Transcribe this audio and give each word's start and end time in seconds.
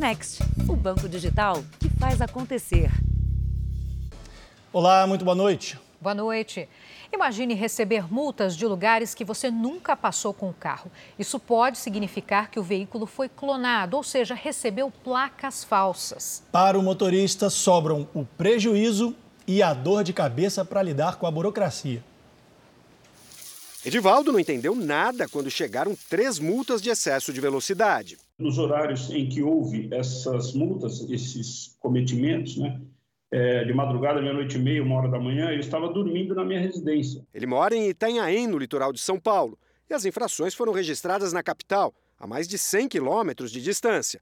Next, 0.00 0.42
o 0.66 0.74
banco 0.74 1.06
digital 1.06 1.62
que 1.78 1.90
faz 1.90 2.22
acontecer. 2.22 2.90
Olá, 4.72 5.06
muito 5.06 5.26
boa 5.26 5.34
noite. 5.34 5.78
Boa 6.00 6.14
noite. 6.14 6.66
Imagine 7.12 7.52
receber 7.52 8.10
multas 8.10 8.56
de 8.56 8.64
lugares 8.66 9.14
que 9.14 9.26
você 9.26 9.50
nunca 9.50 9.94
passou 9.94 10.32
com 10.32 10.48
o 10.48 10.54
carro. 10.54 10.90
Isso 11.18 11.38
pode 11.38 11.76
significar 11.76 12.50
que 12.50 12.58
o 12.58 12.62
veículo 12.62 13.04
foi 13.04 13.28
clonado, 13.28 13.94
ou 13.94 14.02
seja, 14.02 14.34
recebeu 14.34 14.90
placas 14.90 15.62
falsas. 15.62 16.42
Para 16.50 16.78
o 16.78 16.82
motorista, 16.82 17.50
sobram 17.50 18.08
o 18.14 18.24
prejuízo 18.24 19.14
e 19.46 19.62
a 19.62 19.74
dor 19.74 20.02
de 20.02 20.14
cabeça 20.14 20.64
para 20.64 20.82
lidar 20.82 21.16
com 21.16 21.26
a 21.26 21.30
burocracia. 21.30 22.02
Edivaldo 23.84 24.32
não 24.32 24.40
entendeu 24.40 24.74
nada 24.74 25.28
quando 25.28 25.50
chegaram 25.50 25.94
três 26.08 26.38
multas 26.38 26.80
de 26.80 26.88
excesso 26.88 27.34
de 27.34 27.40
velocidade. 27.42 28.16
Nos 28.40 28.58
horários 28.58 29.10
em 29.10 29.28
que 29.28 29.42
houve 29.42 29.88
essas 29.92 30.54
multas, 30.54 31.08
esses 31.10 31.76
cometimentos, 31.78 32.56
né, 32.56 32.80
é, 33.30 33.64
de 33.64 33.72
madrugada, 33.72 34.20
meia-noite 34.20 34.56
e 34.56 34.60
meia, 34.60 34.82
uma 34.82 34.96
hora 34.96 35.08
da 35.08 35.20
manhã, 35.20 35.50
eu 35.50 35.60
estava 35.60 35.88
dormindo 35.88 36.34
na 36.34 36.44
minha 36.44 36.58
residência. 36.58 37.24
Ele 37.32 37.46
mora 37.46 37.76
em 37.76 37.88
Itanhaém, 37.88 38.46
no 38.46 38.58
litoral 38.58 38.92
de 38.92 38.98
São 38.98 39.20
Paulo, 39.20 39.58
e 39.88 39.94
as 39.94 40.04
infrações 40.04 40.54
foram 40.54 40.72
registradas 40.72 41.32
na 41.32 41.42
capital, 41.42 41.94
a 42.18 42.26
mais 42.26 42.48
de 42.48 42.58
100 42.58 42.88
quilômetros 42.88 43.52
de 43.52 43.62
distância. 43.62 44.20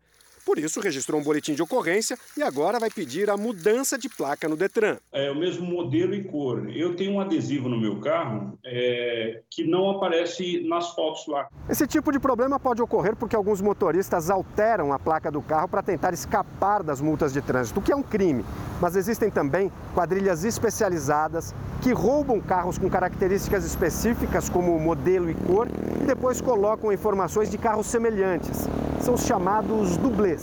Por 0.48 0.58
isso, 0.58 0.80
registrou 0.80 1.20
um 1.20 1.22
boletim 1.22 1.52
de 1.52 1.60
ocorrência 1.60 2.16
e 2.34 2.42
agora 2.42 2.78
vai 2.80 2.88
pedir 2.88 3.28
a 3.28 3.36
mudança 3.36 3.98
de 3.98 4.08
placa 4.08 4.48
no 4.48 4.56
Detran. 4.56 4.96
É 5.12 5.30
o 5.30 5.34
mesmo 5.34 5.66
modelo 5.66 6.14
e 6.14 6.24
cor. 6.24 6.70
Eu 6.74 6.96
tenho 6.96 7.12
um 7.12 7.20
adesivo 7.20 7.68
no 7.68 7.78
meu 7.78 8.00
carro 8.00 8.58
é, 8.64 9.42
que 9.50 9.62
não 9.62 9.90
aparece 9.90 10.66
nas 10.66 10.94
fotos 10.94 11.26
lá. 11.26 11.48
Esse 11.68 11.86
tipo 11.86 12.10
de 12.10 12.18
problema 12.18 12.58
pode 12.58 12.80
ocorrer 12.80 13.14
porque 13.14 13.36
alguns 13.36 13.60
motoristas 13.60 14.30
alteram 14.30 14.90
a 14.90 14.98
placa 14.98 15.30
do 15.30 15.42
carro 15.42 15.68
para 15.68 15.82
tentar 15.82 16.14
escapar 16.14 16.82
das 16.82 17.02
multas 17.02 17.34
de 17.34 17.42
trânsito, 17.42 17.80
o 17.80 17.82
que 17.82 17.92
é 17.92 17.96
um 17.96 18.02
crime. 18.02 18.42
Mas 18.80 18.96
existem 18.96 19.30
também 19.30 19.70
quadrilhas 19.94 20.44
especializadas 20.44 21.54
que 21.82 21.92
roubam 21.92 22.40
carros 22.40 22.78
com 22.78 22.88
características 22.88 23.66
específicas, 23.66 24.48
como 24.48 24.78
modelo 24.78 25.30
e 25.30 25.34
cor, 25.34 25.68
e 26.00 26.06
depois 26.06 26.40
colocam 26.40 26.90
informações 26.90 27.50
de 27.50 27.58
carros 27.58 27.86
semelhantes. 27.86 28.66
São 29.02 29.14
os 29.14 29.24
chamados 29.24 29.96
dublês. 29.98 30.37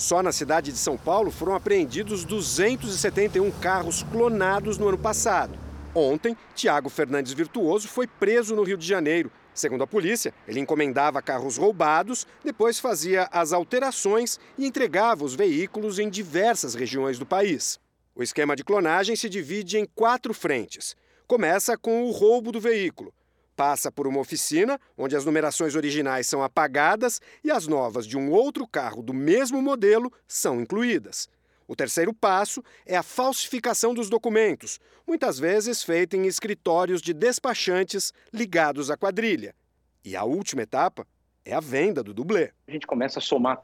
Só 0.00 0.22
na 0.22 0.32
cidade 0.32 0.72
de 0.72 0.78
São 0.78 0.96
Paulo 0.96 1.30
foram 1.30 1.54
apreendidos 1.54 2.24
271 2.24 3.50
carros 3.50 4.02
clonados 4.02 4.78
no 4.78 4.88
ano 4.88 4.96
passado. 4.96 5.58
Ontem, 5.94 6.34
Tiago 6.54 6.88
Fernandes 6.88 7.34
Virtuoso 7.34 7.86
foi 7.86 8.06
preso 8.06 8.56
no 8.56 8.62
Rio 8.62 8.78
de 8.78 8.86
Janeiro. 8.86 9.30
Segundo 9.52 9.84
a 9.84 9.86
polícia, 9.86 10.32
ele 10.48 10.58
encomendava 10.58 11.20
carros 11.20 11.58
roubados, 11.58 12.26
depois 12.42 12.80
fazia 12.80 13.28
as 13.30 13.52
alterações 13.52 14.40
e 14.56 14.64
entregava 14.64 15.22
os 15.22 15.34
veículos 15.34 15.98
em 15.98 16.08
diversas 16.08 16.74
regiões 16.74 17.18
do 17.18 17.26
país. 17.26 17.78
O 18.14 18.22
esquema 18.22 18.56
de 18.56 18.64
clonagem 18.64 19.14
se 19.14 19.28
divide 19.28 19.76
em 19.76 19.84
quatro 19.84 20.32
frentes. 20.32 20.96
Começa 21.26 21.76
com 21.76 22.04
o 22.04 22.10
roubo 22.10 22.50
do 22.50 22.58
veículo. 22.58 23.12
Passa 23.60 23.92
por 23.92 24.06
uma 24.06 24.20
oficina, 24.20 24.80
onde 24.96 25.14
as 25.14 25.26
numerações 25.26 25.74
originais 25.76 26.26
são 26.26 26.42
apagadas 26.42 27.20
e 27.44 27.50
as 27.50 27.66
novas 27.66 28.06
de 28.06 28.16
um 28.16 28.30
outro 28.30 28.66
carro 28.66 29.02
do 29.02 29.12
mesmo 29.12 29.60
modelo 29.60 30.10
são 30.26 30.62
incluídas. 30.62 31.28
O 31.68 31.76
terceiro 31.76 32.14
passo 32.14 32.64
é 32.86 32.96
a 32.96 33.02
falsificação 33.02 33.92
dos 33.92 34.08
documentos, 34.08 34.80
muitas 35.06 35.38
vezes 35.38 35.82
feita 35.82 36.16
em 36.16 36.24
escritórios 36.24 37.02
de 37.02 37.12
despachantes 37.12 38.14
ligados 38.32 38.90
à 38.90 38.96
quadrilha. 38.96 39.54
E 40.02 40.16
a 40.16 40.24
última 40.24 40.62
etapa 40.62 41.06
é 41.44 41.52
a 41.52 41.60
venda 41.60 42.02
do 42.02 42.14
dublê. 42.14 42.52
A 42.66 42.72
gente 42.72 42.86
começa 42.86 43.18
a 43.18 43.22
somar 43.22 43.60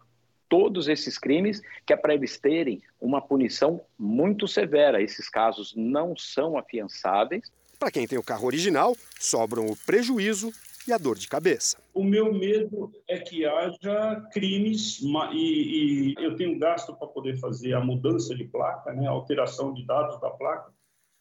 todos 0.47 0.88
esses 0.88 1.16
crimes, 1.16 1.62
que 1.86 1.94
é 1.94 1.97
para 1.97 2.12
eles 2.12 2.38
terem 2.38 2.83
uma 3.00 3.22
punição 3.22 3.81
muito 3.98 4.47
severa. 4.47 5.00
Esses 5.00 5.31
casos 5.31 5.72
não 5.75 6.14
são 6.14 6.58
afiançáveis. 6.58 7.50
Para 7.78 7.91
quem 7.91 8.06
tem 8.06 8.19
o 8.19 8.22
carro 8.22 8.47
original, 8.47 8.97
sobram 9.20 9.66
o 9.66 9.76
prejuízo 9.76 10.50
e 10.88 10.92
a 10.92 10.98
dor 10.98 11.19
de 11.19 11.28
cabeça. 11.28 11.76
O 11.92 12.03
meu 12.03 12.32
medo 12.32 12.91
é 13.09 13.19
que 13.19 13.44
haja 13.44 14.26
crimes 14.32 15.00
e, 15.32 15.34
e 15.34 16.14
eu 16.19 16.37
tenho 16.37 16.59
gasto 16.59 16.94
para 16.94 17.06
poder 17.09 17.38
fazer 17.38 17.75
a 17.75 17.81
mudança 17.81 18.34
de 18.34 18.44
placa, 18.44 18.92
né, 18.92 19.06
a 19.06 19.10
alteração 19.10 19.75
de 19.75 19.84
dados 19.84 20.20
da 20.20 20.31
placa. 20.31 20.72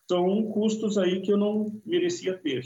São 0.10 0.44
custos 0.52 0.98
aí 0.98 1.22
que 1.22 1.32
eu 1.32 1.38
não 1.38 1.82
merecia 1.86 2.38
ter. 2.38 2.64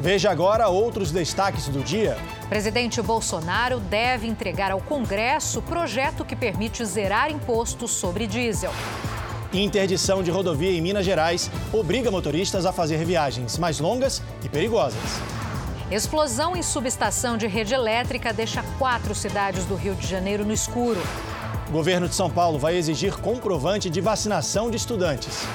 Veja 0.00 0.30
agora 0.30 0.68
outros 0.68 1.10
destaques 1.10 1.66
do 1.68 1.82
dia. 1.82 2.14
Presidente 2.50 3.00
Bolsonaro 3.00 3.80
deve 3.80 4.26
entregar 4.26 4.70
ao 4.70 4.80
Congresso 4.82 5.62
projeto 5.62 6.26
que 6.26 6.36
permite 6.36 6.84
zerar 6.84 7.30
impostos 7.30 7.90
sobre 7.90 8.26
diesel. 8.26 8.70
Interdição 9.54 10.20
de 10.20 10.32
rodovia 10.32 10.72
em 10.72 10.80
Minas 10.80 11.04
Gerais 11.06 11.48
obriga 11.72 12.10
motoristas 12.10 12.66
a 12.66 12.72
fazer 12.72 13.04
viagens 13.04 13.56
mais 13.56 13.78
longas 13.78 14.20
e 14.42 14.48
perigosas. 14.48 15.00
Explosão 15.92 16.56
em 16.56 16.62
subestação 16.62 17.36
de 17.36 17.46
rede 17.46 17.72
elétrica 17.72 18.32
deixa 18.32 18.64
quatro 18.78 19.14
cidades 19.14 19.64
do 19.64 19.76
Rio 19.76 19.94
de 19.94 20.08
Janeiro 20.08 20.44
no 20.44 20.52
escuro. 20.52 21.00
O 21.68 21.72
governo 21.72 22.08
de 22.08 22.16
São 22.16 22.28
Paulo 22.28 22.58
vai 22.58 22.76
exigir 22.76 23.16
comprovante 23.18 23.88
de 23.88 24.00
vacinação 24.00 24.70
de 24.70 24.76
estudantes. 24.76 25.46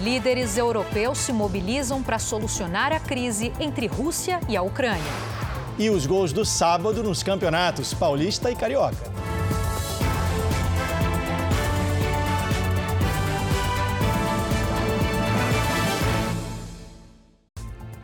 Líderes 0.00 0.56
europeus 0.56 1.18
se 1.18 1.32
mobilizam 1.32 2.00
para 2.00 2.20
solucionar 2.20 2.92
a 2.92 3.00
crise 3.00 3.52
entre 3.58 3.88
Rússia 3.88 4.38
e 4.48 4.56
a 4.56 4.62
Ucrânia. 4.62 5.02
E 5.76 5.90
os 5.90 6.06
gols 6.06 6.32
do 6.32 6.44
sábado 6.44 7.02
nos 7.02 7.24
campeonatos 7.24 7.92
Paulista 7.92 8.52
e 8.52 8.54
Carioca. 8.54 9.21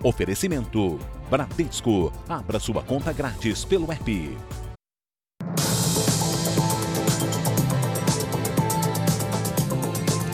Oferecimento: 0.08 0.98
Bradesco. 1.28 2.10
Abra 2.26 2.58
sua 2.58 2.82
conta 2.82 3.12
grátis 3.12 3.62
pelo 3.62 3.92
app. 3.92 4.38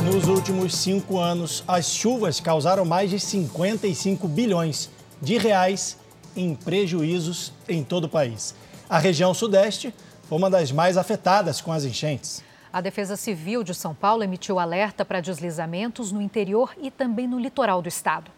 Nos 0.05 0.29
últimos 0.29 0.77
cinco 0.77 1.19
anos, 1.19 1.65
as 1.67 1.91
chuvas 1.91 2.39
causaram 2.39 2.85
mais 2.85 3.11
de 3.11 3.19
55 3.19 4.29
bilhões 4.29 4.89
de 5.21 5.39
reais 5.39 5.99
em 6.37 6.55
prejuízos 6.55 7.53
em 7.69 7.83
todo 7.83 8.05
o 8.05 8.09
país. 8.09 8.55
A 8.89 9.01
região 9.01 9.35
Sudeste 9.35 9.93
foi 10.29 10.39
uma 10.39 10.49
das 10.49 10.71
mais 10.71 10.97
afetadas 10.97 11.61
com 11.61 11.73
as 11.73 11.85
enchentes. 11.85 12.45
A 12.73 12.81
Defesa 12.81 13.17
Civil 13.17 13.65
de 13.65 13.75
São 13.75 13.93
Paulo 13.93 14.23
emitiu 14.23 14.61
alerta 14.61 15.05
para 15.05 15.21
deslizamentos 15.21 16.13
no 16.13 16.23
interior 16.23 16.73
e 16.81 16.93
também 16.93 17.27
no 17.27 17.41
litoral 17.41 17.83
do 17.83 17.89
estado. 17.89 18.31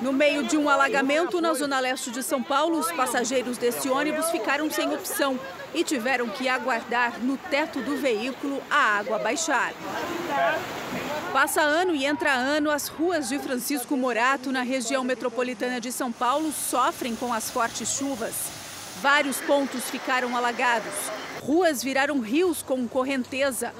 No 0.00 0.12
meio 0.12 0.42
de 0.42 0.56
um 0.56 0.68
alagamento 0.68 1.40
na 1.40 1.54
zona 1.54 1.78
leste 1.78 2.10
de 2.10 2.22
São 2.22 2.42
Paulo, 2.42 2.78
os 2.78 2.90
passageiros 2.92 3.56
desse 3.56 3.88
ônibus 3.88 4.30
ficaram 4.30 4.70
sem 4.70 4.92
opção 4.92 5.38
e 5.72 5.84
tiveram 5.84 6.28
que 6.28 6.48
aguardar 6.48 7.18
no 7.20 7.36
teto 7.36 7.80
do 7.80 7.96
veículo 7.96 8.60
a 8.70 8.98
água 8.98 9.18
baixar. 9.18 9.72
Passa 11.32 11.62
ano 11.62 11.94
e 11.94 12.04
entra 12.04 12.32
ano, 12.32 12.70
as 12.70 12.88
ruas 12.88 13.28
de 13.28 13.38
Francisco 13.38 13.96
Morato, 13.96 14.52
na 14.52 14.62
região 14.62 15.02
metropolitana 15.02 15.80
de 15.80 15.90
São 15.90 16.12
Paulo, 16.12 16.52
sofrem 16.52 17.16
com 17.16 17.32
as 17.32 17.50
fortes 17.50 17.88
chuvas. 17.88 18.34
Vários 19.00 19.40
pontos 19.40 19.90
ficaram 19.90 20.36
alagados. 20.36 20.94
Ruas 21.42 21.82
viraram 21.82 22.20
rios 22.20 22.62
com 22.62 22.86
correnteza. 22.88 23.72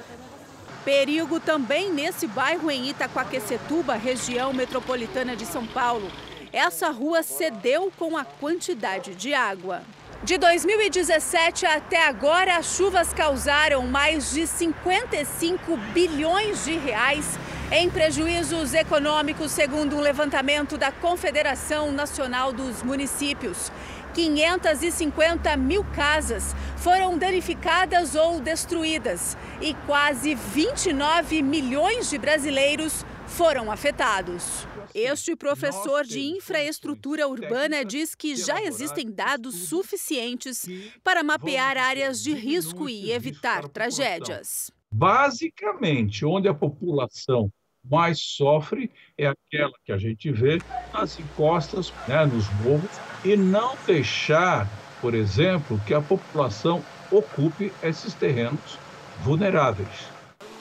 Perigo 0.85 1.39
também 1.39 1.91
nesse 1.91 2.27
bairro 2.27 2.69
em 2.69 2.89
Itaquaquecetuba, 2.89 3.95
região 3.95 4.53
metropolitana 4.53 5.35
de 5.35 5.43
São 5.43 5.65
Paulo. 5.65 6.11
Essa 6.53 6.91
rua 6.91 7.23
cedeu 7.23 7.91
com 7.97 8.15
a 8.15 8.23
quantidade 8.23 9.15
de 9.15 9.33
água. 9.33 9.81
De 10.23 10.37
2017 10.37 11.65
até 11.65 12.07
agora, 12.07 12.57
as 12.57 12.77
chuvas 12.77 13.11
causaram 13.13 13.87
mais 13.87 14.31
de 14.31 14.45
55 14.45 15.75
bilhões 15.91 16.63
de 16.63 16.77
reais 16.77 17.39
em 17.71 17.89
prejuízos 17.89 18.75
econômicos, 18.75 19.51
segundo 19.51 19.95
um 19.95 20.01
levantamento 20.01 20.77
da 20.77 20.91
Confederação 20.91 21.91
Nacional 21.91 22.53
dos 22.53 22.83
Municípios. 22.83 23.71
550 24.15 25.57
mil 25.57 25.83
casas 25.93 26.55
foram 26.77 27.17
danificadas 27.17 28.15
ou 28.15 28.39
destruídas 28.39 29.37
e 29.61 29.73
quase 29.85 30.33
29 30.33 31.41
milhões 31.41 32.09
de 32.09 32.17
brasileiros 32.17 33.05
foram 33.27 33.69
afetados. 33.69 34.65
Este 34.93 35.35
professor 35.35 36.05
de 36.05 36.21
infraestrutura 36.21 37.27
urbana 37.27 37.83
diz 37.83 38.15
que 38.15 38.37
já 38.37 38.63
existem 38.63 39.11
dados 39.11 39.67
suficientes 39.67 40.65
para 41.03 41.21
mapear 41.21 41.77
áreas 41.77 42.23
de 42.23 42.33
risco 42.33 42.87
e 42.87 43.11
evitar 43.11 43.67
tragédias. 43.67 44.71
Basicamente, 44.89 46.25
onde 46.25 46.47
a 46.47 46.53
população 46.53 47.51
mais 47.83 48.19
sofre 48.19 48.89
é 49.17 49.27
aquela 49.27 49.73
que 49.83 49.91
a 49.91 49.97
gente 49.97 50.31
vê 50.31 50.59
nas 50.93 51.19
encostas, 51.19 51.91
né, 52.07 52.25
nos 52.25 52.49
morros, 52.63 52.89
e 53.25 53.35
não 53.35 53.75
deixar 53.85 54.67
por 55.05 55.13
exemplo, 55.13 55.79
que 55.85 55.93
a 55.93 56.01
população 56.01 56.83
ocupe 57.11 57.71
esses 57.83 58.15
terrenos 58.15 58.79
vulneráveis. 59.23 60.09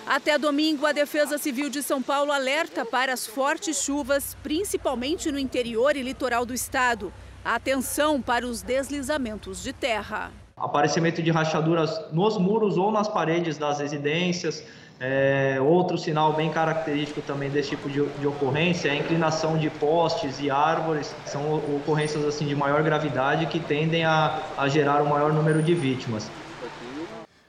Até 0.06 0.36
domingo, 0.36 0.84
a 0.84 0.92
Defesa 0.92 1.38
Civil 1.38 1.70
de 1.70 1.82
São 1.82 2.02
Paulo 2.02 2.30
alerta 2.30 2.84
para 2.84 3.14
as 3.14 3.26
fortes 3.26 3.82
chuvas, 3.82 4.36
principalmente 4.42 5.32
no 5.32 5.38
interior 5.38 5.96
e 5.96 6.02
litoral 6.02 6.44
do 6.44 6.52
estado. 6.52 7.10
Atenção 7.42 8.20
para 8.20 8.46
os 8.46 8.60
deslizamentos 8.60 9.62
de 9.62 9.72
terra. 9.72 10.30
Aparecimento 10.56 11.22
de 11.22 11.30
rachaduras 11.30 12.12
nos 12.12 12.36
muros 12.36 12.76
ou 12.76 12.92
nas 12.92 13.08
paredes 13.08 13.56
das 13.56 13.80
residências. 13.80 14.62
É, 15.00 15.58
outro 15.60 15.98
sinal 15.98 16.32
bem 16.34 16.50
característico 16.50 17.20
também 17.20 17.50
desse 17.50 17.70
tipo 17.70 17.90
de, 17.90 18.06
de, 18.06 18.26
ocorrência 18.26 18.88
é 18.88 18.92
a 18.92 18.94
inclinação 18.94 19.58
de 19.58 19.68
postes 19.68 20.40
e 20.40 20.50
árvores. 20.50 21.14
São 21.26 21.56
ocorrências 21.56 22.24
assim 22.24 22.46
de 22.46 22.54
maior 22.54 22.82
gravidade 22.82 23.46
que 23.46 23.58
tendem 23.58 24.04
a, 24.04 24.40
a 24.56 24.68
gerar 24.68 25.02
um 25.02 25.08
maior 25.08 25.32
número 25.32 25.62
de 25.62 25.74
vítimas. 25.74 26.30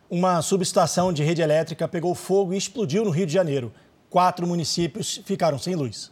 Uma 0.10 0.42
subestação 0.42 1.14
de 1.14 1.24
rede 1.24 1.42
elétrica 1.42 1.88
pegou 1.88 2.16
fogo 2.16 2.54
e 2.54 2.58
explodiu 2.58 3.06
no 3.06 3.12
Rio 3.12 3.28
de 3.28 3.34
Janeiro. 3.34 3.72
Quatro 4.10 4.48
municípios 4.48 5.22
ficaram 5.26 5.60
sem 5.60 5.76
luz. 5.76 6.12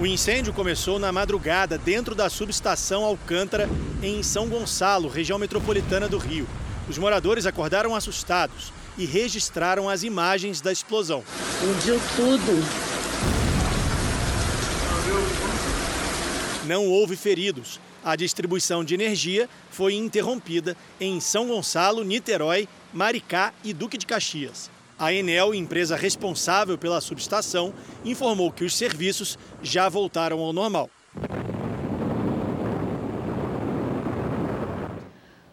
O 0.00 0.06
incêndio 0.06 0.54
começou 0.54 0.98
na 0.98 1.12
madrugada 1.12 1.76
dentro 1.76 2.14
da 2.14 2.30
subestação 2.30 3.04
Alcântara, 3.04 3.68
em 4.02 4.22
São 4.22 4.48
Gonçalo, 4.48 5.08
região 5.08 5.38
metropolitana 5.38 6.08
do 6.08 6.16
Rio. 6.16 6.46
Os 6.88 6.96
moradores 6.96 7.44
acordaram 7.44 7.94
assustados 7.94 8.72
e 9.00 9.06
registraram 9.06 9.88
as 9.88 10.04
imagens 10.04 10.60
da 10.60 10.70
explosão. 10.70 11.24
Explodiu 11.54 12.00
tudo. 12.16 12.90
Não 16.66 16.86
houve 16.86 17.16
feridos 17.16 17.80
a 18.02 18.16
distribuição 18.16 18.82
de 18.82 18.94
energia 18.94 19.48
foi 19.70 19.94
interrompida 19.94 20.76
em 20.98 21.20
São 21.20 21.48
Gonçalo, 21.48 22.02
Niterói, 22.02 22.66
Maricá 22.92 23.52
e 23.62 23.74
Duque 23.74 23.98
de 23.98 24.06
Caxias. 24.06 24.70
A 24.98 25.12
Enel, 25.12 25.54
empresa 25.54 25.96
responsável 25.96 26.76
pela 26.78 27.00
subestação, 27.00 27.74
informou 28.04 28.50
que 28.50 28.64
os 28.64 28.74
serviços 28.74 29.38
já 29.62 29.88
voltaram 29.88 30.40
ao 30.40 30.52
normal. 30.52 30.90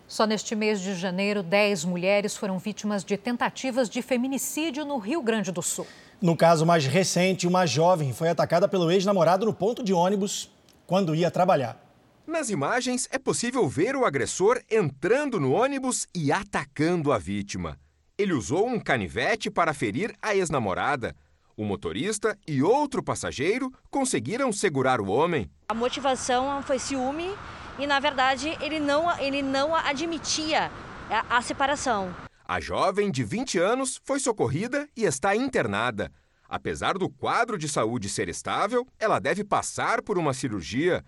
Só 0.07 0.25
neste 0.25 0.56
mês 0.56 0.80
de 0.80 0.95
janeiro, 0.95 1.44
10 1.44 1.83
mulheres 1.83 2.38
foram 2.38 2.57
vítimas 2.57 3.04
de 3.04 3.18
tentativas 3.18 3.89
de 3.89 4.01
feminicídio 4.01 4.86
no 4.86 4.98
Rio 4.98 5.21
Grande 5.21 5.51
do 5.51 5.62
Sul. 5.62 5.86
No 6.21 6.36
caso 6.36 6.65
mais 6.65 6.86
recente, 6.86 7.45
uma 7.45 7.65
jovem 7.65 8.13
foi 8.13 8.30
atacada 8.30 8.69
pelo 8.69 8.89
ex-namorado 8.89 9.45
no 9.45 9.54
ponto 9.54 9.83
de 9.83 9.94
ônibus 9.94 10.50
quando 10.86 11.13
ia 11.13 11.30
trabalhar. 11.30 11.77
Nas 12.25 12.50
imagens, 12.50 13.07
é 13.12 13.19
possível 13.19 13.68
ver 13.68 13.98
o 13.98 14.06
agressor 14.06 14.62
entrando 14.71 15.42
no 15.42 15.51
ônibus 15.51 16.07
e 16.15 16.31
atacando 16.31 17.12
a 17.12 17.18
vítima. 17.18 17.77
Ele 18.18 18.31
usou 18.31 18.65
um 18.65 18.80
canivete 18.80 19.51
para 19.51 19.74
ferir 19.74 20.15
a 20.21 20.33
ex-namorada. 20.33 21.13
O 21.57 21.65
motorista 21.65 22.38
e 22.48 22.63
outro 22.63 23.03
passageiro 23.03 23.71
conseguiram 23.92 24.53
segurar 24.53 25.01
o 25.01 25.10
homem. 25.10 25.50
A 25.68 25.74
motivação 25.74 26.63
foi 26.63 26.80
ciúme 26.80 27.36
e, 27.79 27.88
na 27.88 28.00
verdade, 28.00 28.57
ele 28.62 28.79
não, 28.79 29.18
ele 29.19 29.41
não 29.41 29.75
admitia 29.75 30.71
a, 31.09 31.38
a 31.38 31.41
separação. 31.41 32.13
A 32.47 32.59
jovem 32.59 33.12
de 33.12 33.24
20 33.24 33.59
anos 33.59 34.00
foi 34.06 34.19
socorrida 34.19 34.88
e 34.95 35.03
está 35.03 35.35
internada. 35.35 36.12
Apesar 36.47 36.97
do 36.97 37.09
quadro 37.09 37.57
de 37.57 37.68
saúde 37.68 38.07
ser 38.07 38.29
estável, 38.29 38.88
ela 38.97 39.19
deve 39.19 39.44
passar 39.44 40.01
por 40.01 40.18
uma 40.18 40.33
cirurgia. 40.33 41.03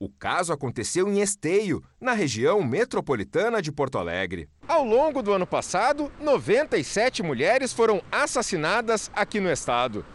O 0.00 0.08
caso 0.08 0.52
aconteceu 0.52 1.08
em 1.08 1.20
Esteio, 1.20 1.82
na 2.00 2.12
região 2.12 2.62
metropolitana 2.62 3.60
de 3.60 3.70
Porto 3.70 3.98
Alegre. 3.98 4.48
Ao 4.66 4.84
longo 4.84 5.20
do 5.22 5.32
ano 5.32 5.46
passado, 5.46 6.10
97 6.20 7.22
mulheres 7.22 7.72
foram 7.72 8.00
assassinadas 8.10 9.10
aqui 9.14 9.40
no 9.40 9.50
estado. 9.50 10.06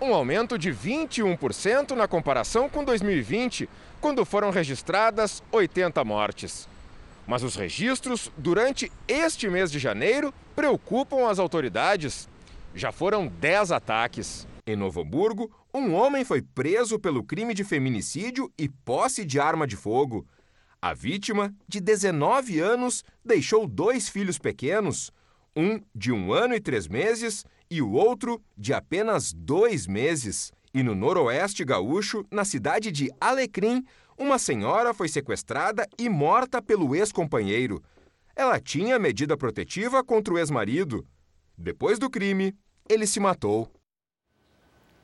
Um 0.00 0.14
aumento 0.14 0.56
de 0.56 0.70
21% 0.70 1.92
na 1.92 2.06
comparação 2.06 2.68
com 2.68 2.84
2020, 2.84 3.68
quando 4.00 4.24
foram 4.24 4.50
registradas 4.50 5.42
80 5.52 6.02
mortes. 6.04 6.68
Mas 7.26 7.42
os 7.42 7.54
registros 7.54 8.32
durante 8.36 8.90
este 9.06 9.48
mês 9.48 9.70
de 9.70 9.78
janeiro 9.78 10.32
preocupam 10.56 11.28
as 11.28 11.38
autoridades. 11.38 12.28
Já 12.74 12.90
foram 12.90 13.26
10 13.26 13.72
ataques. 13.72 14.46
Em 14.66 14.74
Novo 14.74 15.02
Hamburgo, 15.02 15.50
um 15.72 15.94
homem 15.94 16.24
foi 16.24 16.42
preso 16.42 16.98
pelo 16.98 17.22
crime 17.22 17.54
de 17.54 17.62
feminicídio 17.62 18.50
e 18.58 18.68
posse 18.68 19.24
de 19.24 19.38
arma 19.38 19.66
de 19.66 19.76
fogo. 19.76 20.26
A 20.80 20.94
vítima, 20.94 21.54
de 21.68 21.80
19 21.80 22.58
anos, 22.58 23.04
deixou 23.24 23.66
dois 23.66 24.08
filhos 24.08 24.38
pequenos, 24.38 25.12
um 25.54 25.80
de 25.94 26.10
um 26.10 26.32
ano 26.32 26.54
e 26.54 26.60
três 26.60 26.88
meses 26.88 27.44
e 27.70 27.82
o 27.82 27.92
outro 27.92 28.40
de 28.56 28.72
apenas 28.72 29.32
dois 29.32 29.86
meses. 29.86 30.52
E 30.72 30.82
no 30.82 30.94
noroeste 30.94 31.64
gaúcho, 31.64 32.24
na 32.30 32.44
cidade 32.44 32.92
de 32.92 33.10
Alecrim, 33.20 33.84
uma 34.16 34.38
senhora 34.38 34.94
foi 34.94 35.08
sequestrada 35.08 35.88
e 35.98 36.08
morta 36.08 36.62
pelo 36.62 36.94
ex-companheiro. 36.94 37.82
Ela 38.36 38.60
tinha 38.60 38.98
medida 38.98 39.36
protetiva 39.36 40.04
contra 40.04 40.32
o 40.32 40.38
ex-marido. 40.38 41.04
Depois 41.58 41.98
do 41.98 42.08
crime, 42.08 42.54
ele 42.88 43.06
se 43.06 43.18
matou. 43.18 43.68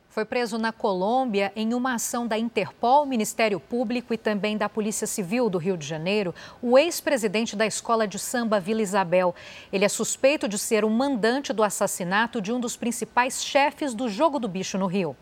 Foi 0.09 0.25
preso 0.25 0.57
na 0.57 0.73
Colômbia 0.73 1.53
em 1.55 1.75
uma 1.75 1.95
ação 1.95 2.27
da 2.27 2.39
Interpol, 2.39 3.05
Ministério 3.05 3.61
Público 3.61 4.15
e 4.15 4.17
também 4.17 4.57
da 4.57 4.69
Polícia 4.69 5.07
Civil 5.07 5.51
do 5.51 5.59
Rio 5.59 5.77
de 5.77 5.87
Janeiro, 5.87 6.35
o 6.63 6.79
ex-presidente 6.79 7.55
da 7.55 7.67
escola 7.67 8.09
de 8.09 8.19
samba 8.19 8.59
Vila 8.59 8.81
Isabel. 8.81 9.35
Ele 9.71 9.85
é 9.85 9.89
suspeito 9.89 10.49
de 10.49 10.59
ser 10.59 10.87
o 10.87 10.91
mandante 10.91 11.53
do 11.53 11.63
assassinato 11.63 12.41
de 12.41 12.51
um 12.51 12.59
dos 12.59 12.77
principais 12.77 13.45
chefes 13.45 13.93
do 13.93 14.09
Jogo 14.09 14.39
do 14.39 14.49
Bicho 14.49 14.79
no 14.79 14.87
Rio. 14.87 15.15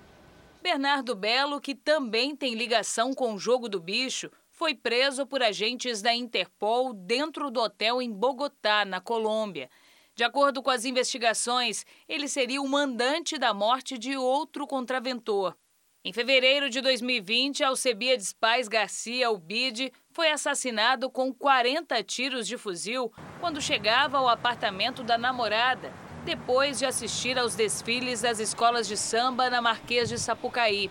Bernardo 0.65 1.15
Belo, 1.15 1.61
que 1.61 1.75
também 1.75 2.35
tem 2.35 2.55
ligação 2.55 3.13
com 3.13 3.35
o 3.35 3.39
Jogo 3.39 3.69
do 3.69 3.79
Bicho, 3.79 4.31
foi 4.49 4.75
preso 4.75 5.27
por 5.27 5.43
agentes 5.43 6.01
da 6.01 6.15
Interpol 6.15 6.95
dentro 6.95 7.51
do 7.51 7.61
hotel 7.61 8.01
em 8.01 8.11
Bogotá, 8.11 8.83
na 8.83 8.99
Colômbia. 8.99 9.69
De 10.15 10.25
acordo 10.25 10.63
com 10.63 10.71
as 10.71 10.87
investigações, 10.87 11.85
ele 12.09 12.29
seria 12.29 12.63
o 12.63 12.67
mandante 12.67 13.37
da 13.37 13.53
morte 13.53 13.99
de 13.99 14.17
outro 14.17 14.67
contraventor. 14.67 15.55
Em 16.03 16.15
fevereiro 16.15 16.71
de 16.71 16.81
2020, 16.81 17.63
Alcebiades 17.63 18.33
Paz 18.33 18.67
Garcia 18.67 19.27
Albide 19.27 19.93
foi 20.13 20.31
assassinado 20.31 21.11
com 21.11 21.31
40 21.31 22.03
tiros 22.05 22.47
de 22.47 22.57
fuzil 22.57 23.13
quando 23.39 23.61
chegava 23.61 24.17
ao 24.17 24.31
apartamento 24.31 25.03
da 25.03 25.19
namorada, 25.19 25.93
depois 26.25 26.79
de 26.79 26.87
assistir 26.87 27.39
aos 27.39 27.55
desfiles 27.55 28.23
das 28.23 28.39
escolas 28.39 28.89
de 28.89 28.97
samba 28.97 29.51
na 29.51 29.61
Marquês 29.61 30.09
de 30.09 30.19
Sapucaí. 30.19 30.91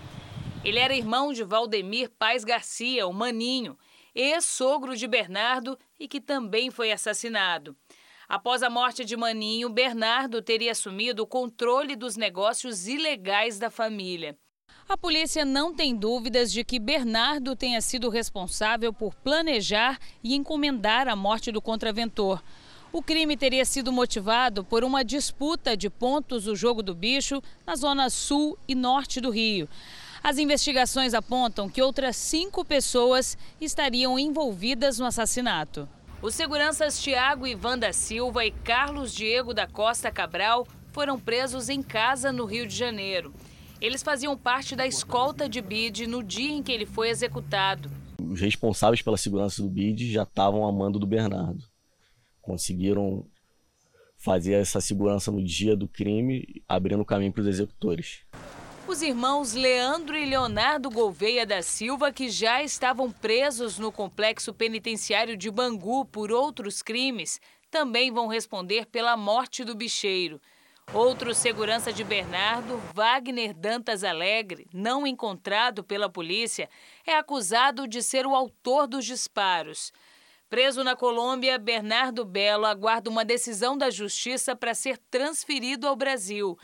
Ele 0.63 0.77
era 0.77 0.95
irmão 0.95 1.33
de 1.33 1.43
Valdemir 1.43 2.11
Paz 2.19 2.43
Garcia, 2.43 3.07
o 3.07 3.13
Maninho, 3.13 3.75
ex-sogro 4.13 4.95
de 4.95 5.07
Bernardo 5.07 5.77
e 5.99 6.07
que 6.07 6.21
também 6.21 6.69
foi 6.69 6.91
assassinado. 6.91 7.75
Após 8.29 8.61
a 8.61 8.69
morte 8.69 9.03
de 9.03 9.17
Maninho, 9.17 9.69
Bernardo 9.69 10.41
teria 10.41 10.71
assumido 10.71 11.23
o 11.23 11.27
controle 11.27 11.95
dos 11.95 12.15
negócios 12.15 12.87
ilegais 12.87 13.57
da 13.57 13.71
família. 13.71 14.37
A 14.87 14.95
polícia 14.95 15.43
não 15.43 15.73
tem 15.73 15.95
dúvidas 15.95 16.51
de 16.51 16.63
que 16.63 16.79
Bernardo 16.79 17.55
tenha 17.55 17.81
sido 17.81 18.09
responsável 18.09 18.93
por 18.93 19.15
planejar 19.15 19.97
e 20.23 20.35
encomendar 20.35 21.07
a 21.07 21.15
morte 21.15 21.51
do 21.51 21.61
contraventor. 21.61 22.41
O 22.93 23.01
crime 23.01 23.35
teria 23.35 23.65
sido 23.65 23.91
motivado 23.91 24.63
por 24.63 24.83
uma 24.83 25.03
disputa 25.03 25.75
de 25.75 25.89
pontos 25.89 26.43
do 26.43 26.55
jogo 26.55 26.83
do 26.83 26.93
bicho 26.93 27.41
na 27.65 27.75
zona 27.75 28.07
sul 28.07 28.55
e 28.67 28.75
norte 28.75 29.19
do 29.19 29.31
Rio. 29.31 29.67
As 30.23 30.37
investigações 30.37 31.15
apontam 31.15 31.67
que 31.67 31.81
outras 31.81 32.15
cinco 32.15 32.63
pessoas 32.63 33.35
estariam 33.59 34.19
envolvidas 34.19 34.99
no 34.99 35.07
assassinato. 35.07 35.89
Os 36.21 36.35
seguranças 36.35 37.01
Tiago 37.01 37.47
Ivan 37.47 37.79
da 37.79 37.91
Silva 37.91 38.45
e 38.45 38.51
Carlos 38.51 39.11
Diego 39.11 39.55
da 39.55 39.65
Costa 39.65 40.11
Cabral 40.11 40.67
foram 40.91 41.19
presos 41.19 41.69
em 41.69 41.81
casa 41.81 42.31
no 42.31 42.45
Rio 42.45 42.67
de 42.67 42.75
Janeiro. 42.75 43.33
Eles 43.81 44.03
faziam 44.03 44.37
parte 44.37 44.75
da 44.75 44.85
escolta 44.85 45.49
de 45.49 45.61
Bid 45.61 46.05
no 46.05 46.21
dia 46.21 46.51
em 46.51 46.61
que 46.61 46.71
ele 46.71 46.85
foi 46.85 47.09
executado. 47.09 47.89
Os 48.21 48.39
responsáveis 48.39 49.01
pela 49.01 49.17
segurança 49.17 49.63
do 49.63 49.69
Bid 49.69 50.11
já 50.11 50.21
estavam 50.21 50.67
a 50.67 50.71
mando 50.71 50.99
do 50.99 51.07
Bernardo. 51.07 51.72
Conseguiram 52.43 53.25
fazer 54.17 54.53
essa 54.53 54.79
segurança 54.79 55.31
no 55.31 55.43
dia 55.43 55.75
do 55.75 55.87
crime, 55.87 56.61
abrindo 56.67 57.03
caminho 57.03 57.33
para 57.33 57.41
os 57.41 57.47
executores. 57.47 58.23
Os 58.85 59.01
irmãos 59.01 59.53
Leandro 59.53 60.15
e 60.15 60.25
Leonardo 60.25 60.89
Gouveia 60.89 61.45
da 61.45 61.61
Silva, 61.61 62.11
que 62.11 62.29
já 62.29 62.61
estavam 62.61 63.09
presos 63.09 63.79
no 63.79 63.91
complexo 63.91 64.53
penitenciário 64.53 65.37
de 65.37 65.49
Bangu 65.49 66.05
por 66.05 66.31
outros 66.31 66.81
crimes, 66.81 67.39
também 67.71 68.11
vão 68.11 68.27
responder 68.27 68.85
pela 68.85 69.17
morte 69.17 69.63
do 69.63 69.73
bicheiro. 69.73 70.39
Outro 70.93 71.33
segurança 71.33 71.93
de 71.93 72.03
Bernardo, 72.03 72.77
Wagner 72.93 73.53
Dantas 73.53 74.03
Alegre, 74.03 74.67
não 74.73 75.07
encontrado 75.07 75.81
pela 75.81 76.09
polícia, 76.09 76.69
é 77.07 77.15
acusado 77.15 77.87
de 77.87 78.03
ser 78.03 78.27
o 78.27 78.35
autor 78.35 78.85
dos 78.85 79.05
disparos. 79.05 79.93
Preso 80.53 80.83
na 80.83 80.95
Colômbia, 80.95 81.57
Bernardo 81.57 82.23
Belo 82.23 82.67
aguarda 82.67 83.09
uma 83.09 83.25
decisão 83.25 83.75
da 83.75 83.89
justiça 83.89 84.55
para 84.55 84.75
ser 84.75 84.99
transferido 85.09 85.87
ao 85.87 85.95
Brasil. 85.95 86.55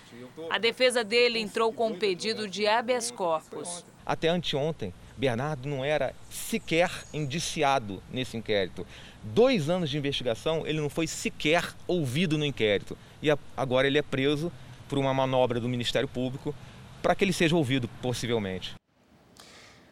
A 0.48 0.60
defesa 0.60 1.04
dele 1.04 1.40
entrou 1.40 1.74
com 1.74 1.88
um 1.88 1.98
pedido 1.98 2.48
de 2.48 2.68
habeas 2.68 3.10
corpus. 3.10 3.84
Até 4.06 4.28
anteontem, 4.28 4.94
Bernardo 5.18 5.68
não 5.68 5.84
era 5.84 6.14
sequer 6.30 6.92
indiciado 7.12 8.00
nesse 8.12 8.38
inquérito. 8.38 8.86
Dois 9.24 9.72
anos 9.72 9.90
de 9.90 9.98
investigação, 9.98 10.68
ele 10.68 10.80
não 10.80 10.90
foi 10.92 11.08
sequer 11.08 11.74
ouvido 11.88 12.38
no 12.38 12.46
inquérito. 12.46 12.96
E 13.24 13.36
agora 13.58 13.88
ele 13.88 13.98
é 13.98 14.04
preso 14.04 14.52
por 14.88 15.00
uma 15.00 15.16
manobra 15.16 15.60
do 15.60 15.68
Ministério 15.68 16.08
Público 16.08 16.54
para 17.02 17.16
que 17.16 17.26
ele 17.26 17.34
seja 17.34 17.56
ouvido, 17.56 17.90
possivelmente. 18.04 18.79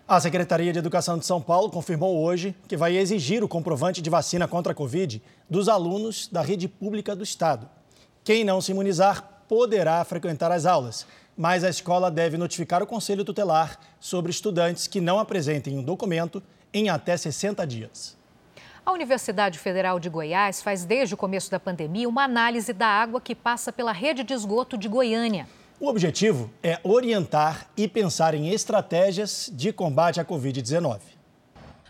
A 0.10 0.22
Secretaria 0.22 0.72
de 0.72 0.80
Educação 0.80 1.18
de 1.18 1.26
São 1.26 1.42
Paulo 1.42 1.70
confirmou 1.70 2.24
hoje 2.24 2.56
que 2.66 2.78
vai 2.78 2.96
exigir 2.96 3.44
o 3.44 3.48
comprovante 3.48 4.02
de 4.02 4.10
vacina 4.10 4.48
contra 4.48 4.72
a 4.72 4.76
Covid 4.76 5.22
dos 5.50 5.68
alunos 5.68 6.30
da 6.30 6.42
rede 6.42 6.66
pública 6.66 7.14
do 7.14 7.26
Estado. 7.26 7.68
Quem 8.24 8.46
não 8.46 8.62
se 8.62 8.72
imunizar 8.72 9.44
poderá 9.50 10.02
frequentar 10.06 10.50
as 10.50 10.66
aulas, 10.66 11.06
mas 11.36 11.62
a 11.62 11.70
escola 11.70 12.10
deve 12.10 12.38
notificar 12.38 12.82
o 12.82 12.88
Conselho 12.88 13.26
Tutelar 13.26 13.78
sobre 14.00 14.32
estudantes 14.32 14.88
que 14.88 15.02
não 15.02 15.20
apresentem 15.20 15.78
um 15.78 15.84
documento 15.84 16.42
em 16.74 16.88
até 16.88 17.18
60 17.18 17.68
dias. 17.68 18.16
A 18.86 18.94
Universidade 18.94 19.60
Federal 19.60 20.00
de 20.00 20.08
Goiás 20.08 20.62
faz 20.62 20.86
desde 20.86 21.16
o 21.16 21.18
começo 21.18 21.52
da 21.52 21.60
pandemia 21.60 22.08
uma 22.08 22.24
análise 22.24 22.72
da 22.72 22.88
água 22.88 23.20
que 23.20 23.36
passa 23.36 23.74
pela 23.74 23.92
rede 23.92 24.24
de 24.24 24.34
esgoto 24.34 24.78
de 24.78 24.88
Goiânia. 24.88 25.50
O 25.80 25.88
objetivo 25.90 26.50
é 26.64 26.80
orientar 26.84 27.68
e 27.78 27.88
pensar 27.88 28.34
em 28.34 28.50
estratégias 28.50 29.48
de 29.54 29.72
combate 29.72 30.20
à 30.20 30.26
Covid-19. 30.26 31.02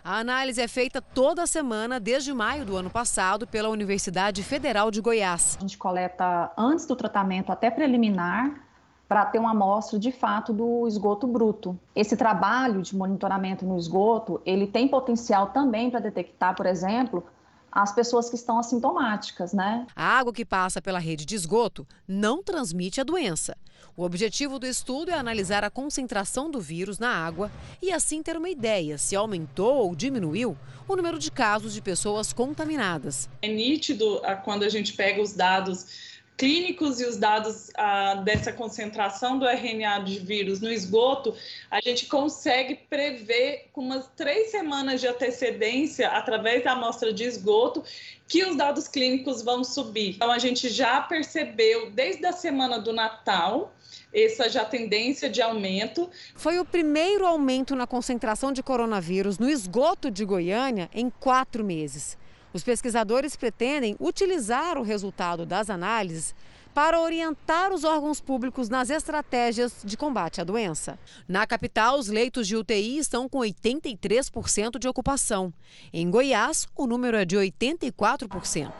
A 0.04 0.18
análise 0.18 0.60
é 0.60 0.68
feita 0.68 1.00
toda 1.00 1.46
semana 1.46 1.98
desde 1.98 2.34
maio 2.34 2.66
do 2.66 2.76
ano 2.76 2.90
passado 2.90 3.46
pela 3.46 3.70
Universidade 3.70 4.42
Federal 4.42 4.90
de 4.90 5.00
Goiás. 5.00 5.56
A 5.56 5.62
gente 5.62 5.78
coleta 5.78 6.52
antes 6.54 6.84
do 6.84 6.94
tratamento 6.94 7.50
até 7.50 7.70
preliminar 7.70 8.60
para 9.08 9.24
ter 9.24 9.38
uma 9.38 9.52
amostra 9.52 9.98
de 9.98 10.12
fato 10.12 10.52
do 10.52 10.86
esgoto 10.86 11.26
bruto. 11.26 11.78
Esse 11.96 12.14
trabalho 12.14 12.82
de 12.82 12.94
monitoramento 12.94 13.64
no 13.64 13.78
esgoto, 13.78 14.38
ele 14.44 14.66
tem 14.66 14.86
potencial 14.86 15.46
também 15.46 15.90
para 15.90 16.00
detectar, 16.00 16.54
por 16.54 16.66
exemplo, 16.66 17.24
as 17.70 17.92
pessoas 17.92 18.28
que 18.28 18.36
estão 18.36 18.58
assintomáticas, 18.58 19.52
né? 19.52 19.86
A 19.94 20.18
água 20.18 20.32
que 20.32 20.44
passa 20.44 20.80
pela 20.80 20.98
rede 20.98 21.24
de 21.24 21.34
esgoto 21.34 21.86
não 22.06 22.42
transmite 22.42 23.00
a 23.00 23.04
doença. 23.04 23.56
O 23.96 24.04
objetivo 24.04 24.58
do 24.58 24.66
estudo 24.66 25.10
é 25.10 25.14
analisar 25.14 25.64
a 25.64 25.70
concentração 25.70 26.50
do 26.50 26.60
vírus 26.60 26.98
na 26.98 27.10
água 27.10 27.50
e 27.82 27.92
assim 27.92 28.22
ter 28.22 28.36
uma 28.36 28.48
ideia 28.48 28.96
se 28.96 29.16
aumentou 29.16 29.74
ou 29.76 29.94
diminuiu 29.94 30.56
o 30.86 30.96
número 30.96 31.18
de 31.18 31.30
casos 31.30 31.74
de 31.74 31.82
pessoas 31.82 32.32
contaminadas. 32.32 33.28
É 33.42 33.48
nítido 33.48 34.20
ah, 34.24 34.36
quando 34.36 34.62
a 34.62 34.68
gente 34.68 34.92
pega 34.92 35.20
os 35.20 35.32
dados 35.32 36.07
clínicos 36.38 37.00
e 37.00 37.04
os 37.04 37.16
dados 37.16 37.68
ah, 37.74 38.14
dessa 38.24 38.52
concentração 38.52 39.38
do 39.38 39.46
RNA 39.46 39.98
de 40.04 40.20
vírus 40.20 40.60
no 40.60 40.70
esgoto, 40.70 41.34
a 41.68 41.80
gente 41.80 42.06
consegue 42.06 42.76
prever 42.88 43.66
com 43.72 43.80
umas 43.80 44.08
três 44.16 44.52
semanas 44.52 45.00
de 45.00 45.08
antecedência, 45.08 46.08
através 46.08 46.62
da 46.62 46.72
amostra 46.72 47.12
de 47.12 47.24
esgoto, 47.24 47.82
que 48.28 48.44
os 48.44 48.56
dados 48.56 48.86
clínicos 48.86 49.42
vão 49.42 49.64
subir. 49.64 50.14
Então, 50.14 50.30
a 50.30 50.38
gente 50.38 50.68
já 50.68 51.00
percebeu 51.00 51.90
desde 51.90 52.24
a 52.24 52.32
semana 52.32 52.78
do 52.78 52.92
Natal 52.92 53.74
essa 54.14 54.48
já 54.48 54.64
tendência 54.64 55.28
de 55.28 55.42
aumento. 55.42 56.08
Foi 56.36 56.58
o 56.58 56.64
primeiro 56.64 57.26
aumento 57.26 57.74
na 57.74 57.86
concentração 57.86 58.52
de 58.52 58.62
coronavírus 58.62 59.38
no 59.38 59.50
esgoto 59.50 60.10
de 60.10 60.24
Goiânia 60.24 60.88
em 60.94 61.10
quatro 61.10 61.64
meses. 61.64 62.16
Os 62.52 62.62
pesquisadores 62.62 63.36
pretendem 63.36 63.96
utilizar 64.00 64.78
o 64.78 64.82
resultado 64.82 65.44
das 65.44 65.68
análises 65.68 66.34
para 66.74 67.00
orientar 67.00 67.72
os 67.72 67.82
órgãos 67.82 68.20
públicos 68.20 68.68
nas 68.68 68.88
estratégias 68.88 69.74
de 69.84 69.96
combate 69.96 70.40
à 70.40 70.44
doença. 70.44 70.98
Na 71.26 71.46
capital, 71.46 71.98
os 71.98 72.08
leitos 72.08 72.46
de 72.46 72.56
UTI 72.56 72.98
estão 72.98 73.28
com 73.28 73.38
83% 73.38 74.78
de 74.78 74.88
ocupação. 74.88 75.52
Em 75.92 76.08
Goiás, 76.08 76.68
o 76.76 76.86
número 76.86 77.16
é 77.16 77.24
de 77.24 77.36
84%. 77.36 78.72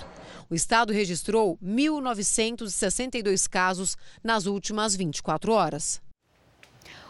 O 0.49 0.55
estado 0.55 0.93
registrou 0.93 1.59
1.962 1.63 3.49
casos 3.49 3.97
nas 4.23 4.47
últimas 4.47 4.95
24 4.95 5.53
horas. 5.53 6.01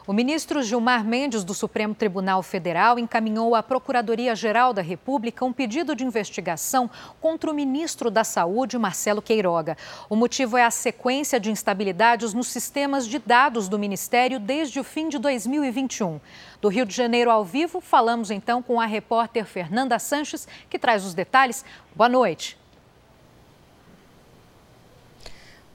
O 0.09 0.13
ministro 0.15 0.63
Gilmar 0.63 1.05
Mendes, 1.05 1.45
do 1.45 1.53
Supremo 1.53 1.95
Tribunal 1.95 2.43
Federal, 2.43 2.99
encaminhou 2.99 3.55
à 3.55 3.63
Procuradoria-Geral 3.63 4.73
da 4.73 4.81
República 4.81 5.45
um 5.45 5.53
pedido 5.53 5.95
de 5.95 6.03
investigação 6.03 6.91
contra 7.21 7.51
o 7.51 7.55
ministro 7.55 8.11
da 8.11 8.25
Saúde, 8.25 8.79
Marcelo 8.79 9.21
Queiroga. 9.21 9.77
O 10.09 10.17
motivo 10.17 10.57
é 10.57 10.65
a 10.65 10.71
sequência 10.71 11.39
de 11.39 11.51
instabilidades 11.51 12.33
nos 12.33 12.47
sistemas 12.47 13.07
de 13.07 13.19
dados 13.19 13.69
do 13.69 13.79
Ministério 13.79 14.41
desde 14.41 14.81
o 14.81 14.85
fim 14.85 15.11
de 15.11 15.19
2021. 15.19 16.19
Do 16.59 16.69
Rio 16.69 16.87
de 16.87 16.97
Janeiro 16.97 17.31
ao 17.31 17.45
vivo, 17.45 17.79
falamos 17.79 18.31
então 18.31 18.63
com 18.63 18.81
a 18.81 18.87
repórter 18.87 19.45
Fernanda 19.45 19.99
Sanches, 19.99 20.49
que 20.71 20.79
traz 20.79 21.05
os 21.05 21.13
detalhes. 21.13 21.67
Boa 21.95 22.09
noite. 22.09 22.58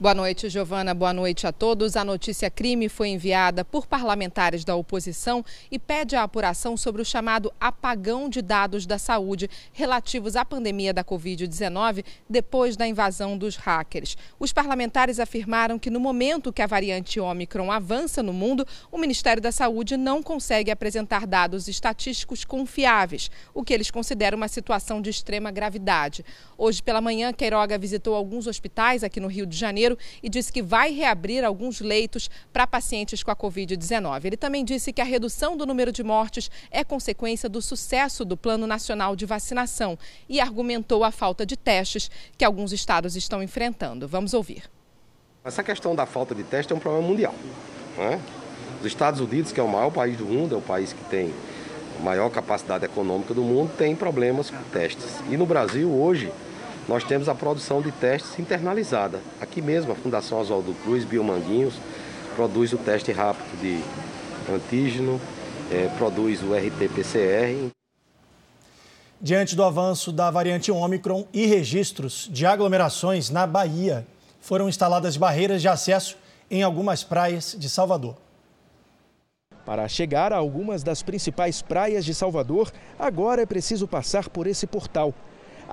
Boa 0.04 0.14
noite, 0.14 0.50
Giovana. 0.50 0.92
Boa 0.92 1.14
noite 1.14 1.46
a 1.46 1.50
todos. 1.50 1.96
A 1.96 2.04
notícia 2.04 2.50
crime 2.50 2.90
foi 2.90 3.08
enviada 3.08 3.64
por 3.64 3.86
parlamentares 3.86 4.62
da 4.62 4.76
oposição 4.76 5.42
e 5.70 5.78
pede 5.78 6.14
a 6.14 6.22
apuração 6.22 6.76
sobre 6.76 7.00
o 7.00 7.04
chamado 7.06 7.50
apagão 7.58 8.28
de 8.28 8.42
dados 8.42 8.84
da 8.84 8.98
saúde 8.98 9.48
relativos 9.72 10.36
à 10.36 10.44
pandemia 10.44 10.92
da 10.92 11.02
Covid-19 11.02 12.04
depois 12.28 12.76
da 12.76 12.86
invasão 12.86 13.38
dos 13.38 13.56
hackers. 13.56 14.14
Os 14.38 14.52
parlamentares 14.52 15.18
afirmaram 15.18 15.78
que 15.78 15.88
no 15.88 15.98
momento 15.98 16.52
que 16.52 16.60
a 16.60 16.66
variante 16.66 17.18
Omicron 17.18 17.72
avança 17.72 18.22
no 18.22 18.34
mundo, 18.34 18.66
o 18.92 18.98
Ministério 18.98 19.40
da 19.40 19.50
Saúde 19.50 19.96
não 19.96 20.22
consegue 20.22 20.70
apresentar 20.70 21.26
dados 21.26 21.66
estatísticos 21.66 22.44
confiáveis, 22.44 23.30
o 23.54 23.64
que 23.64 23.72
eles 23.72 23.90
consideram 23.90 24.36
uma 24.36 24.48
situação 24.48 25.00
de 25.00 25.08
extrema 25.08 25.50
gravidade. 25.50 26.22
Hoje 26.58 26.82
pela 26.82 27.00
manhã, 27.00 27.32
Queiroga 27.32 27.78
visitou 27.78 28.14
alguns 28.14 28.46
hospitais 28.46 29.02
aqui 29.02 29.18
no 29.18 29.28
Rio 29.28 29.46
de 29.46 29.56
Janeiro 29.56 29.93
Janeiro 29.94 29.98
e 30.22 30.28
disse 30.28 30.52
que 30.52 30.62
vai 30.62 30.92
reabrir 30.92 31.44
alguns 31.44 31.80
leitos 31.80 32.30
para 32.52 32.66
pacientes 32.66 33.22
com 33.22 33.30
a 33.30 33.36
Covid-19. 33.36 34.24
Ele 34.24 34.36
também 34.36 34.64
disse 34.64 34.92
que 34.92 35.00
a 35.00 35.04
redução 35.04 35.56
do 35.56 35.66
número 35.66 35.92
de 35.92 36.02
mortes 36.02 36.50
é 36.70 36.84
consequência 36.84 37.48
do 37.48 37.62
sucesso 37.62 38.24
do 38.24 38.36
Plano 38.36 38.66
Nacional 38.66 39.16
de 39.16 39.26
Vacinação 39.26 39.98
e 40.28 40.40
argumentou 40.40 41.04
a 41.04 41.10
falta 41.10 41.46
de 41.46 41.56
testes 41.56 42.10
que 42.36 42.44
alguns 42.44 42.72
estados 42.72 43.16
estão 43.16 43.42
enfrentando. 43.42 44.08
Vamos 44.08 44.34
ouvir. 44.34 44.64
Essa 45.44 45.62
questão 45.62 45.94
da 45.94 46.06
falta 46.06 46.34
de 46.34 46.42
teste 46.42 46.72
é 46.72 46.76
um 46.76 46.78
problema 46.78 47.06
mundial. 47.06 47.34
Né? 47.96 48.20
Os 48.80 48.86
Estados 48.86 49.20
Unidos, 49.20 49.52
que 49.52 49.60
é 49.60 49.62
o 49.62 49.68
maior 49.68 49.90
país 49.90 50.16
do 50.16 50.24
mundo, 50.24 50.54
é 50.54 50.58
o 50.58 50.62
país 50.62 50.92
que 50.92 51.04
tem 51.04 51.32
a 51.98 52.02
maior 52.02 52.30
capacidade 52.30 52.84
econômica 52.84 53.34
do 53.34 53.42
mundo, 53.42 53.70
tem 53.76 53.94
problemas 53.94 54.50
com 54.50 54.62
testes. 54.72 55.20
E 55.30 55.36
no 55.36 55.46
Brasil, 55.46 55.90
hoje, 55.90 56.32
nós 56.88 57.04
temos 57.04 57.28
a 57.28 57.34
produção 57.34 57.80
de 57.80 57.90
testes 57.92 58.38
internalizada. 58.38 59.20
Aqui 59.40 59.62
mesmo, 59.62 59.92
a 59.92 59.94
Fundação 59.94 60.38
Oswaldo 60.38 60.74
Cruz, 60.82 61.04
Biomanguinhos, 61.04 61.74
produz 62.36 62.72
o 62.72 62.78
teste 62.78 63.12
rápido 63.12 63.60
de 63.60 63.80
antígeno, 64.52 65.20
é, 65.70 65.88
produz 65.96 66.42
o 66.42 66.54
RT-PCR. 66.54 67.70
Diante 69.20 69.56
do 69.56 69.64
avanço 69.64 70.12
da 70.12 70.30
variante 70.30 70.70
Ômicron 70.70 71.26
e 71.32 71.46
registros 71.46 72.28
de 72.30 72.44
aglomerações 72.44 73.30
na 73.30 73.46
Bahia, 73.46 74.06
foram 74.40 74.68
instaladas 74.68 75.16
barreiras 75.16 75.62
de 75.62 75.68
acesso 75.68 76.18
em 76.50 76.62
algumas 76.62 77.02
praias 77.02 77.56
de 77.58 77.68
Salvador. 77.70 78.16
Para 79.64 79.88
chegar 79.88 80.30
a 80.30 80.36
algumas 80.36 80.82
das 80.82 81.02
principais 81.02 81.62
praias 81.62 82.04
de 82.04 82.14
Salvador, 82.14 82.70
agora 82.98 83.40
é 83.40 83.46
preciso 83.46 83.88
passar 83.88 84.28
por 84.28 84.46
esse 84.46 84.66
portal. 84.66 85.14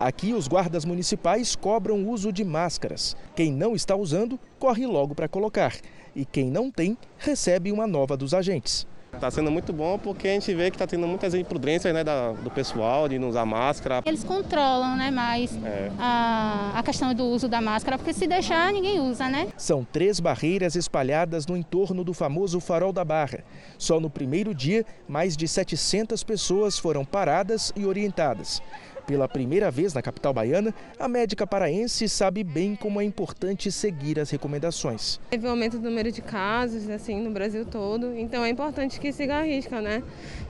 Aqui, 0.01 0.33
os 0.33 0.47
guardas 0.47 0.83
municipais 0.83 1.55
cobram 1.55 1.95
o 2.03 2.09
uso 2.09 2.33
de 2.33 2.43
máscaras. 2.43 3.15
Quem 3.35 3.51
não 3.51 3.75
está 3.75 3.95
usando, 3.95 4.39
corre 4.57 4.87
logo 4.87 5.13
para 5.13 5.27
colocar. 5.27 5.75
E 6.15 6.25
quem 6.25 6.49
não 6.49 6.71
tem, 6.71 6.97
recebe 7.19 7.71
uma 7.71 7.85
nova 7.85 8.17
dos 8.17 8.33
agentes. 8.33 8.87
Está 9.13 9.29
sendo 9.29 9.51
muito 9.51 9.71
bom 9.71 9.99
porque 9.99 10.27
a 10.27 10.31
gente 10.31 10.51
vê 10.55 10.71
que 10.71 10.75
está 10.75 10.87
tendo 10.87 11.05
muitas 11.05 11.35
imprudências 11.35 11.93
né, 11.93 12.03
da, 12.03 12.31
do 12.31 12.49
pessoal 12.49 13.07
de 13.07 13.19
não 13.19 13.29
usar 13.29 13.45
máscara. 13.45 14.01
Eles 14.03 14.23
controlam 14.23 14.95
né, 14.95 15.11
mais 15.11 15.55
é. 15.63 15.91
a, 15.99 16.71
a 16.75 16.81
questão 16.81 17.13
do 17.13 17.25
uso 17.25 17.47
da 17.47 17.61
máscara, 17.61 17.97
porque 17.99 18.13
se 18.13 18.25
deixar, 18.25 18.73
ninguém 18.73 18.99
usa, 18.99 19.29
né? 19.29 19.49
São 19.55 19.83
três 19.83 20.19
barreiras 20.19 20.75
espalhadas 20.75 21.45
no 21.45 21.55
entorno 21.55 22.03
do 22.03 22.13
famoso 22.13 22.59
Farol 22.59 22.91
da 22.91 23.05
Barra. 23.05 23.43
Só 23.77 23.99
no 23.99 24.09
primeiro 24.09 24.55
dia, 24.55 24.83
mais 25.07 25.37
de 25.37 25.47
700 25.47 26.23
pessoas 26.23 26.79
foram 26.79 27.05
paradas 27.05 27.71
e 27.75 27.85
orientadas. 27.85 28.63
Pela 29.05 29.27
primeira 29.27 29.71
vez 29.71 29.93
na 29.93 30.01
capital 30.01 30.33
baiana, 30.33 30.73
a 30.99 31.07
médica 31.07 31.45
paraense 31.47 32.07
sabe 32.07 32.43
bem 32.43 32.75
como 32.75 33.01
é 33.01 33.03
importante 33.03 33.71
seguir 33.71 34.19
as 34.19 34.29
recomendações. 34.29 35.19
Teve 35.29 35.47
um 35.47 35.49
aumento 35.49 35.77
do 35.77 35.89
número 35.89 36.11
de 36.11 36.21
casos 36.21 36.89
assim 36.89 37.21
no 37.21 37.31
Brasil 37.31 37.65
todo, 37.65 38.15
então 38.15 38.43
é 38.43 38.49
importante 38.49 38.99
que 38.99 39.11
siga 39.11 39.37
a 39.37 39.43
risca, 39.43 39.81
né? 39.81 40.03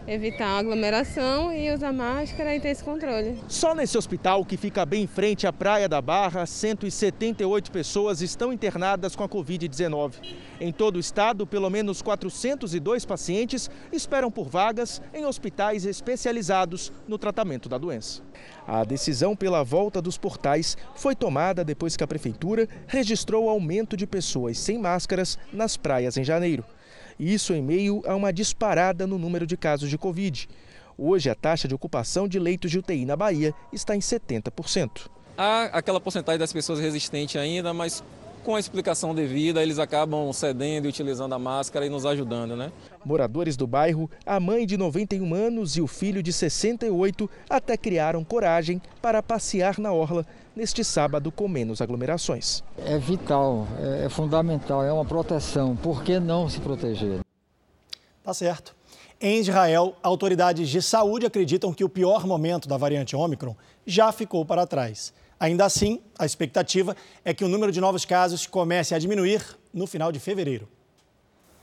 Evitar 0.07 0.59
aglomeração 0.59 1.53
e 1.53 1.71
usar 1.71 1.93
máscara 1.93 2.55
e 2.55 2.59
ter 2.59 2.69
esse 2.69 2.83
controle. 2.83 3.37
Só 3.47 3.73
nesse 3.73 3.97
hospital, 3.97 4.43
que 4.45 4.57
fica 4.57 4.85
bem 4.85 5.03
em 5.03 5.07
frente 5.07 5.47
à 5.47 5.53
Praia 5.53 5.87
da 5.87 6.01
Barra, 6.01 6.45
178 6.45 7.71
pessoas 7.71 8.21
estão 8.21 8.51
internadas 8.51 9.15
com 9.15 9.23
a 9.23 9.29
Covid-19. 9.29 10.13
Em 10.63 10.71
todo 10.71 10.97
o 10.97 10.99
estado, 10.99 11.47
pelo 11.47 11.71
menos 11.71 12.03
402 12.03 13.03
pacientes 13.03 13.67
esperam 13.91 14.29
por 14.29 14.47
vagas 14.47 15.01
em 15.11 15.25
hospitais 15.25 15.87
especializados 15.87 16.93
no 17.07 17.17
tratamento 17.17 17.67
da 17.67 17.79
doença. 17.79 18.21
A 18.67 18.83
decisão 18.83 19.35
pela 19.35 19.63
volta 19.63 19.99
dos 19.99 20.19
portais 20.19 20.77
foi 20.95 21.15
tomada 21.15 21.63
depois 21.63 21.97
que 21.97 22.03
a 22.03 22.07
prefeitura 22.07 22.69
registrou 22.85 23.49
aumento 23.49 23.97
de 23.97 24.05
pessoas 24.05 24.59
sem 24.59 24.77
máscaras 24.77 25.35
nas 25.51 25.77
praias 25.77 26.15
em 26.15 26.23
janeiro. 26.23 26.63
Isso 27.19 27.55
em 27.55 27.61
meio 27.63 28.03
a 28.05 28.15
uma 28.15 28.31
disparada 28.31 29.07
no 29.07 29.17
número 29.17 29.47
de 29.47 29.57
casos 29.57 29.89
de 29.89 29.97
Covid. 29.97 30.47
Hoje, 30.95 31.27
a 31.27 31.33
taxa 31.33 31.67
de 31.67 31.73
ocupação 31.73 32.27
de 32.27 32.37
leitos 32.37 32.69
de 32.69 32.77
UTI 32.77 33.03
na 33.03 33.15
Bahia 33.15 33.51
está 33.73 33.95
em 33.95 33.99
70%. 33.99 35.09
Há 35.35 35.63
aquela 35.73 35.99
porcentagem 35.99 36.37
das 36.37 36.53
pessoas 36.53 36.79
resistentes 36.79 37.35
ainda, 37.35 37.73
mas 37.73 38.03
com 38.43 38.55
a 38.55 38.59
explicação 38.59 39.13
devida, 39.13 39.61
eles 39.61 39.79
acabam 39.79 40.31
cedendo 40.33 40.85
e 40.85 40.89
utilizando 40.89 41.33
a 41.33 41.39
máscara 41.39 41.85
e 41.85 41.89
nos 41.89 42.05
ajudando, 42.05 42.55
né? 42.55 42.71
Moradores 43.05 43.55
do 43.55 43.65
bairro, 43.65 44.09
a 44.25 44.39
mãe 44.39 44.65
de 44.65 44.77
91 44.77 45.33
anos 45.33 45.77
e 45.77 45.81
o 45.81 45.87
filho 45.87 46.21
de 46.21 46.33
68 46.33 47.29
até 47.49 47.77
criaram 47.77 48.23
coragem 48.23 48.81
para 49.01 49.21
passear 49.21 49.79
na 49.79 49.91
orla 49.91 50.25
neste 50.55 50.83
sábado 50.83 51.31
com 51.31 51.47
menos 51.47 51.81
aglomerações. 51.81 52.63
É 52.85 52.97
vital, 52.97 53.67
é 54.03 54.09
fundamental, 54.09 54.83
é 54.83 54.91
uma 54.91 55.05
proteção. 55.05 55.75
Por 55.75 56.03
que 56.03 56.19
não 56.19 56.49
se 56.49 56.59
proteger? 56.59 57.19
Tá 58.23 58.33
certo. 58.33 58.75
Em 59.19 59.39
Israel, 59.39 59.95
autoridades 60.01 60.67
de 60.67 60.81
saúde 60.81 61.27
acreditam 61.27 61.73
que 61.73 61.83
o 61.83 61.89
pior 61.89 62.25
momento 62.25 62.67
da 62.67 62.75
variante 62.75 63.15
Ômicron 63.15 63.55
já 63.85 64.11
ficou 64.11 64.43
para 64.43 64.65
trás. 64.65 65.13
Ainda 65.41 65.65
assim, 65.65 65.99
a 66.19 66.23
expectativa 66.23 66.95
é 67.25 67.33
que 67.33 67.43
o 67.43 67.47
número 67.47 67.71
de 67.71 67.81
novos 67.81 68.05
casos 68.05 68.45
comece 68.45 68.93
a 68.93 68.99
diminuir 68.99 69.43
no 69.73 69.87
final 69.87 70.11
de 70.11 70.19
fevereiro. 70.19 70.69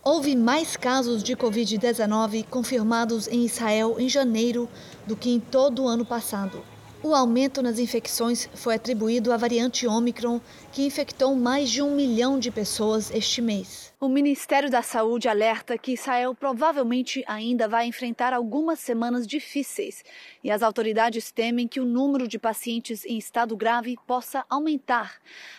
Houve 0.03 0.35
mais 0.35 0.77
casos 0.77 1.23
de 1.23 1.37
Covid-19 1.37 2.45
confirmados 2.47 3.29
em 3.29 3.45
Israel 3.45 3.95
em 3.97 4.09
janeiro 4.09 4.69
do 5.07 5.15
que 5.15 5.31
em 5.31 5.39
todo 5.39 5.85
o 5.85 5.87
ano 5.87 6.05
passado. 6.05 6.61
O 7.05 7.15
aumento 7.15 7.63
nas 7.63 7.79
infecções 7.79 8.49
foi 8.53 8.75
atribuído 8.75 9.33
à 9.33 9.37
variante 9.37 9.87
Omicron, 9.87 10.41
que 10.73 10.85
infectou 10.85 11.37
mais 11.37 11.71
de 11.71 11.81
um 11.81 11.95
milhão 11.95 12.37
de 12.37 12.51
pessoas 12.51 13.13
este 13.13 13.41
mês. 13.41 13.88
O 14.01 14.09
Ministério 14.09 14.71
da 14.71 14.81
Saúde 14.81 15.29
alerta 15.29 15.77
que 15.77 15.95
Israel 15.95 16.33
provavelmente 16.33 17.25
ainda 17.27 17.67
vai 17.67 17.85
enfrentar 17.85 18.33
algumas 18.33 18.79
semanas 18.79 19.27
difíceis 19.27 20.05
e 20.43 20.53
as 20.53 20.63
autoridades 20.63 21.33
temem 21.33 21.67
que 21.67 21.81
o 21.81 21.85
número 21.85 22.29
de 22.29 22.39
pacientes 22.39 23.05
em 23.05 23.19
estado 23.19 23.57
grave 23.57 23.97
possa 24.07 24.45
aumentar. 24.49 25.17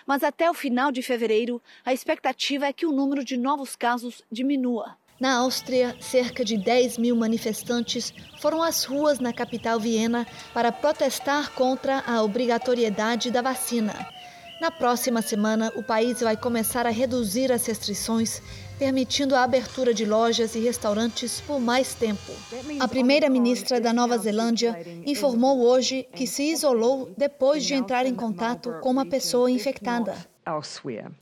Mas 0.08 0.24
até 0.24 0.50
o 0.50 0.54
final 0.54 0.90
de 0.90 1.02
fevereiro, 1.02 1.62
a 1.84 1.92
expectativa 1.92 2.66
é 2.66 2.72
que 2.72 2.86
o 2.86 2.94
número 2.94 3.26
de 3.26 3.36
novos 3.36 3.76
casos 3.76 4.24
diminua. 4.32 4.96
Na 5.20 5.40
Áustria, 5.40 5.98
cerca 6.00 6.46
de 6.46 6.56
10 6.56 6.98
mil 6.98 7.18
manifestantes 7.18 8.14
foram 8.40 8.64
às 8.64 8.86
ruas 8.86 9.20
na 9.20 9.34
capital 9.34 9.82
Viena 9.82 10.26
para 10.54 10.72
protestar 10.72 11.52
contra 11.52 12.02
a 12.08 12.24
obrigatoriedade 12.24 13.32
da 13.32 13.42
vacina. 13.42 13.94
Na 14.60 14.70
próxima 14.70 15.22
semana, 15.22 15.72
o 15.74 15.82
país 15.82 16.20
vai 16.20 16.36
começar 16.36 16.86
a 16.86 16.90
reduzir 16.90 17.50
as 17.50 17.66
restrições, 17.66 18.42
permitindo 18.78 19.34
a 19.34 19.44
abertura 19.44 19.94
de 19.94 20.06
lojas 20.06 20.54
e 20.54 20.60
restaurantes 20.60 21.40
por 21.40 21.62
mais 21.62 21.94
tempo. 21.94 22.34
A 22.78 22.88
primeira-ministra 22.88 23.80
da 23.80 23.94
Nova 23.94 24.18
Zelândia 24.18 24.78
informou 25.06 25.62
hoje 25.62 26.06
que 26.14 26.28
se 26.28 26.52
isolou 26.52 27.10
depois 27.18 27.64
de 27.64 27.74
entrar 27.74 28.06
em 28.06 28.14
contato 28.14 28.74
com 28.82 28.92
uma 28.92 29.06
pessoa 29.06 29.50
infectada. 29.50 30.18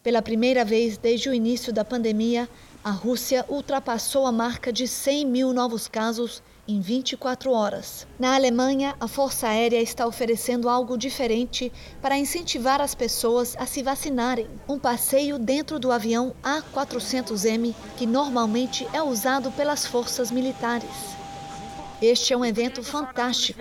Pela 0.01 0.21
primeira 0.23 0.65
vez 0.65 0.97
desde 0.97 1.29
o 1.29 1.33
início 1.33 1.71
da 1.71 1.85
pandemia, 1.85 2.49
a 2.83 2.89
Rússia 2.89 3.45
ultrapassou 3.47 4.25
a 4.25 4.31
marca 4.31 4.73
de 4.73 4.87
100 4.87 5.25
mil 5.27 5.53
novos 5.53 5.87
casos 5.87 6.41
em 6.67 6.81
24 6.81 7.51
horas. 7.51 8.05
Na 8.19 8.35
Alemanha, 8.35 8.95
a 8.99 9.07
Força 9.07 9.47
Aérea 9.47 9.81
está 9.81 10.05
oferecendo 10.05 10.67
algo 10.67 10.97
diferente 10.97 11.71
para 12.01 12.17
incentivar 12.17 12.81
as 12.81 12.93
pessoas 12.93 13.55
a 13.57 13.65
se 13.65 13.81
vacinarem. 13.81 14.47
Um 14.67 14.77
passeio 14.77 15.39
dentro 15.39 15.79
do 15.79 15.91
avião 15.91 16.35
A400M, 16.43 17.73
que 17.95 18.05
normalmente 18.05 18.87
é 18.91 19.01
usado 19.01 19.51
pelas 19.51 19.85
forças 19.85 20.29
militares. 20.29 21.17
Este 21.99 22.31
é 22.31 22.37
um 22.37 22.45
evento 22.45 22.83
fantástico, 22.83 23.59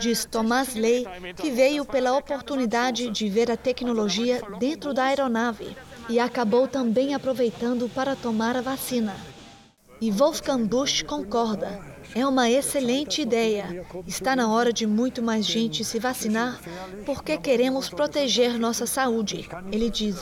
diz 0.00 0.24
Thomas 0.24 0.74
Ley, 0.74 1.06
que 1.36 1.50
veio 1.50 1.84
pela 1.84 2.16
oportunidade 2.16 3.10
de 3.10 3.28
ver 3.28 3.48
a 3.48 3.56
tecnologia 3.56 4.42
dentro 4.58 4.92
da 4.92 5.04
aeronave 5.04 5.76
e 6.08 6.18
acabou 6.18 6.66
também 6.66 7.14
aproveitando 7.14 7.88
para 7.88 8.16
tomar 8.16 8.56
a 8.56 8.60
vacina. 8.60 9.14
E 10.00 10.10
Wolfgang 10.10 10.64
Busch 10.64 11.02
concorda. 11.02 11.95
É 12.16 12.26
uma 12.26 12.48
excelente 12.48 13.20
ideia. 13.20 13.84
Está 14.06 14.34
na 14.34 14.50
hora 14.50 14.72
de 14.72 14.86
muito 14.86 15.22
mais 15.22 15.44
gente 15.44 15.84
se 15.84 15.98
vacinar 15.98 16.58
porque 17.04 17.36
queremos 17.36 17.90
proteger 17.90 18.58
nossa 18.58 18.86
saúde, 18.86 19.46
ele 19.70 19.90
diz. 19.90 20.16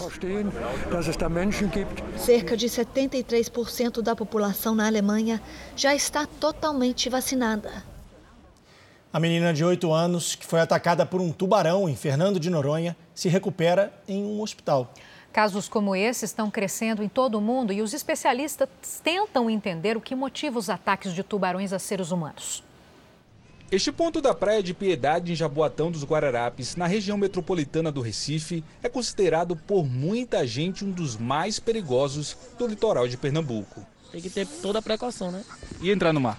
Cerca 2.16 2.57
de 2.57 2.66
73% 2.66 4.02
da 4.02 4.16
população 4.16 4.74
na 4.74 4.88
Alemanha 4.88 5.40
já 5.76 5.94
está 5.94 6.26
totalmente 6.26 7.09
vacinada. 7.09 7.85
A 9.12 9.20
menina 9.20 9.54
de 9.54 9.64
8 9.64 9.92
anos, 9.92 10.35
que 10.35 10.44
foi 10.44 10.59
atacada 10.59 11.07
por 11.07 11.20
um 11.20 11.30
tubarão 11.30 11.88
em 11.88 11.94
Fernando 11.94 12.40
de 12.40 12.50
Noronha, 12.50 12.96
se 13.14 13.28
recupera 13.28 13.94
em 14.09 14.24
um 14.24 14.40
hospital. 14.42 14.92
Casos 15.35 15.68
como 15.68 15.97
esse 15.97 16.25
estão 16.25 16.49
crescendo 16.49 17.03
em 17.03 17.09
todo 17.09 17.35
o 17.35 17.40
mundo 17.40 17.73
e 17.73 17.83
os 17.83 17.92
especialistas 17.92 18.68
tentam 19.03 19.51
entender 19.51 19.97
o 19.97 20.01
que 20.01 20.14
motiva 20.14 20.61
os 20.61 20.70
ataques 20.70 21.12
de 21.12 21.25
tubarões 21.25 21.73
a 21.73 21.79
seres 21.81 22.12
humanos. 22.12 22.62
Este 23.68 23.90
ponto 23.90 24.20
da 24.20 24.33
Praia 24.33 24.62
de 24.62 24.73
Piedade, 24.73 25.33
em 25.33 25.35
Jaboatão 25.35 25.90
dos 25.90 26.05
Guararapes, 26.05 26.77
na 26.77 26.87
região 26.87 27.18
metropolitana 27.18 27.90
do 27.90 28.01
Recife, 28.01 28.62
é 28.81 28.88
considerado 28.88 29.57
por 29.57 29.85
muita 29.85 30.47
gente 30.47 30.85
um 30.85 30.90
dos 30.92 31.16
mais 31.16 31.59
perigosos 31.59 32.37
do 32.57 32.68
litoral 32.68 33.09
de 33.09 33.16
Pernambuco. 33.16 33.85
Tem 34.12 34.20
que 34.20 34.31
ter 34.31 34.47
toda 34.62 34.79
a 34.79 34.83
precaução, 34.83 35.33
né? 35.33 35.44
E 35.81 35.90
entrar 35.90 36.12
no 36.12 36.20
mar? 36.20 36.38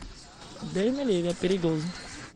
Deus 0.71 0.95
me 0.95 1.03
livre, 1.03 1.31
é 1.31 1.34
perigoso. 1.34 1.86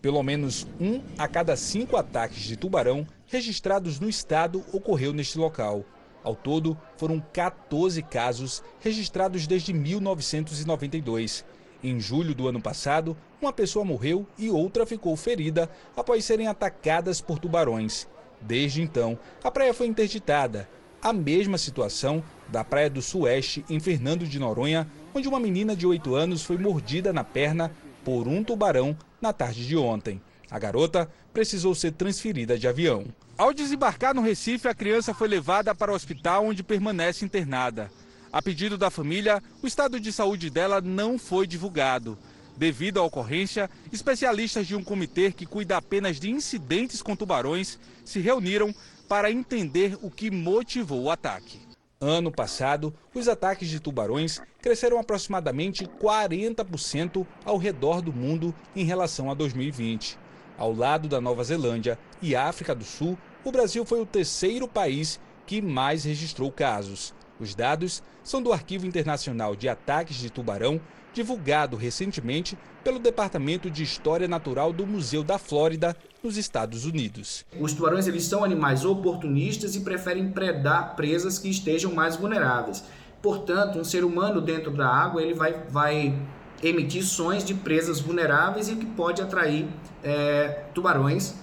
Pelo 0.02 0.22
menos 0.22 0.67
um 0.78 1.02
a 1.17 1.26
cada 1.26 1.56
cinco 1.56 1.95
ataques 1.95 2.43
de 2.43 2.58
tubarão 2.58 3.08
registrados 3.28 3.98
no 3.98 4.10
estado 4.10 4.62
ocorreu 4.74 5.13
neste 5.13 5.38
local. 5.38 5.86
Ao 6.30 6.36
todo, 6.36 6.78
foram 6.96 7.20
14 7.34 8.04
casos 8.04 8.62
registrados 8.80 9.48
desde 9.48 9.74
1992. 9.74 11.44
Em 11.84 12.00
julho 12.00 12.36
do 12.36 12.48
ano 12.48 12.62
passado, 12.62 13.18
uma 13.42 13.52
pessoa 13.52 13.84
morreu 13.84 14.28
e 14.38 14.48
outra 14.48 14.86
ficou 14.86 15.15
ferida 15.15 15.68
após 15.98 16.24
serem 16.24 16.46
atacadas 16.46 17.20
por 17.20 17.39
tubarões. 17.39 18.08
Desde 18.39 18.80
então, 18.80 19.18
a 19.44 19.50
praia 19.50 19.74
foi 19.74 19.88
interditada. 19.88 20.70
A 21.02 21.12
mesma 21.12 21.58
situação 21.58 22.24
da 22.48 22.63
Praia 22.63 22.92
do 22.92 23.02
Sueste, 23.02 23.65
em 23.68 23.80
Fernando 23.80 24.28
de 24.28 24.38
Noronha, 24.38 24.88
onde 25.15 25.28
uma 25.28 25.39
menina 25.39 25.76
de 25.76 25.88
8 25.88 26.13
anos 26.13 26.44
foi 26.44 26.60
mordida 26.60 27.12
na 27.12 27.24
perna 27.24 27.72
por 28.06 28.28
um 28.28 28.44
tubarão 28.44 28.96
na 29.20 29.34
tarde 29.34 29.65
de 29.65 29.76
ontem. 29.76 30.22
A 30.52 30.60
garota 30.60 31.10
precisou 31.34 31.74
ser 31.74 31.94
transferida 31.94 32.56
de 32.56 32.68
avião. 32.68 33.08
Ao 33.39 33.54
desembarcar 33.54 34.13
no 34.13 34.21
Recife, 34.21 34.67
a 34.67 34.75
criança 34.75 35.13
foi 35.13 35.30
levada 35.30 35.73
para 35.73 35.93
o 35.93 35.95
hospital 35.95 36.47
onde 36.47 36.62
permanece 36.62 37.23
internada. 37.23 37.89
A 38.34 38.41
pedido 38.41 38.78
da 38.78 38.89
família, 38.89 39.41
o 39.63 39.65
estado 39.65 39.97
de 39.97 40.12
saúde 40.12 40.49
dela 40.49 40.82
não 40.82 41.17
foi 41.17 41.47
divulgado. 41.47 42.19
Devido 42.58 42.99
à 42.99 43.04
ocorrência, 43.04 43.69
especialistas 43.93 44.67
de 44.67 44.75
um 44.75 44.84
comitê 44.84 45.32
que 45.32 45.45
cuida 45.45 45.78
apenas 45.78 46.19
de 46.19 46.30
incidentes 46.30 47.02
com 47.02 47.15
tubarões 47.15 47.80
se 48.04 48.19
reuniram 48.19 48.75
para 49.08 49.32
entender 49.32 49.97
o 50.02 50.12
que 50.12 50.30
motivou 50.30 51.04
o 51.04 51.10
ataque. 51.10 51.62
Ano 52.02 52.34
passado, 52.34 52.93
os 53.15 53.30
ataques 53.30 53.69
de 53.69 53.80
tubarões 53.80 54.41
cresceram 54.62 54.99
aproximadamente 54.99 55.86
40% 55.86 57.25
ao 57.45 57.58
redor 57.58 58.02
do 58.02 58.12
mundo 58.12 58.54
em 58.75 58.84
relação 58.84 59.32
a 59.32 59.34
2020. 59.34 60.17
Ao 60.58 60.73
lado 60.73 61.08
da 61.08 61.21
Nova 61.21 61.41
Zelândia 61.41 61.97
e 62.21 62.36
África 62.36 62.75
do 62.75 62.84
Sul, 62.84 63.17
o 63.43 63.52
Brasil 63.52 63.86
foi 63.86 64.02
o 64.02 64.06
terceiro 64.06 64.67
país 64.67 65.19
que 65.45 65.62
mais 65.62 66.04
registrou 66.04 66.52
casos. 66.52 67.13
Os 67.39 67.56
dados 67.56 68.04
são 68.23 68.41
do 68.41 68.52
Arquivo 68.52 68.86
Internacional 68.86 69.56
de 69.56 69.69
Ataques 69.69 70.17
de 70.17 70.30
Tubarão, 70.30 70.80
divulgado 71.13 71.78
recentemente 71.78 72.58
pelo 72.84 72.99
Departamento 72.99 73.69
de 73.69 73.82
História 73.82 74.28
Natural 74.28 74.71
do 74.73 74.86
Museu 74.86 75.23
da 75.23 75.38
Flórida, 75.38 75.95
nos 76.21 76.38
Estados 76.38 76.86
Unidos. 76.86 77.45
Os 77.60 77.73
tubarões 77.73 78.08
eles 78.08 78.25
são 78.25 78.43
animais 78.43 78.84
oportunistas 78.84 79.73
e 79.75 79.80
preferem 79.80 80.32
predar 80.32 80.95
presas 80.95 81.39
que 81.39 81.49
estejam 81.49 81.93
mais 81.93 82.17
vulneráveis. 82.17 82.84
Portanto, 83.21 83.80
um 83.80 83.86
ser 83.86 84.04
humano 84.04 84.41
dentro 84.41 84.71
da 84.71 84.88
água 84.88 85.21
ele 85.21 85.34
vai, 85.34 85.63
vai 85.69 86.13
emitir 86.62 87.04
sons 87.04 87.43
de 87.43 87.54
presas 87.54 88.02
vulneráveis 88.02 88.67
e 88.67 88.75
que 88.75 88.86
pode 88.86 89.21
atrair 89.21 89.65
é, 90.04 90.65
tubarões 90.73 91.34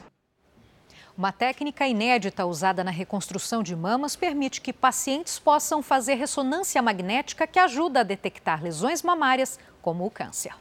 uma 1.16 1.32
técnica 1.32 1.86
inédita 1.86 2.44
usada 2.44 2.84
na 2.84 2.90
reconstrução 2.90 3.62
de 3.62 3.74
mamas 3.74 4.14
permite 4.14 4.60
que 4.60 4.72
pacientes 4.72 5.38
possam 5.38 5.82
fazer 5.82 6.14
ressonância 6.14 6.82
magnética 6.82 7.46
que 7.46 7.58
ajuda 7.58 8.00
a 8.00 8.02
detectar 8.02 8.62
lesões 8.62 9.02
mamárias, 9.02 9.58
como 9.80 10.04
o 10.04 10.10
câncer. 10.10 10.54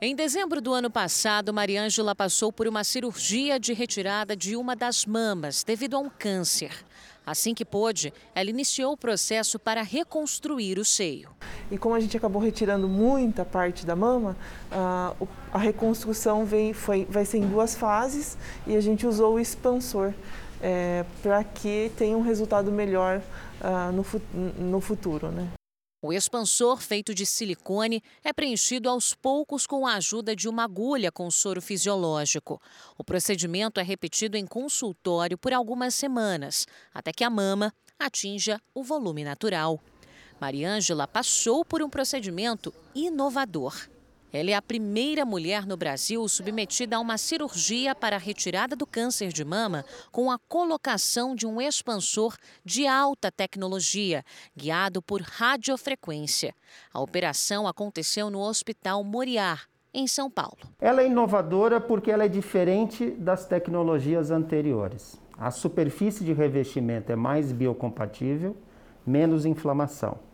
Em 0.00 0.14
dezembro 0.14 0.60
do 0.60 0.72
ano 0.72 0.88
passado, 0.88 1.52
Mariângela 1.52 2.14
passou 2.14 2.52
por 2.52 2.68
uma 2.68 2.84
cirurgia 2.84 3.58
de 3.58 3.72
retirada 3.72 4.36
de 4.36 4.56
uma 4.56 4.76
das 4.76 5.04
mamas 5.04 5.64
devido 5.64 5.96
a 5.96 5.98
um 5.98 6.08
câncer. 6.08 6.84
Assim 7.24 7.54
que 7.54 7.64
pôde, 7.64 8.12
ela 8.34 8.50
iniciou 8.50 8.92
o 8.92 8.96
processo 8.96 9.58
para 9.58 9.82
reconstruir 9.82 10.78
o 10.78 10.84
seio. 10.84 11.30
E 11.70 11.78
como 11.78 11.94
a 11.94 12.00
gente 12.00 12.16
acabou 12.16 12.42
retirando 12.42 12.88
muita 12.88 13.44
parte 13.44 13.86
da 13.86 13.94
mama, 13.94 14.36
a, 15.52 15.58
reconstrução 15.58 16.44
vem, 16.44 16.72
foi, 16.72 17.06
vai 17.08 17.24
ser 17.24 17.38
em 17.38 17.46
duas 17.46 17.74
fases 17.74 18.36
e 18.66 18.74
a 18.74 18.80
gente 18.80 19.06
usou 19.06 19.34
o 19.34 19.40
expansor 19.40 20.12
é, 20.60 21.04
para 21.22 21.44
que 21.44 21.92
tenha 21.96 22.16
um 22.16 22.22
resultado 22.22 22.72
melhor 22.72 23.22
uh, 23.60 23.92
no, 23.92 24.70
no 24.70 24.80
futuro. 24.80 25.28
Né? 25.28 25.48
O 26.02 26.14
expansor, 26.14 26.80
feito 26.80 27.14
de 27.14 27.26
silicone, 27.26 28.02
é 28.24 28.32
preenchido 28.32 28.88
aos 28.88 29.12
poucos 29.12 29.66
com 29.66 29.86
a 29.86 29.96
ajuda 29.96 30.34
de 30.34 30.48
uma 30.48 30.64
agulha 30.64 31.12
com 31.12 31.30
soro 31.30 31.60
fisiológico. 31.60 32.58
O 32.96 33.04
procedimento 33.04 33.78
é 33.78 33.82
repetido 33.82 34.34
em 34.38 34.46
consultório 34.46 35.36
por 35.36 35.52
algumas 35.52 35.94
semanas, 35.94 36.66
até 36.94 37.12
que 37.12 37.22
a 37.22 37.28
mama 37.28 37.70
atinja 37.98 38.58
o 38.72 38.82
volume 38.82 39.24
natural. 39.24 39.78
Mariângela 40.40 41.06
passou 41.06 41.66
por 41.66 41.82
um 41.82 41.90
procedimento 41.90 42.72
inovador. 42.94 43.76
Ela 44.32 44.50
é 44.50 44.54
a 44.54 44.62
primeira 44.62 45.24
mulher 45.24 45.66
no 45.66 45.76
Brasil 45.76 46.26
submetida 46.28 46.96
a 46.96 47.00
uma 47.00 47.18
cirurgia 47.18 47.96
para 47.96 48.14
a 48.14 48.18
retirada 48.18 48.76
do 48.76 48.86
câncer 48.86 49.32
de 49.32 49.44
mama 49.44 49.84
com 50.12 50.30
a 50.30 50.38
colocação 50.38 51.34
de 51.34 51.46
um 51.46 51.60
expansor 51.60 52.36
de 52.64 52.86
alta 52.86 53.32
tecnologia, 53.32 54.24
guiado 54.56 55.02
por 55.02 55.20
radiofrequência. 55.20 56.54
A 56.94 57.00
operação 57.00 57.66
aconteceu 57.66 58.30
no 58.30 58.38
Hospital 58.40 59.02
Moriá, 59.02 59.58
em 59.92 60.06
São 60.06 60.30
Paulo. 60.30 60.58
Ela 60.80 61.02
é 61.02 61.06
inovadora 61.06 61.80
porque 61.80 62.12
ela 62.12 62.24
é 62.24 62.28
diferente 62.28 63.10
das 63.10 63.46
tecnologias 63.46 64.30
anteriores. 64.30 65.20
A 65.36 65.50
superfície 65.50 66.24
de 66.24 66.32
revestimento 66.32 67.10
é 67.10 67.16
mais 67.16 67.50
biocompatível, 67.50 68.56
menos 69.04 69.44
inflamação. 69.44 70.29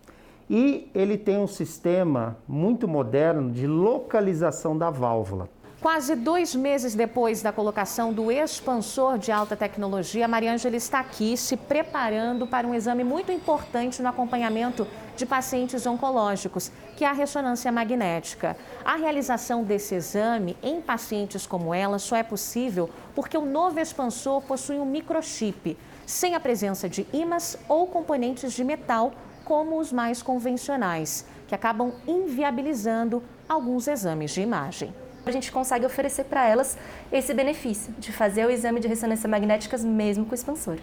E 0.49 0.89
ele 0.95 1.19
tem 1.19 1.39
um 1.39 1.47
sistema 1.47 2.37
muito 2.47 2.87
moderno 2.87 3.51
de 3.51 3.67
localização 3.67 4.79
da 4.79 4.91
válvula. 4.91 5.49
Quase 5.81 6.15
dois 6.17 6.55
meses 6.55 6.95
depois 6.95 7.43
da 7.43 7.53
colocação 7.53 8.13
do 8.13 8.33
expansor 8.33 9.19
de 9.19 9.31
alta 9.31 9.55
tecnologia, 9.55 10.27
Mariângela 10.27 10.75
está 10.75 11.01
aqui 11.01 11.37
se 11.37 11.57
preparando 11.57 12.47
para 12.47 12.67
um 12.67 12.75
exame 12.75 13.05
muito 13.05 13.31
importante 13.31 14.01
no 14.01 14.09
acompanhamento 14.09 14.87
de 15.17 15.27
pacientes 15.27 15.87
oncológicos, 15.87 16.73
que 16.97 17.05
é 17.05 17.09
a 17.09 17.13
ressonância 17.13 17.71
magnética. 17.71 18.57
A 18.85 18.97
realização 18.97 19.65
desse 19.65 19.95
exame 19.95 20.57
em 20.63 20.81
pacientes 20.81 21.47
como 21.47 21.75
ela 21.75 21.99
só 21.99 22.17
é 22.17 22.23
possível 22.23 22.89
porque 23.15 23.37
o 23.37 23.45
novo 23.45 23.79
expansor 23.79 24.43
possui 24.43 24.79
um 24.79 24.87
microchip, 24.87 25.77
sem 26.07 26.35
a 26.35 26.41
presença 26.41 26.89
de 26.89 27.07
ímãs 27.13 27.59
ou 27.69 27.87
componentes 27.87 28.53
de 28.53 28.65
metal 28.65 29.13
como 29.47 29.79
os 29.79 29.93
mais 29.93 30.23
convencionais, 30.23 31.25
que 31.47 31.55
acabam 31.55 31.93
inviabilizando 32.07 33.23
alguns 33.49 33.87
exames 33.87 34.33
de 34.33 34.41
imagem. 34.41 34.93
A 35.25 35.31
gente 35.31 35.53
consegue 35.53 35.87
oferecer 35.87 36.25
para 36.25 36.47
elas 36.47 36.77
esse 37.13 37.33
benefício 37.33 37.95
de 37.97 38.13
fazer 38.13 38.45
o 38.45 38.51
exame 38.51 38.81
de 38.81 38.89
ressonância 38.89 39.29
magnética 39.29 39.79
mesmo 39.79 40.27
com 40.27 40.33
o 40.33 40.35
expansor. 40.35 40.79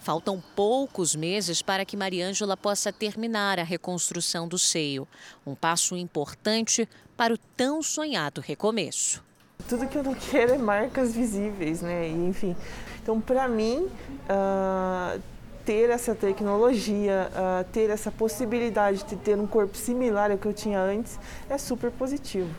Faltam 0.00 0.42
poucos 0.54 1.16
meses 1.16 1.62
para 1.62 1.84
que 1.84 1.96
Mariângela 1.96 2.56
possa 2.56 2.92
terminar 2.92 3.58
a 3.58 3.64
reconstrução 3.64 4.46
do 4.46 4.58
seio. 4.58 5.08
Um 5.44 5.54
passo 5.54 5.96
importante 5.96 6.88
para 7.16 7.34
o 7.34 7.38
tão 7.56 7.82
sonhado 7.82 8.40
recomeço. 8.40 9.24
Tudo 9.68 9.88
que 9.88 9.96
eu 9.96 10.02
não 10.04 10.14
quero 10.14 10.52
é 10.52 10.58
marcas 10.58 11.14
visíveis, 11.14 11.80
né? 11.80 12.08
E, 12.08 12.28
enfim, 12.28 12.54
então 13.02 13.20
para 13.20 13.48
mim 13.48 13.88
uh, 14.28 15.20
ter 15.64 15.90
essa 15.90 16.14
tecnologia, 16.14 17.30
uh, 17.32 17.64
ter 17.72 17.90
essa 17.90 18.10
possibilidade 18.10 19.04
de 19.04 19.16
ter 19.16 19.38
um 19.38 19.46
corpo 19.46 19.76
similar 19.76 20.30
ao 20.30 20.38
que 20.38 20.46
eu 20.46 20.52
tinha 20.52 20.80
antes, 20.80 21.18
é 21.48 21.58
super 21.58 21.90
positivo. 21.90 22.50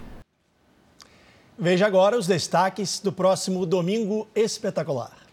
Veja 1.58 1.86
agora 1.86 2.18
os 2.18 2.28
destaques 2.28 3.00
do 3.00 3.12
próximo 3.12 3.65
Domingo 3.65 4.28
Espetacular. 4.36 5.26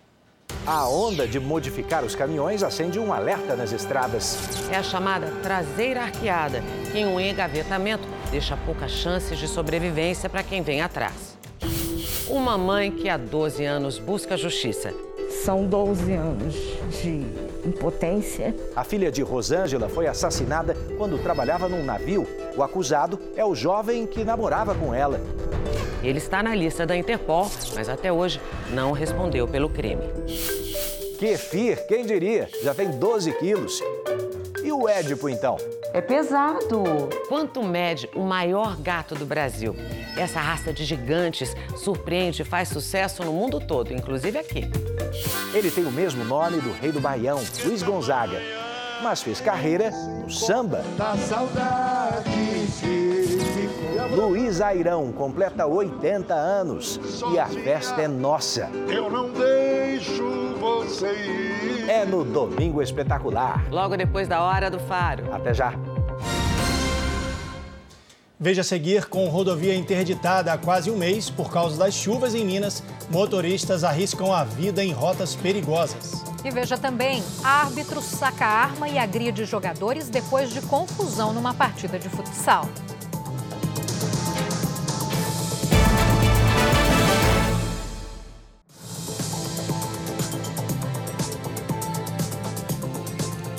A 0.64 0.88
onda 0.88 1.26
de 1.26 1.40
modificar 1.40 2.04
os 2.04 2.14
caminhões 2.14 2.62
acende 2.62 2.96
um 2.96 3.12
alerta 3.12 3.56
nas 3.56 3.72
estradas. 3.72 4.38
É 4.70 4.76
a 4.76 4.82
chamada 4.82 5.26
traseira 5.42 6.02
arqueada, 6.02 6.62
que 6.92 6.98
em 6.98 7.06
um 7.06 7.18
engavetamento 7.18 8.06
deixa 8.30 8.56
poucas 8.58 8.92
chances 8.92 9.36
de 9.38 9.48
sobrevivência 9.48 10.30
para 10.30 10.44
quem 10.44 10.62
vem 10.62 10.80
atrás. 10.80 11.36
Uma 12.28 12.56
mãe 12.56 12.92
que 12.92 13.08
há 13.08 13.16
12 13.16 13.64
anos 13.64 13.98
busca 13.98 14.36
justiça. 14.36 14.94
São 15.44 15.66
12 15.66 16.12
anos 16.12 16.54
de 17.02 17.26
impotência. 17.64 18.54
A 18.74 18.84
filha 18.84 19.10
de 19.10 19.22
Rosângela 19.22 19.88
foi 19.88 20.06
assassinada 20.06 20.76
quando 20.96 21.22
trabalhava 21.22 21.68
num 21.68 21.84
navio. 21.84 22.26
O 22.56 22.62
acusado 22.62 23.18
é 23.36 23.44
o 23.44 23.54
jovem 23.54 24.06
que 24.06 24.24
namorava 24.24 24.74
com 24.74 24.94
ela. 24.94 25.20
Ele 26.02 26.18
está 26.18 26.42
na 26.42 26.54
lista 26.54 26.84
da 26.84 26.96
Interpol, 26.96 27.50
mas 27.74 27.88
até 27.88 28.12
hoje 28.12 28.40
não 28.72 28.92
respondeu 28.92 29.46
pelo 29.46 29.68
crime. 29.68 30.02
Kefir, 31.18 31.86
quem 31.86 32.04
diria? 32.04 32.48
Já 32.62 32.74
tem 32.74 32.90
12 32.90 33.32
quilos. 33.34 33.80
E 34.64 34.72
o 34.72 34.88
Édipo, 34.88 35.28
então? 35.28 35.56
É 35.94 36.00
pesado. 36.00 36.82
Quanto 37.28 37.62
mede 37.62 38.08
o 38.14 38.20
maior 38.20 38.76
gato 38.76 39.14
do 39.14 39.26
Brasil? 39.26 39.76
Essa 40.16 40.40
raça 40.40 40.72
de 40.72 40.84
gigantes 40.84 41.54
surpreende 41.76 42.40
e 42.40 42.44
faz 42.44 42.68
sucesso 42.68 43.22
no 43.22 43.32
mundo 43.32 43.60
todo, 43.60 43.92
inclusive 43.92 44.38
aqui. 44.38 44.70
Ele 45.52 45.70
tem 45.70 45.84
o 45.84 45.92
mesmo 45.92 46.24
nome 46.24 46.60
do 46.60 46.72
rei 46.72 46.92
do 46.92 47.00
Baião, 47.00 47.42
Luiz 47.64 47.82
Gonzaga, 47.82 48.40
mas 49.02 49.22
fez 49.22 49.40
carreira 49.40 49.90
no 49.90 50.30
samba. 50.30 50.82
Da 50.96 51.16
saudade 51.16 52.30
Luiz 54.14 54.60
Airão 54.60 55.10
completa 55.10 55.66
80 55.66 56.34
anos 56.34 57.00
e 57.32 57.38
a 57.38 57.46
festa 57.46 58.02
é 58.02 58.08
nossa. 58.08 58.70
Eu 58.86 59.10
não 59.10 59.30
deixo 59.32 60.54
você 60.60 61.12
ir. 61.12 61.88
É 61.88 62.04
no 62.04 62.22
Domingo 62.22 62.82
Espetacular. 62.82 63.64
Logo 63.70 63.96
depois 63.96 64.28
da 64.28 64.42
hora 64.42 64.70
do 64.70 64.78
faro. 64.78 65.32
Até 65.32 65.54
já. 65.54 65.72
Veja 68.38 68.60
a 68.60 68.64
seguir, 68.64 69.06
com 69.06 69.28
rodovia 69.28 69.74
interditada 69.74 70.52
há 70.52 70.58
quase 70.58 70.90
um 70.90 70.96
mês 70.96 71.30
por 71.30 71.50
causa 71.50 71.78
das 71.78 71.94
chuvas 71.94 72.34
em 72.34 72.44
Minas, 72.44 72.82
motoristas 73.08 73.82
arriscam 73.82 74.32
a 74.32 74.44
vida 74.44 74.84
em 74.84 74.92
rotas 74.92 75.34
perigosas. 75.34 76.31
E 76.44 76.50
veja 76.50 76.76
também, 76.76 77.22
árbitro 77.44 78.02
saca 78.02 78.44
arma 78.44 78.88
e 78.88 78.98
agride 78.98 79.44
jogadores 79.44 80.08
depois 80.08 80.52
de 80.52 80.60
confusão 80.62 81.32
numa 81.32 81.54
partida 81.54 81.98
de 81.98 82.08
futsal. 82.08 82.68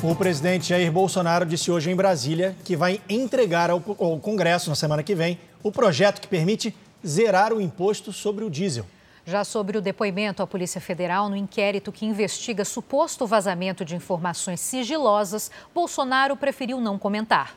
O 0.04 0.14
presidente 0.14 0.68
Jair 0.68 0.92
Bolsonaro 0.92 1.46
disse 1.46 1.72
hoje 1.72 1.90
em 1.90 1.96
Brasília 1.96 2.54
que 2.66 2.76
vai 2.76 3.00
entregar 3.08 3.70
ao, 3.70 3.80
Congresso 3.80 4.70
na 4.70 4.76
semana 4.76 5.02
que 5.02 5.16
vem 5.16 5.40
o 5.64 5.72
projeto 5.72 6.20
que 6.20 6.28
permite 6.28 6.76
zerar 7.08 7.54
o 7.54 7.62
imposto 7.62 8.12
sobre 8.12 8.44
o 8.44 8.50
diesel. 8.50 8.86
Já 9.26 9.46
sobre 9.46 9.78
o 9.78 9.82
depoimento 9.82 10.44
à 10.44 10.48
Polícia 10.48 10.82
Federal 10.82 11.30
no 11.30 11.36
inquérito 11.38 11.94
que 11.94 12.06
investiga 12.06 12.66
suposto 12.66 13.26
vazamento 13.26 13.86
de 13.86 13.96
informações 13.96 14.60
sigilosas, 14.60 15.50
Bolsonaro 15.74 16.36
preferiu 16.36 16.82
não 16.82 17.00
comentar. 17.00 17.56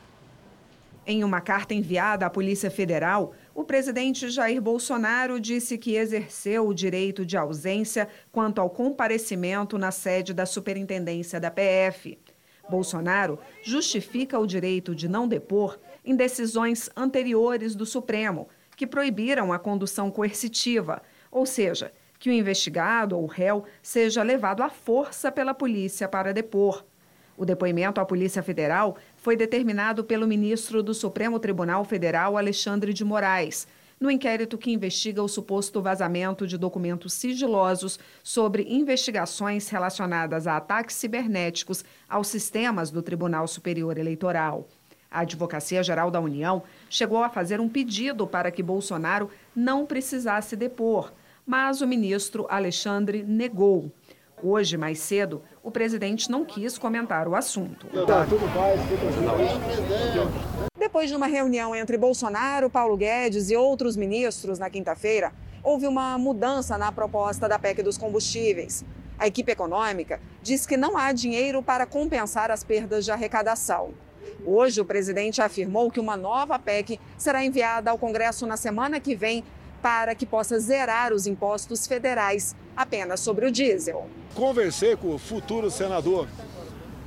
Em 1.05 1.25
uma 1.25 1.41
carta 1.41 1.73
enviada 1.73 2.25
à 2.25 2.29
Polícia 2.29 2.71
Federal, 2.71 3.33
o 3.53 3.65
presidente 3.65 4.29
Jair 4.29 4.61
Bolsonaro 4.61 5.41
disse 5.41 5.77
que 5.77 5.95
exerceu 5.95 6.67
o 6.67 6.73
direito 6.73 7.25
de 7.25 7.35
ausência 7.35 8.07
quanto 8.31 8.61
ao 8.61 8.69
comparecimento 8.69 9.77
na 9.77 9.91
sede 9.91 10.33
da 10.33 10.45
Superintendência 10.45 11.39
da 11.39 11.51
PF. 11.51 12.17
Bolsonaro 12.69 13.39
justifica 13.61 14.39
o 14.39 14.47
direito 14.47 14.95
de 14.95 15.07
não 15.07 15.27
depor 15.27 15.77
em 16.03 16.15
decisões 16.15 16.89
anteriores 16.95 17.75
do 17.75 17.85
Supremo, 17.85 18.47
que 18.75 18.87
proibiram 18.87 19.51
a 19.51 19.59
condução 19.59 20.11
coercitiva, 20.11 21.01
ou 21.37 21.45
seja, 21.45 21.91
que 22.19 22.29
o 22.29 22.33
investigado 22.33 23.17
ou 23.17 23.25
réu 23.25 23.63
seja 23.81 24.23
levado 24.23 24.63
à 24.63 24.69
força 24.69 25.31
pela 25.31 25.53
polícia 25.53 26.07
para 26.07 26.33
depor. 26.33 26.83
O 27.37 27.45
depoimento 27.45 28.01
à 28.01 28.05
Polícia 28.05 28.41
Federal 28.41 28.97
foi 29.15 29.35
determinado 29.35 30.03
pelo 30.03 30.27
ministro 30.27 30.81
do 30.81 30.93
Supremo 30.93 31.39
Tribunal 31.39 31.85
Federal, 31.85 32.35
Alexandre 32.35 32.91
de 32.91 33.05
Moraes, 33.05 33.67
no 33.99 34.09
inquérito 34.09 34.57
que 34.57 34.71
investiga 34.71 35.21
o 35.21 35.27
suposto 35.27 35.81
vazamento 35.81 36.47
de 36.47 36.57
documentos 36.57 37.13
sigilosos 37.13 37.99
sobre 38.23 38.63
investigações 38.67 39.69
relacionadas 39.69 40.47
a 40.47 40.57
ataques 40.57 40.95
cibernéticos 40.95 41.83
aos 42.09 42.27
sistemas 42.27 42.89
do 42.89 43.03
Tribunal 43.03 43.47
Superior 43.47 43.97
Eleitoral. 43.99 44.67
A 45.09 45.21
Advocacia 45.21 45.81
Geral 45.83 46.11
da 46.11 46.19
União 46.19 46.63
chegou 46.89 47.23
a 47.23 47.29
fazer 47.29 47.59
um 47.59 47.69
pedido 47.69 48.27
para 48.27 48.51
que 48.51 48.61
Bolsonaro 48.61 49.29
não 49.55 49.85
precisasse 49.85 50.55
depor, 50.55 51.11
mas 51.47 51.79
o 51.79 51.87
ministro 51.87 52.45
Alexandre 52.49 53.23
negou. 53.23 53.89
Hoje, 54.43 54.75
mais 54.75 54.99
cedo, 54.99 55.41
o 55.63 55.71
presidente 55.71 56.29
não 56.29 56.43
quis 56.43 56.77
comentar 56.77 57.25
o 57.25 57.35
assunto. 57.35 57.87
Depois 60.77 61.09
de 61.09 61.15
uma 61.15 61.25
reunião 61.25 61.73
entre 61.73 61.97
Bolsonaro, 61.97 62.69
Paulo 62.69 62.97
Guedes 62.97 63.49
e 63.49 63.55
outros 63.55 63.95
ministros 63.95 64.59
na 64.59 64.69
quinta-feira, 64.69 65.31
houve 65.63 65.87
uma 65.87 66.17
mudança 66.17 66.77
na 66.77 66.91
proposta 66.91 67.47
da 67.47 67.57
PEC 67.57 67.81
dos 67.81 67.97
combustíveis. 67.97 68.85
A 69.17 69.25
equipe 69.25 69.51
econômica 69.51 70.19
diz 70.43 70.65
que 70.65 70.77
não 70.77 70.97
há 70.97 71.11
dinheiro 71.13 71.63
para 71.63 71.85
compensar 71.85 72.51
as 72.51 72.63
perdas 72.63 73.05
de 73.05 73.11
arrecadação. 73.11 73.93
Hoje, 74.45 74.79
o 74.79 74.85
presidente 74.85 75.41
afirmou 75.41 75.89
que 75.89 75.99
uma 75.99 76.15
nova 76.15 76.59
PEC 76.59 76.99
será 77.17 77.43
enviada 77.43 77.89
ao 77.89 77.97
Congresso 77.97 78.45
na 78.45 78.57
semana 78.57 78.99
que 78.99 79.15
vem 79.15 79.43
para 79.81 80.15
que 80.15 80.25
possa 80.25 80.59
zerar 80.59 81.13
os 81.13 81.27
impostos 81.27 81.87
federais 81.87 82.55
apenas 82.75 83.19
sobre 83.19 83.45
o 83.45 83.51
diesel. 83.51 84.07
Conversei 84.33 84.95
com 84.95 85.15
o 85.15 85.17
futuro 85.17 85.71
senador 85.71 86.27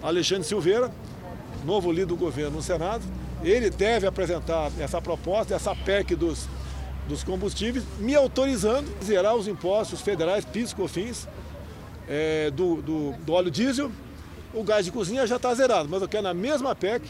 Alexandre 0.03 0.45
Silveira, 0.45 0.91
novo 1.65 1.93
líder 1.93 2.07
do 2.07 2.17
governo 2.17 2.57
no 2.57 2.63
Senado. 2.63 3.05
Ele 3.43 3.71
deve 3.71 4.07
apresentar 4.07 4.71
essa 4.79 5.01
proposta, 5.01 5.55
essa 5.55 5.75
PEC 5.75 6.15
dos, 6.15 6.49
dos 7.09 7.23
combustíveis, 7.23 7.85
me 7.99 8.15
autorizando 8.15 8.91
a 9.01 9.05
zerar 9.05 9.35
os 9.35 9.47
impostos 9.47 10.01
federais, 10.01 10.45
PIS, 10.45 10.73
COFINS, 10.73 11.29
é, 12.09 12.51
do, 12.51 12.83
do, 12.83 13.13
do 13.13 13.33
óleo 13.33 13.51
diesel. 13.51 13.91
O 14.53 14.65
gás 14.65 14.85
de 14.85 14.91
cozinha 14.91 15.27
já 15.27 15.37
está 15.37 15.55
zerado, 15.55 15.89
mas 15.89 16.03
eu 16.03 16.09
quero 16.09 16.25
na 16.25 16.35
mesma 16.35 16.75
PEC 16.75 17.03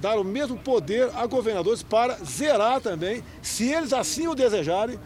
dar 0.00 0.18
o 0.18 0.24
mesmo 0.24 0.56
poder 0.56 1.10
a 1.14 1.26
governadores 1.26 1.82
para 1.82 2.14
zerar 2.24 2.80
também, 2.80 3.22
se 3.42 3.72
eles 3.72 3.92
assim 3.92 4.28
o 4.28 4.34
desejarem, 4.34 4.98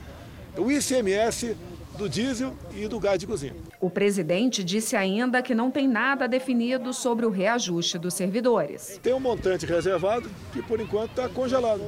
o 0.57 0.70
ICMS 0.70 1.57
do 1.96 2.09
diesel 2.09 2.55
e 2.74 2.88
do 2.88 2.98
gás 2.98 3.18
de 3.18 3.26
cozinha. 3.26 3.55
O 3.79 3.90
presidente 3.90 4.64
disse 4.64 4.96
ainda 4.96 5.42
que 5.42 5.55
não 5.55 5.70
tem 5.70 5.87
nada 5.87 6.26
definido 6.26 6.94
sobre 6.94 7.26
o 7.26 7.31
reajuste 7.31 7.98
dos 7.98 8.14
servidores. 8.14 8.98
Tem 9.03 9.12
um 9.12 9.20
montante 9.20 9.66
reservado 9.66 10.29
que 10.53 10.62
por 10.62 10.81
enquanto 10.81 11.11
está 11.11 11.29
congelado. 11.29 11.83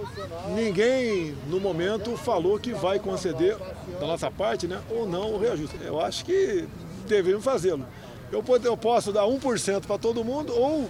Ninguém 0.54 1.34
no 1.48 1.58
momento 1.58 2.16
falou 2.16 2.58
que 2.58 2.72
vai 2.72 2.98
conceder 2.98 3.56
da 3.98 4.06
nossa 4.06 4.30
parte, 4.30 4.66
né, 4.66 4.80
ou 4.90 5.08
não 5.08 5.34
o 5.34 5.38
reajuste. 5.38 5.76
Eu 5.82 6.00
acho 6.00 6.24
que 6.24 6.66
deveriam 7.06 7.40
fazê-lo. 7.40 7.86
Eu, 8.30 8.44
eu 8.64 8.76
posso 8.76 9.12
dar 9.12 9.24
1% 9.24 9.86
para 9.86 9.98
todo 9.98 10.24
mundo 10.24 10.52
ou 10.54 10.88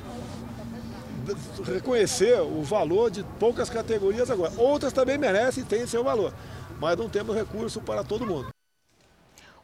reconhecer 1.65 2.41
o 2.41 2.63
valor 2.63 3.11
de 3.11 3.25
poucas 3.39 3.71
categorias 3.71 4.31
agora. 4.31 4.53
Outras 4.57 4.93
também 4.93 5.19
merecem 5.19 5.63
e 5.63 5.67
têm 5.67 5.87
seu 5.87 6.03
valor, 6.05 6.33
mas 6.81 6.97
não 6.97 7.09
temos 7.09 7.35
recurso 7.35 7.81
para 7.81 8.03
todo 8.05 8.27
mundo. 8.27 8.49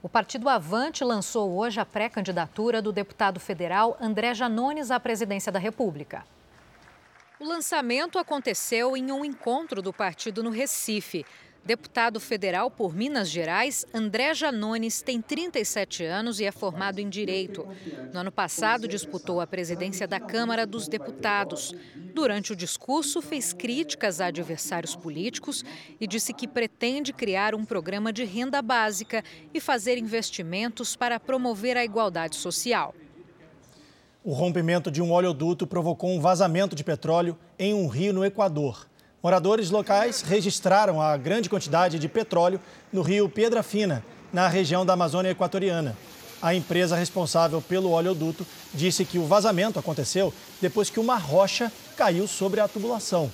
O 0.01 0.09
Partido 0.09 0.49
Avante 0.49 1.03
lançou 1.03 1.57
hoje 1.57 1.81
a 1.81 1.85
pré-candidatura 1.85 2.81
do 2.81 2.93
deputado 2.93 3.41
federal 3.41 3.97
André 4.01 4.33
Janones 4.33 4.93
à 4.93 5.01
presidência 5.01 5.51
da 5.51 5.59
República. 5.59 6.25
O 7.41 7.45
lançamento 7.45 8.19
aconteceu 8.19 8.97
em 8.97 9.11
um 9.13 9.25
encontro 9.25 9.83
do 9.83 9.93
partido 9.93 10.43
no 10.43 10.51
Recife. 10.51 11.25
Deputado 11.65 12.19
federal 12.19 12.71
por 12.71 12.95
Minas 12.95 13.29
Gerais, 13.29 13.85
André 13.93 14.33
Janones 14.33 15.03
tem 15.03 15.21
37 15.21 16.03
anos 16.03 16.41
e 16.41 16.45
é 16.45 16.51
formado 16.51 16.99
em 16.99 17.09
Direito. 17.11 17.69
No 18.13 18.21
ano 18.21 18.33
passado, 18.33 18.89
disputou 18.89 19.39
a 19.39 19.47
presidência 19.47 20.09
da 20.09 20.19
Câmara 20.19 20.67
dos 20.67 20.89
Deputados. 20.89 21.75
Durante 22.15 22.53
o 22.53 22.57
discurso, 22.57 23.21
fez 23.21 23.53
críticas 23.53 24.19
a 24.19 24.27
adversários 24.27 24.97
políticos 24.97 25.63
e 26.01 26.07
disse 26.07 26.33
que 26.33 26.49
pretende 26.49 27.13
criar 27.13 27.55
um 27.55 27.67
programa 27.67 28.15
de 28.15 28.25
renda 28.25 28.63
básica 28.63 29.23
e 29.53 29.61
fazer 29.61 29.99
investimentos 29.99 30.97
para 30.97 31.21
promover 31.21 31.77
a 31.77 31.85
igualdade 31.85 32.37
social. 32.37 32.95
O 34.25 34.33
rompimento 34.33 34.91
de 34.91 35.03
um 35.03 35.13
oleoduto 35.13 35.67
provocou 35.67 36.11
um 36.11 36.21
vazamento 36.21 36.75
de 36.75 36.83
petróleo 36.83 37.39
em 37.59 37.75
um 37.75 37.87
rio 37.87 38.13
no 38.13 38.25
Equador. 38.25 38.88
Moradores 39.21 39.69
locais 39.69 40.23
registraram 40.23 41.03
a 41.03 41.17
grande 41.17 41.51
quantidade 41.51 41.99
de 41.99 42.09
petróleo 42.09 42.61
no 42.93 43.03
rio 43.03 43.29
Pedra 43.29 43.65
Fina, 43.65 44.05
na 44.33 44.47
região 44.47 44.87
da 44.87 44.93
Amazônia 44.93 45.31
Equatoriana. 45.31 45.97
A 46.41 46.55
empresa 46.55 46.95
responsável 46.95 47.61
pelo 47.61 47.91
oleoduto 47.91 48.47
disse 48.73 49.05
que 49.05 49.19
o 49.19 49.27
vazamento 49.27 49.77
aconteceu 49.77 50.33
depois 50.61 50.89
que 50.89 51.01
uma 51.01 51.17
rocha 51.17 51.73
caiu 51.97 52.29
sobre 52.29 52.61
a 52.61 52.69
tubulação. 52.69 53.29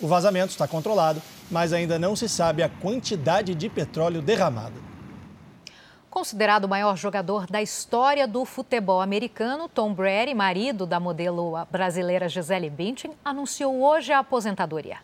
O 0.00 0.08
vazamento 0.08 0.52
está 0.52 0.66
controlado, 0.66 1.20
mas 1.50 1.74
ainda 1.74 1.98
não 1.98 2.16
se 2.16 2.30
sabe 2.30 2.62
a 2.62 2.68
quantidade 2.70 3.54
de 3.54 3.68
petróleo 3.68 4.22
derramado. 4.22 4.82
Considerado 6.08 6.64
o 6.64 6.68
maior 6.68 6.96
jogador 6.96 7.46
da 7.46 7.60
história 7.60 8.26
do 8.26 8.46
futebol 8.46 9.02
americano, 9.02 9.68
Tom 9.68 9.92
Brady, 9.92 10.32
marido 10.32 10.86
da 10.86 10.98
modelo 10.98 11.52
brasileira 11.70 12.26
Gisele 12.26 12.70
Bündchen, 12.70 13.12
anunciou 13.22 13.82
hoje 13.82 14.14
a 14.14 14.20
aposentadoria. 14.20 14.96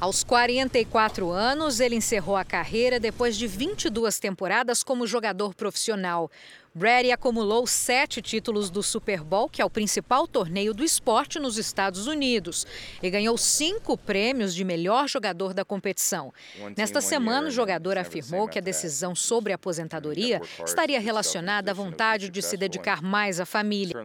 Aos 0.00 0.24
44 0.24 1.30
anos, 1.30 1.78
ele 1.78 1.94
encerrou 1.94 2.34
a 2.34 2.42
carreira 2.42 2.98
depois 2.98 3.36
de 3.36 3.46
22 3.46 4.18
temporadas 4.18 4.82
como 4.82 5.06
jogador 5.06 5.54
profissional. 5.54 6.30
Brady 6.72 7.10
acumulou 7.10 7.66
sete 7.66 8.22
títulos 8.22 8.70
do 8.70 8.80
Super 8.80 9.24
Bowl, 9.24 9.48
que 9.48 9.60
é 9.60 9.64
o 9.64 9.70
principal 9.70 10.26
torneio 10.28 10.72
do 10.72 10.84
esporte 10.84 11.40
nos 11.40 11.58
Estados 11.58 12.06
Unidos, 12.06 12.64
e 13.02 13.10
ganhou 13.10 13.36
cinco 13.36 13.96
prêmios 13.96 14.54
de 14.54 14.62
melhor 14.62 15.08
jogador 15.08 15.52
da 15.52 15.64
competição. 15.64 16.32
Nesta 16.76 17.00
semana, 17.00 17.48
o 17.48 17.50
jogador 17.50 17.98
afirmou 17.98 18.46
que 18.46 18.58
a 18.58 18.62
decisão 18.62 19.16
sobre 19.16 19.52
a 19.52 19.56
aposentadoria 19.56 20.40
estaria 20.64 21.00
relacionada 21.00 21.72
à 21.72 21.74
vontade 21.74 22.28
de 22.28 22.40
se 22.40 22.56
dedicar 22.56 23.02
mais 23.02 23.40
à 23.40 23.44
família. 23.44 23.96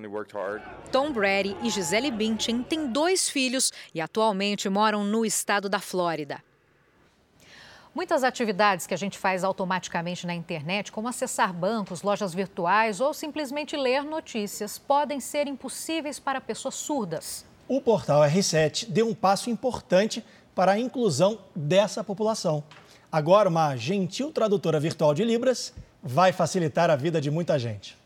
Tom 0.91 1.12
Brady 1.12 1.56
e 1.62 1.69
Gisele 1.69 2.10
Bündchen 2.10 2.63
têm 2.63 2.88
dois 2.88 3.30
filhos 3.30 3.71
e 3.93 4.01
atualmente 4.01 4.67
moram 4.69 5.04
no 5.04 5.23
estado 5.23 5.69
da 5.69 5.80
Flórida. 5.80 6.41
Muitas 7.95 8.25
atividades 8.25 8.86
que 8.86 8.93
a 8.93 8.97
gente 8.97 9.17
faz 9.17 9.41
automaticamente 9.41 10.27
na 10.27 10.36
internet, 10.36 10.91
como 10.91 11.08
acessar 11.08 11.53
bancos, 11.53 12.01
lojas 12.01 12.34
virtuais 12.34 12.99
ou 12.99 13.13
simplesmente 13.13 13.77
ler 13.77 14.03
notícias, 14.03 14.77
podem 14.77 15.21
ser 15.21 15.47
impossíveis 15.47 16.19
para 16.19 16.41
pessoas 16.41 16.75
surdas. 16.75 17.45
O 17.69 17.79
portal 17.79 18.21
R7 18.23 18.89
deu 18.89 19.08
um 19.08 19.15
passo 19.15 19.49
importante 19.49 20.21
para 20.53 20.73
a 20.73 20.79
inclusão 20.79 21.39
dessa 21.55 22.03
população. 22.03 22.62
Agora, 23.10 23.47
uma 23.47 23.77
gentil 23.77 24.29
tradutora 24.29 24.77
virtual 24.77 25.13
de 25.13 25.23
Libras 25.23 25.73
vai 26.03 26.34
facilitar 26.34 26.89
a 26.89 26.97
vida 26.97 27.21
de 27.21 27.31
muita 27.31 27.58
gente. 27.58 27.97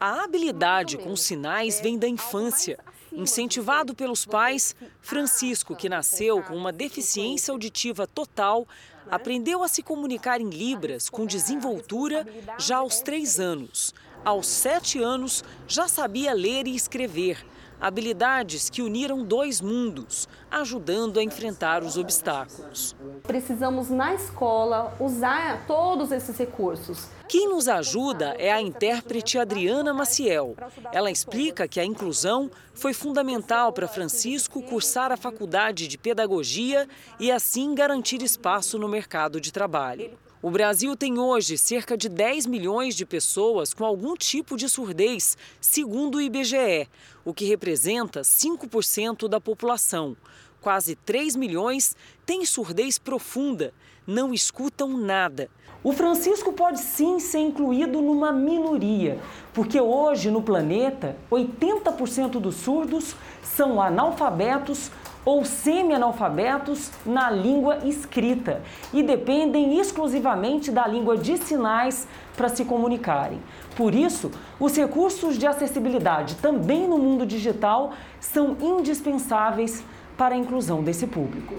A 0.00 0.24
habilidade 0.24 0.96
com 0.96 1.14
sinais 1.14 1.78
vem 1.78 1.98
da 1.98 2.08
infância. 2.08 2.78
Incentivado 3.12 3.94
pelos 3.94 4.26
pais, 4.26 4.74
Francisco, 5.00 5.76
que 5.76 5.88
nasceu 5.88 6.42
com 6.42 6.56
uma 6.56 6.72
deficiência 6.72 7.52
auditiva 7.52 8.06
total, 8.08 8.66
aprendeu 9.10 9.62
a 9.62 9.68
se 9.68 9.82
comunicar 9.82 10.40
em 10.40 10.50
Libras 10.50 11.08
com 11.08 11.26
desenvoltura 11.26 12.26
já 12.58 12.78
aos 12.78 13.00
três 13.00 13.38
anos. 13.38 13.94
Aos 14.24 14.46
sete 14.46 15.02
anos, 15.02 15.44
já 15.68 15.86
sabia 15.86 16.32
ler 16.32 16.66
e 16.66 16.74
escrever 16.74 17.44
habilidades 17.84 18.70
que 18.70 18.80
uniram 18.80 19.22
dois 19.22 19.60
mundos, 19.60 20.26
ajudando 20.50 21.20
a 21.20 21.22
enfrentar 21.22 21.82
os 21.82 21.98
obstáculos. 21.98 22.96
Precisamos, 23.24 23.90
na 23.90 24.14
escola, 24.14 24.96
usar 24.98 25.66
todos 25.66 26.10
esses 26.10 26.38
recursos. 26.38 27.08
Quem 27.28 27.46
nos 27.46 27.68
ajuda 27.68 28.36
é 28.38 28.50
a 28.50 28.58
intérprete 28.58 29.38
Adriana 29.38 29.92
Maciel. 29.92 30.56
Ela 30.92 31.10
explica 31.10 31.68
que 31.68 31.78
a 31.78 31.84
inclusão 31.84 32.50
foi 32.72 32.94
fundamental 32.94 33.70
para 33.70 33.86
Francisco 33.86 34.62
cursar 34.62 35.12
a 35.12 35.16
faculdade 35.16 35.86
de 35.86 35.98
pedagogia 35.98 36.88
e 37.20 37.30
assim 37.30 37.74
garantir 37.74 38.22
espaço 38.22 38.78
no 38.78 38.88
mercado 38.88 39.38
de 39.38 39.52
trabalho. 39.52 40.10
O 40.44 40.50
Brasil 40.50 40.94
tem 40.94 41.18
hoje 41.18 41.56
cerca 41.56 41.96
de 41.96 42.06
10 42.06 42.44
milhões 42.44 42.94
de 42.94 43.06
pessoas 43.06 43.72
com 43.72 43.82
algum 43.82 44.14
tipo 44.14 44.58
de 44.58 44.68
surdez, 44.68 45.38
segundo 45.58 46.16
o 46.16 46.20
IBGE, 46.20 46.86
o 47.24 47.32
que 47.32 47.46
representa 47.46 48.20
5% 48.20 49.26
da 49.26 49.40
população. 49.40 50.14
quase 50.60 50.96
3 50.96 51.34
milhões, 51.34 51.96
têm 52.26 52.44
surdez 52.44 52.98
profunda, 52.98 53.72
não 54.06 54.34
escutam 54.34 54.98
nada. 54.98 55.48
O 55.82 55.94
Francisco 55.94 56.52
pode 56.52 56.78
sim 56.78 57.18
ser 57.20 57.38
incluído 57.38 58.02
numa 58.02 58.30
minoria, 58.30 59.18
porque 59.54 59.80
hoje 59.80 60.30
no 60.30 60.42
planeta 60.42 61.16
80% 61.30 62.32
dos 62.32 62.56
surdos 62.56 63.16
são 63.42 63.80
analfabetos 63.80 64.90
ou 65.24 65.44
semi-analfabetos 65.44 66.90
na 67.04 67.30
língua 67.30 67.78
escrita 67.84 68.62
e 68.92 69.02
dependem 69.02 69.78
exclusivamente 69.78 70.70
da 70.70 70.86
língua 70.86 71.16
de 71.16 71.36
sinais 71.38 72.06
para 72.36 72.48
se 72.48 72.64
comunicarem. 72.64 73.40
Por 73.76 73.94
isso, 73.94 74.30
os 74.60 74.76
recursos 74.76 75.38
de 75.38 75.46
acessibilidade 75.46 76.36
também 76.36 76.86
no 76.86 76.98
mundo 76.98 77.24
digital 77.24 77.92
são 78.20 78.56
indispensáveis 78.60 79.82
para 80.16 80.34
a 80.34 80.38
inclusão 80.38 80.82
desse 80.82 81.06
público. 81.06 81.54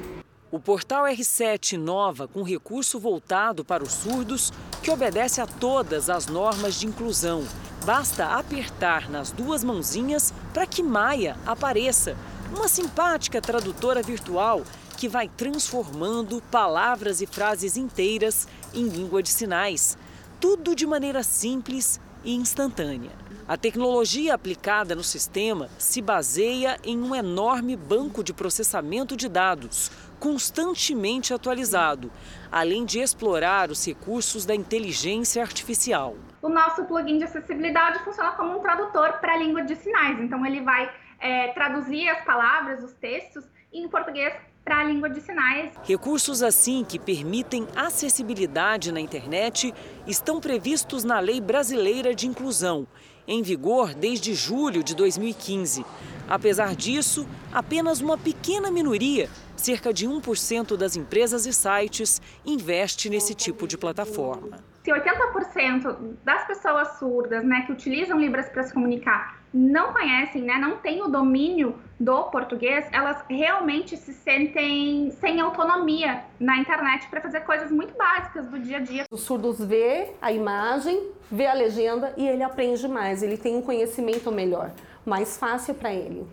O 0.51 0.60
portal 0.60 1.04
R7 1.04 1.73
inova 1.73 2.30
com 2.30 2.41
recurso 2.41 2.97
voltado 2.97 3.65
para 3.65 3.84
os 3.84 3.91
surdos 3.91 4.54
que 4.82 4.89
obedece 4.89 5.41
a 5.41 5.47
todas 5.47 6.10
as 6.10 6.28
normas 6.28 6.75
de 6.75 6.88
inclusão. 6.88 7.43
Basta 7.84 8.28
apertar 8.28 9.10
nas 9.10 9.32
duas 9.32 9.63
mãozinhas 9.63 10.34
para 10.54 10.65
que 10.65 10.82
Maia 10.82 11.36
apareça 11.45 12.15
uma 12.56 12.68
simpática 12.70 13.41
tradutora 13.41 14.02
virtual 14.02 14.63
que 14.98 15.10
vai 15.10 15.28
transformando 15.28 16.41
palavras 16.50 17.22
e 17.22 17.28
frases 17.28 17.76
inteiras 17.76 18.48
em 18.74 18.88
língua 18.88 19.22
de 19.22 19.30
sinais. 19.30 19.98
Tudo 20.39 20.74
de 20.74 20.88
maneira 20.88 21.22
simples 21.22 22.00
e 22.24 22.34
instantânea. 22.34 23.12
A 23.48 23.58
tecnologia 23.58 24.34
aplicada 24.34 24.96
no 24.96 25.04
sistema 25.04 25.70
se 25.78 26.02
baseia 26.02 26.80
em 26.84 26.98
um 26.98 27.13
enorme 27.13 27.76
banco 27.76 28.24
de 28.24 28.34
processamento 28.34 29.15
de 29.15 29.30
dados, 29.30 29.91
constantemente 30.20 31.34
atualizado, 31.34 32.10
além 32.52 32.86
de 32.86 33.00
explorar 33.00 33.70
os 33.70 33.86
recursos 33.86 34.46
da 34.46 34.56
inteligência 34.56 35.44
artificial. 35.44 36.15
O 36.41 36.50
nosso 36.50 36.86
plugin 36.86 37.18
de 37.18 37.26
acessibilidade 37.26 38.04
funciona 38.04 38.32
como 38.32 38.58
um 38.58 38.62
tradutor 38.62 39.13
para 39.20 39.34
a 39.34 39.38
língua 39.38 39.62
de 39.62 39.76
sinais, 39.76 40.20
então 40.20 40.44
ele 40.46 40.62
vai 40.62 40.89
é, 41.25 41.47
traduzir 41.53 42.07
as 42.07 42.23
palavras, 42.23 42.83
os 42.83 42.93
textos, 42.93 43.43
em 43.73 43.88
português 43.89 44.31
para 44.63 44.79
a 44.79 44.83
língua 44.83 45.09
de 45.09 45.19
sinais. 45.21 45.71
Recursos 45.83 46.43
assim 46.43 46.85
que 46.88 46.99
permitem 46.99 47.67
acessibilidade 47.75 48.91
na 48.91 48.99
internet 48.99 49.73
estão 50.05 50.39
previstos 50.39 51.03
na 51.03 51.19
Lei 51.19 51.41
Brasileira 51.41 52.13
de 52.13 52.27
Inclusão, 52.27 52.88
em 53.27 53.41
vigor 53.41 53.95
desde 53.95 54.35
julho 54.35 54.83
de 54.83 54.95
2015. 54.95 55.83
Apesar 56.27 56.75
disso, 56.75 57.27
apenas 57.51 58.01
uma 58.01 58.17
pequena 58.17 58.69
minoria, 58.69 59.27
cerca 59.55 59.91
de 59.91 60.07
1% 60.07 60.77
das 60.77 60.95
empresas 60.95 61.47
e 61.47 61.53
sites, 61.53 62.21
investe 62.45 63.09
nesse 63.09 63.33
tipo 63.33 63.67
de 63.67 63.77
plataforma. 63.77 64.74
Se 64.86 64.91
80% 64.91 66.15
das 66.24 66.45
pessoas 66.45 67.00
surdas 67.00 67.43
né, 67.43 67.63
que 67.65 67.71
utilizam 67.71 68.19
Libras 68.19 68.48
para 68.50 68.62
se 68.62 68.71
comunicar 68.71 69.41
não 69.52 69.91
conhecem, 69.91 70.43
né, 70.43 70.60
não 70.60 70.78
têm 70.78 71.02
o 71.02 71.08
domínio 71.08 71.76
do 72.00 72.26
português, 72.26 72.86
elas 72.91 73.24
realmente 73.28 73.98
se 73.98 74.13
sentem 74.13 75.10
sem 75.19 75.41
autonomia 75.41 76.21
na 76.39 76.58
internet 76.58 77.08
para 77.10 77.19
fazer 77.19 77.39
coisas 77.39 77.71
muito 77.71 77.98
básicas 77.98 78.45
do 78.45 78.60
dia 78.60 78.78
a 78.78 78.80
dia. 78.82 79.06
Os 79.10 79.21
surdos 79.21 79.60
vê 79.65 80.12
a 80.21 80.32
imagem, 80.32 81.10
vê 81.32 81.48
a 81.48 81.54
legenda 81.54 82.13
e 82.15 82.28
ele 82.28 82.43
aprende 82.43 82.88
mais, 82.88 83.24
ele 83.24 83.38
tem 83.38 83.56
um 83.56 83.63
conhecimento 83.63 84.32
melhor, 84.32 84.69
mais 85.04 85.36
fácil 85.36 85.74
para 85.74 85.91
ele. 85.91 86.28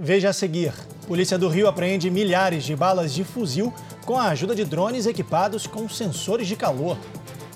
Veja 0.00 0.28
a 0.28 0.32
seguir: 0.32 0.72
Polícia 1.08 1.36
do 1.36 1.48
Rio 1.48 1.66
apreende 1.66 2.08
milhares 2.08 2.62
de 2.62 2.76
balas 2.76 3.12
de 3.12 3.24
fuzil 3.24 3.74
com 4.06 4.16
a 4.16 4.28
ajuda 4.28 4.54
de 4.54 4.64
drones 4.64 5.06
equipados 5.06 5.66
com 5.66 5.88
sensores 5.88 6.46
de 6.46 6.54
calor. 6.54 6.96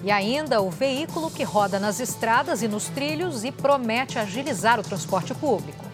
E 0.03 0.11
ainda 0.11 0.61
o 0.61 0.69
veículo 0.69 1.31
que 1.31 1.45
roda 1.45 1.79
nas 1.79 2.01
estradas 2.01 2.61
e 2.61 2.67
nos 2.67 2.89
trilhos 2.89 3.45
e 3.45 3.53
promete 3.53 4.19
agilizar 4.19 4.81
o 4.81 4.83
transporte 4.83 5.33
público. 5.33 5.92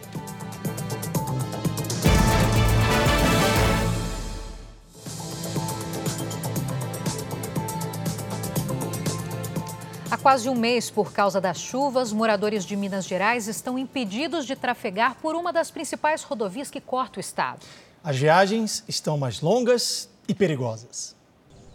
Quase 10.29 10.47
um 10.47 10.55
mês, 10.55 10.91
por 10.91 11.11
causa 11.11 11.41
das 11.41 11.59
chuvas, 11.59 12.13
moradores 12.13 12.67
de 12.67 12.77
Minas 12.77 13.07
Gerais 13.07 13.49
estão 13.49 13.79
impedidos 13.79 14.45
de 14.45 14.55
trafegar 14.55 15.17
por 15.23 15.35
uma 15.35 15.55
das 15.55 15.71
principais 15.71 16.23
rodovias 16.23 16.71
que 16.71 16.83
corta 16.83 17.19
o 17.19 17.21
estado. 17.21 17.61
As 18.05 18.15
viagens 18.15 18.85
estão 18.87 19.17
mais 19.17 19.41
longas 19.41 20.07
e 20.29 20.35
perigosas. 20.35 21.17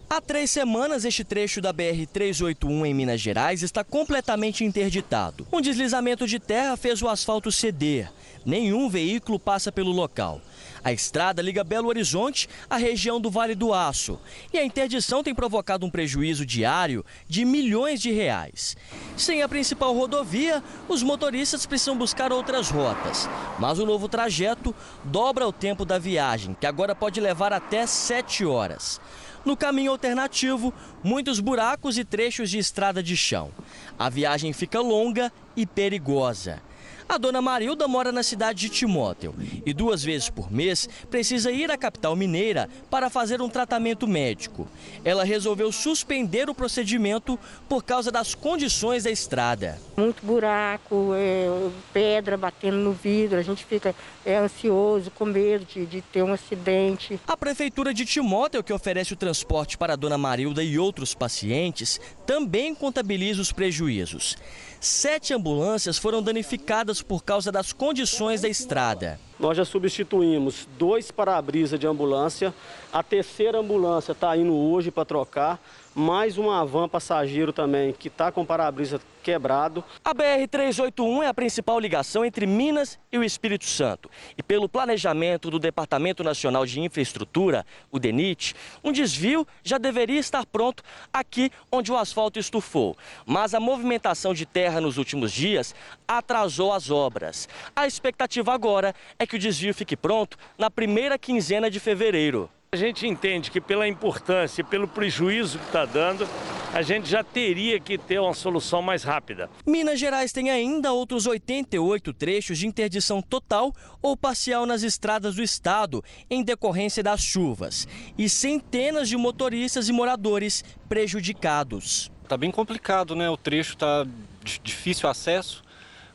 Há 0.08 0.20
três 0.20 0.52
semanas, 0.52 1.04
este 1.04 1.24
trecho 1.24 1.60
da 1.60 1.74
BR-381 1.74 2.86
em 2.86 2.94
Minas 2.94 3.20
Gerais 3.20 3.64
está 3.64 3.82
completamente 3.82 4.64
interditado. 4.64 5.44
Um 5.52 5.60
deslizamento 5.60 6.24
de 6.24 6.38
terra 6.38 6.76
fez 6.76 7.02
o 7.02 7.08
asfalto 7.08 7.50
ceder. 7.50 8.08
Nenhum 8.46 8.88
veículo 8.88 9.36
passa 9.36 9.72
pelo 9.72 9.90
local. 9.90 10.40
A 10.84 10.92
estrada 10.92 11.40
liga 11.40 11.64
Belo 11.64 11.88
Horizonte 11.88 12.46
à 12.68 12.76
região 12.76 13.18
do 13.18 13.30
Vale 13.30 13.54
do 13.54 13.72
Aço 13.72 14.20
e 14.52 14.58
a 14.58 14.64
interdição 14.64 15.22
tem 15.22 15.34
provocado 15.34 15.86
um 15.86 15.90
prejuízo 15.90 16.44
diário 16.44 17.02
de 17.26 17.42
milhões 17.46 18.02
de 18.02 18.12
reais. 18.12 18.76
Sem 19.16 19.42
a 19.42 19.48
principal 19.48 19.94
rodovia, 19.94 20.62
os 20.86 21.02
motoristas 21.02 21.64
precisam 21.64 21.96
buscar 21.96 22.30
outras 22.30 22.68
rotas, 22.68 23.26
mas 23.58 23.78
o 23.78 23.86
novo 23.86 24.10
trajeto 24.10 24.74
dobra 25.02 25.48
o 25.48 25.52
tempo 25.52 25.86
da 25.86 25.98
viagem, 25.98 26.54
que 26.60 26.66
agora 26.66 26.94
pode 26.94 27.18
levar 27.18 27.54
até 27.54 27.86
sete 27.86 28.44
horas. 28.44 29.00
No 29.42 29.56
caminho 29.56 29.90
alternativo, 29.90 30.72
muitos 31.02 31.40
buracos 31.40 31.96
e 31.96 32.04
trechos 32.04 32.50
de 32.50 32.58
estrada 32.58 33.02
de 33.02 33.16
chão. 33.16 33.50
A 33.98 34.10
viagem 34.10 34.52
fica 34.52 34.80
longa 34.80 35.32
e 35.56 35.64
perigosa. 35.64 36.62
A 37.08 37.18
dona 37.18 37.42
Marilda 37.42 37.86
mora 37.86 38.10
na 38.10 38.22
cidade 38.22 38.60
de 38.60 38.68
Timóteo 38.70 39.34
e 39.64 39.74
duas 39.74 40.02
vezes 40.02 40.30
por 40.30 40.50
mês 40.50 40.88
precisa 41.10 41.52
ir 41.52 41.70
à 41.70 41.76
capital 41.76 42.16
mineira 42.16 42.68
para 42.90 43.10
fazer 43.10 43.42
um 43.42 43.48
tratamento 43.48 44.06
médico. 44.06 44.66
Ela 45.04 45.22
resolveu 45.22 45.70
suspender 45.70 46.48
o 46.48 46.54
procedimento 46.54 47.38
por 47.68 47.84
causa 47.84 48.10
das 48.10 48.34
condições 48.34 49.04
da 49.04 49.10
estrada. 49.10 49.78
Muito 49.96 50.24
buraco, 50.24 51.12
é, 51.14 51.70
pedra 51.92 52.36
batendo 52.36 52.78
no 52.78 52.92
vidro, 52.92 53.38
a 53.38 53.42
gente 53.42 53.64
fica 53.64 53.94
é, 54.24 54.36
ansioso, 54.36 55.10
com 55.10 55.26
medo 55.26 55.66
de, 55.66 55.84
de 55.86 56.00
ter 56.00 56.22
um 56.22 56.32
acidente. 56.32 57.20
A 57.26 57.36
Prefeitura 57.36 57.92
de 57.92 58.06
Timóteo, 58.06 58.64
que 58.64 58.72
oferece 58.72 59.12
o 59.12 59.16
transporte 59.16 59.76
para 59.76 59.92
a 59.92 59.96
dona 59.96 60.16
Marilda 60.16 60.64
e 60.64 60.78
outros 60.78 61.14
pacientes, 61.14 62.00
também 62.26 62.74
contabiliza 62.74 63.42
os 63.42 63.52
prejuízos. 63.52 64.36
Sete 64.84 65.32
ambulâncias 65.32 65.96
foram 65.96 66.22
danificadas 66.22 67.00
por 67.00 67.24
causa 67.24 67.50
das 67.50 67.72
condições 67.72 68.42
da 68.42 68.50
estrada. 68.50 69.18
Nós 69.40 69.56
já 69.56 69.64
substituímos 69.64 70.68
dois 70.78 71.10
para-brisa 71.10 71.78
de 71.78 71.86
ambulância. 71.86 72.52
A 72.94 73.02
terceira 73.02 73.58
ambulância 73.58 74.12
está 74.12 74.36
indo 74.36 74.54
hoje 74.54 74.88
para 74.88 75.04
trocar 75.04 75.60
mais 75.96 76.38
uma 76.38 76.64
van 76.64 76.88
passageiro 76.88 77.52
também 77.52 77.92
que 77.92 78.06
está 78.06 78.30
com 78.30 78.46
para-brisa 78.46 79.00
quebrado. 79.20 79.82
A 80.04 80.14
BR-381 80.14 81.24
é 81.24 81.26
a 81.26 81.34
principal 81.34 81.80
ligação 81.80 82.24
entre 82.24 82.46
Minas 82.46 82.96
e 83.10 83.18
o 83.18 83.24
Espírito 83.24 83.64
Santo. 83.64 84.08
E 84.38 84.44
pelo 84.44 84.68
planejamento 84.68 85.50
do 85.50 85.58
Departamento 85.58 86.22
Nacional 86.22 86.64
de 86.64 86.80
Infraestrutura, 86.80 87.66
o 87.90 87.98
DENIT, 87.98 88.54
um 88.84 88.92
desvio 88.92 89.44
já 89.64 89.76
deveria 89.76 90.20
estar 90.20 90.46
pronto 90.46 90.84
aqui 91.12 91.50
onde 91.72 91.90
o 91.90 91.96
asfalto 91.96 92.38
estufou. 92.38 92.96
Mas 93.26 93.54
a 93.54 93.60
movimentação 93.60 94.32
de 94.32 94.46
terra 94.46 94.80
nos 94.80 94.98
últimos 94.98 95.32
dias 95.32 95.74
atrasou 96.06 96.72
as 96.72 96.92
obras. 96.92 97.48
A 97.74 97.88
expectativa 97.88 98.54
agora 98.54 98.94
é 99.18 99.26
que 99.26 99.34
o 99.34 99.38
desvio 99.40 99.74
fique 99.74 99.96
pronto 99.96 100.36
na 100.56 100.70
primeira 100.70 101.18
quinzena 101.18 101.68
de 101.68 101.80
fevereiro. 101.80 102.48
A 102.74 102.76
gente 102.76 103.06
entende 103.06 103.52
que 103.52 103.60
pela 103.60 103.86
importância 103.86 104.60
e 104.60 104.64
pelo 104.64 104.88
prejuízo 104.88 105.60
que 105.60 105.66
está 105.66 105.84
dando, 105.84 106.28
a 106.72 106.82
gente 106.82 107.08
já 107.08 107.22
teria 107.22 107.78
que 107.78 107.96
ter 107.96 108.18
uma 108.18 108.34
solução 108.34 108.82
mais 108.82 109.04
rápida. 109.04 109.48
Minas 109.64 110.00
Gerais 110.00 110.32
tem 110.32 110.50
ainda 110.50 110.92
outros 110.92 111.24
88 111.24 112.12
trechos 112.12 112.58
de 112.58 112.66
interdição 112.66 113.22
total 113.22 113.72
ou 114.02 114.16
parcial 114.16 114.66
nas 114.66 114.82
estradas 114.82 115.36
do 115.36 115.42
estado, 115.44 116.02
em 116.28 116.42
decorrência 116.42 117.00
das 117.00 117.22
chuvas, 117.22 117.86
e 118.18 118.28
centenas 118.28 119.08
de 119.08 119.16
motoristas 119.16 119.88
e 119.88 119.92
moradores 119.92 120.64
prejudicados. 120.88 122.10
Está 122.24 122.36
bem 122.36 122.50
complicado, 122.50 123.14
né? 123.14 123.30
O 123.30 123.36
trecho 123.36 123.74
está 123.74 124.04
de 124.42 124.58
difícil 124.58 125.08
acesso, 125.08 125.62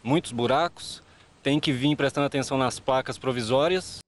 muitos 0.04 0.34
buracos, 0.34 1.02
tem 1.42 1.58
que 1.58 1.72
vir 1.72 1.96
prestando 1.96 2.28
atenção 2.28 2.58
nas 2.58 2.82
placas 2.82 3.18
provisórias. 3.18 4.00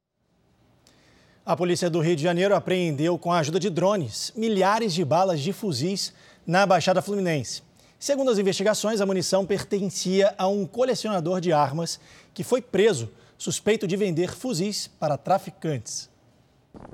A 1.43 1.57
polícia 1.57 1.89
do 1.89 1.99
Rio 1.99 2.15
de 2.15 2.21
Janeiro 2.21 2.55
apreendeu, 2.55 3.17
com 3.17 3.31
a 3.31 3.39
ajuda 3.39 3.59
de 3.59 3.67
drones, 3.67 4.31
milhares 4.35 4.93
de 4.93 5.03
balas 5.03 5.39
de 5.39 5.51
fuzis 5.51 6.13
na 6.45 6.67
Baixada 6.67 7.01
Fluminense. 7.01 7.63
Segundo 7.97 8.29
as 8.29 8.37
investigações, 8.37 9.01
a 9.01 9.07
munição 9.07 9.43
pertencia 9.43 10.35
a 10.37 10.47
um 10.47 10.67
colecionador 10.67 11.41
de 11.41 11.51
armas 11.51 11.99
que 12.31 12.43
foi 12.43 12.61
preso 12.61 13.09
suspeito 13.39 13.87
de 13.87 13.97
vender 13.97 14.35
fuzis 14.35 14.87
para 14.99 15.17
traficantes. 15.17 16.11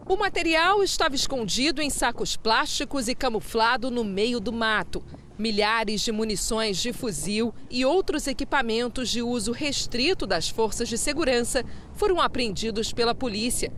O 0.08 0.16
material 0.16 0.82
estava 0.82 1.14
escondido 1.14 1.82
em 1.82 1.90
sacos 1.90 2.38
plásticos 2.38 3.10
e 3.10 3.16
camuflado 3.16 3.92
no 3.92 4.06
meio 4.06 4.40
do 4.40 4.54
mato. 4.54 5.04
Milhares 5.38 6.00
de 6.00 6.12
munições 6.14 6.78
de 6.78 6.94
fuzil 6.94 7.54
e 7.70 7.86
outros 7.86 8.28
equipamentos 8.28 9.10
de 9.10 9.22
uso 9.22 9.52
restrito 9.52 10.26
das 10.26 10.48
forças 10.48 10.88
de 10.88 10.98
segurança 10.98 11.66
foram 11.94 12.22
apreendidos 12.22 12.94
pela 12.94 13.14
polícia. 13.14 13.74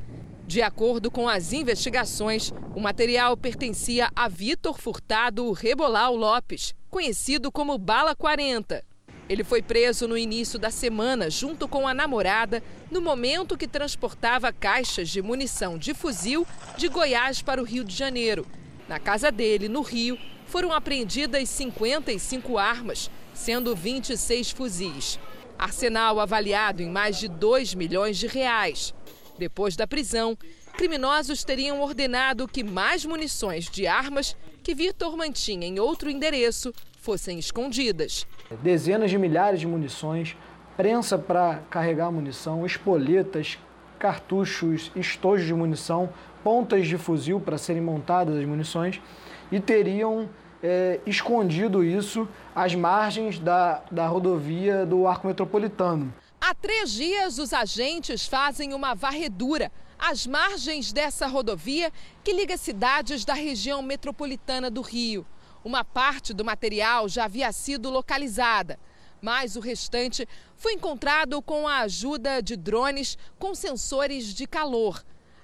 De 0.50 0.64
acordo 0.64 1.12
com 1.12 1.30
as 1.30 1.54
investigações, 1.54 2.52
o 2.76 2.80
material 2.80 3.38
pertencia 3.38 4.10
a 4.16 4.28
Vitor 4.28 4.80
Furtado 4.80 5.52
Rebolau 5.52 6.16
Lopes, 6.16 6.74
conhecido 6.89 7.52
como 7.52 7.78
Bala 7.78 8.16
40. 8.16 8.84
Ele 9.30 9.43
foi 9.43 9.62
preso 9.62 10.08
no 10.08 10.18
início 10.18 10.58
da 10.58 10.72
semana, 10.72 11.30
junto 11.30 11.68
com 11.68 11.88
a 11.88 11.93
namorada, 11.93 12.64
no 12.89 13.00
momento 13.00 13.56
que 13.56 13.68
transportava 13.68 14.52
caixas 14.52 15.10
de 15.10 15.22
munição 15.22 15.78
de 15.78 15.93
fuzil 15.93 16.47
de 16.76 16.88
Goiás 16.88 17.43
para 17.43 17.62
o 17.62 17.64
Rio 17.64 17.84
de 17.84 17.95
Janeiro. 17.95 18.43
Na 18.88 18.97
casa 19.00 19.32
dele, 19.32 19.70
no 19.70 19.84
Rio, 19.84 20.18
foram 20.47 20.74
apreendidas 20.74 21.47
55 21.47 22.58
armas, 22.58 23.12
sendo 23.36 23.76
26 23.76 24.50
fuzis. 24.50 25.20
Arsenal 25.60 26.20
avaliado 26.20 26.82
em 26.82 26.89
mais 26.89 27.20
de 27.20 27.28
2 27.28 27.76
milhões 27.76 28.18
de 28.18 28.26
reais. 28.26 28.95
Depois 29.39 29.77
da 29.77 29.87
prisão, 29.87 30.37
criminosos 30.73 31.45
teriam 31.45 31.79
ordenado 31.79 32.45
que 32.45 32.61
mais 32.61 33.05
munições 33.05 33.69
de 33.69 33.87
armas 33.87 34.35
que 34.61 34.75
Vitor 34.75 35.15
mantinha 35.15 35.65
em 35.65 35.79
outro 35.79 36.09
endereço 36.11 36.73
fossem 36.99 37.39
escondidas. 37.39 38.27
Dezenas 38.61 39.09
de 39.09 39.17
milhares 39.17 39.61
de 39.61 39.65
munições, 39.65 40.35
prensa 40.75 41.17
para 41.17 41.61
carregar 41.69 42.11
munição, 42.11 42.65
espoletas, 42.65 43.57
cartuchos, 43.97 44.91
estojos 44.93 45.47
de 45.47 45.53
munição, 45.53 46.09
pontas 46.43 46.85
de 46.85 46.97
fuzil 46.97 47.39
para 47.39 47.57
serem 47.57 47.81
montadas 47.81 48.35
as 48.35 48.45
munições 48.45 49.01
e 49.49 49.61
teriam 49.61 50.27
é, 50.61 50.99
escondido 51.05 51.81
isso 51.81 52.27
às 52.53 52.75
margens 52.75 53.39
da, 53.39 53.83
da 53.89 54.05
rodovia 54.05 54.85
do 54.85 55.07
Arco 55.07 55.27
Metropolitano. 55.27 56.13
Há 56.41 56.55
três 56.55 56.91
dias, 56.91 57.37
os 57.37 57.51
agentes 57.51 58.25
fazem 58.25 58.73
uma 58.73 58.95
varredura 58.95 59.69
às 59.99 60.25
margens 60.25 60.93
dessa 60.93 61.27
rodovia 61.27 61.91
que 62.23 62.31
liga 62.31 62.55
cidades 62.55 63.25
da 63.25 63.33
região 63.33 63.81
metropolitana 63.81 64.71
do 64.71 64.81
Rio. 64.81 65.27
Uma 65.65 65.83
parte 65.83 66.33
do 66.33 66.45
material 66.45 67.09
já 67.09 67.25
havia 67.25 67.51
sido 67.51 67.89
localizada, 67.89 68.79
mas 69.21 69.57
o 69.57 69.59
restante 69.59 70.25
foi 70.55 70.73
encontrado 70.73 71.41
com 71.41 71.67
a 71.67 71.79
ajuda 71.79 72.41
de 72.41 72.55
drones 72.55 73.17
com 73.37 73.53
sensores 73.53 74.33
de 74.33 74.47
calor. 74.47 75.03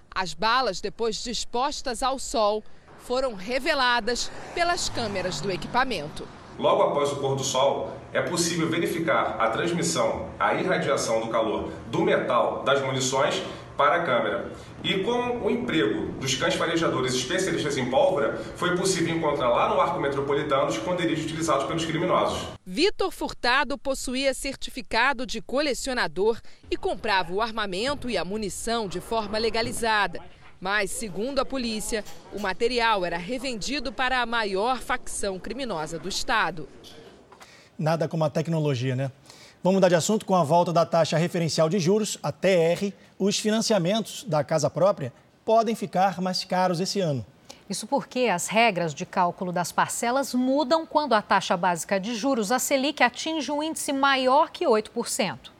As 0.09 0.33
balas, 0.33 0.79
depois 0.79 1.21
dispostas 1.21 2.01
ao 2.01 2.17
sol, 2.17 2.63
foram 2.99 3.33
reveladas 3.33 4.31
pelas 4.53 4.87
câmeras 4.87 5.41
do 5.41 5.51
equipamento. 5.51 6.25
Logo 6.57 6.83
após 6.83 7.11
o 7.11 7.17
pôr 7.17 7.35
do 7.35 7.43
sol, 7.43 7.91
é 8.13 8.21
possível 8.21 8.69
verificar 8.69 9.35
a 9.39 9.49
transmissão, 9.49 10.29
a 10.39 10.53
irradiação 10.53 11.19
do 11.19 11.27
calor 11.27 11.69
do 11.91 12.01
metal 12.01 12.63
das 12.63 12.81
munições 12.81 13.43
para 13.75 13.95
a 13.95 14.03
câmera. 14.03 14.51
E 14.83 15.03
com 15.03 15.39
o 15.39 15.49
emprego 15.49 16.13
dos 16.13 16.35
cães 16.35 16.55
farejadores 16.55 17.13
especialistas 17.13 17.77
em 17.77 17.89
pólvora, 17.89 18.37
foi 18.55 18.77
possível 18.77 19.13
encontrar 19.13 19.49
lá 19.49 19.67
no 19.67 19.81
arco 19.81 19.99
metropolitano 19.99 20.67
os 20.67 20.75
esconderijos 20.75 21.25
utilizados 21.25 21.65
pelos 21.65 21.85
criminosos. 21.85 22.47
Vitor 22.65 23.11
Furtado 23.11 23.77
possuía 23.77 24.33
certificado 24.33 25.25
de 25.25 25.41
colecionador 25.41 26.39
e 26.71 26.77
comprava 26.77 27.33
o 27.33 27.41
armamento 27.41 28.09
e 28.09 28.17
a 28.17 28.23
munição 28.23 28.87
de 28.87 29.01
forma 29.01 29.37
legalizada. 29.37 30.21
Mas, 30.65 30.89
segundo 30.89 31.37
a 31.37 31.45
polícia, 31.45 32.03
o 32.33 32.39
material 32.39 33.05
era 33.05 33.17
revendido 33.17 33.93
para 33.93 34.19
a 34.19 34.25
maior 34.25 34.79
facção 34.79 35.37
criminosa 35.37 35.99
do 35.99 36.09
Estado. 36.09 36.67
Nada 37.77 38.07
como 38.07 38.23
a 38.23 38.31
tecnologia, 38.31 38.95
né? 38.95 39.11
Vamos 39.61 39.75
mudar 39.75 39.89
de 39.89 39.93
assunto 39.93 40.25
com 40.25 40.33
a 40.33 40.43
volta 40.43 40.73
da 40.73 40.83
taxa 40.83 41.17
referencial 41.17 41.69
de 41.69 41.77
juros, 41.77 42.17
a 42.23 42.31
TR. 42.31 42.91
Os 43.19 43.37
financiamentos 43.37 44.23
da 44.23 44.43
casa 44.43 44.67
própria 44.67 45.13
podem 45.45 45.75
ficar 45.75 46.19
mais 46.19 46.43
caros 46.43 46.79
esse 46.79 46.99
ano. 46.99 47.23
Isso 47.69 47.85
porque 47.85 48.21
as 48.21 48.47
regras 48.47 48.91
de 48.91 49.05
cálculo 49.05 49.51
das 49.51 49.71
parcelas 49.71 50.33
mudam 50.33 50.83
quando 50.83 51.13
a 51.13 51.21
taxa 51.21 51.55
básica 51.55 51.99
de 51.99 52.15
juros, 52.15 52.51
a 52.51 52.57
Selic, 52.57 53.03
atinge 53.03 53.51
um 53.51 53.61
índice 53.61 53.93
maior 53.93 54.49
que 54.49 54.65
8%. 54.65 55.54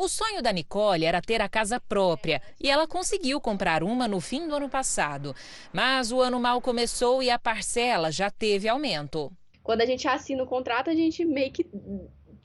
O 0.00 0.06
sonho 0.06 0.40
da 0.40 0.52
Nicole 0.52 1.04
era 1.04 1.20
ter 1.20 1.42
a 1.42 1.48
casa 1.48 1.80
própria 1.80 2.40
e 2.62 2.70
ela 2.70 2.86
conseguiu 2.86 3.40
comprar 3.40 3.82
uma 3.82 4.06
no 4.06 4.20
fim 4.20 4.46
do 4.46 4.54
ano 4.54 4.68
passado. 4.68 5.34
Mas 5.72 6.12
o 6.12 6.20
ano 6.20 6.38
mal 6.38 6.60
começou 6.60 7.20
e 7.20 7.28
a 7.28 7.36
parcela 7.36 8.12
já 8.12 8.30
teve 8.30 8.68
aumento. 8.68 9.32
Quando 9.60 9.80
a 9.80 9.86
gente 9.86 10.06
assina 10.06 10.44
o 10.44 10.46
contrato, 10.46 10.88
a 10.88 10.94
gente 10.94 11.24
meio 11.24 11.50
que 11.50 11.66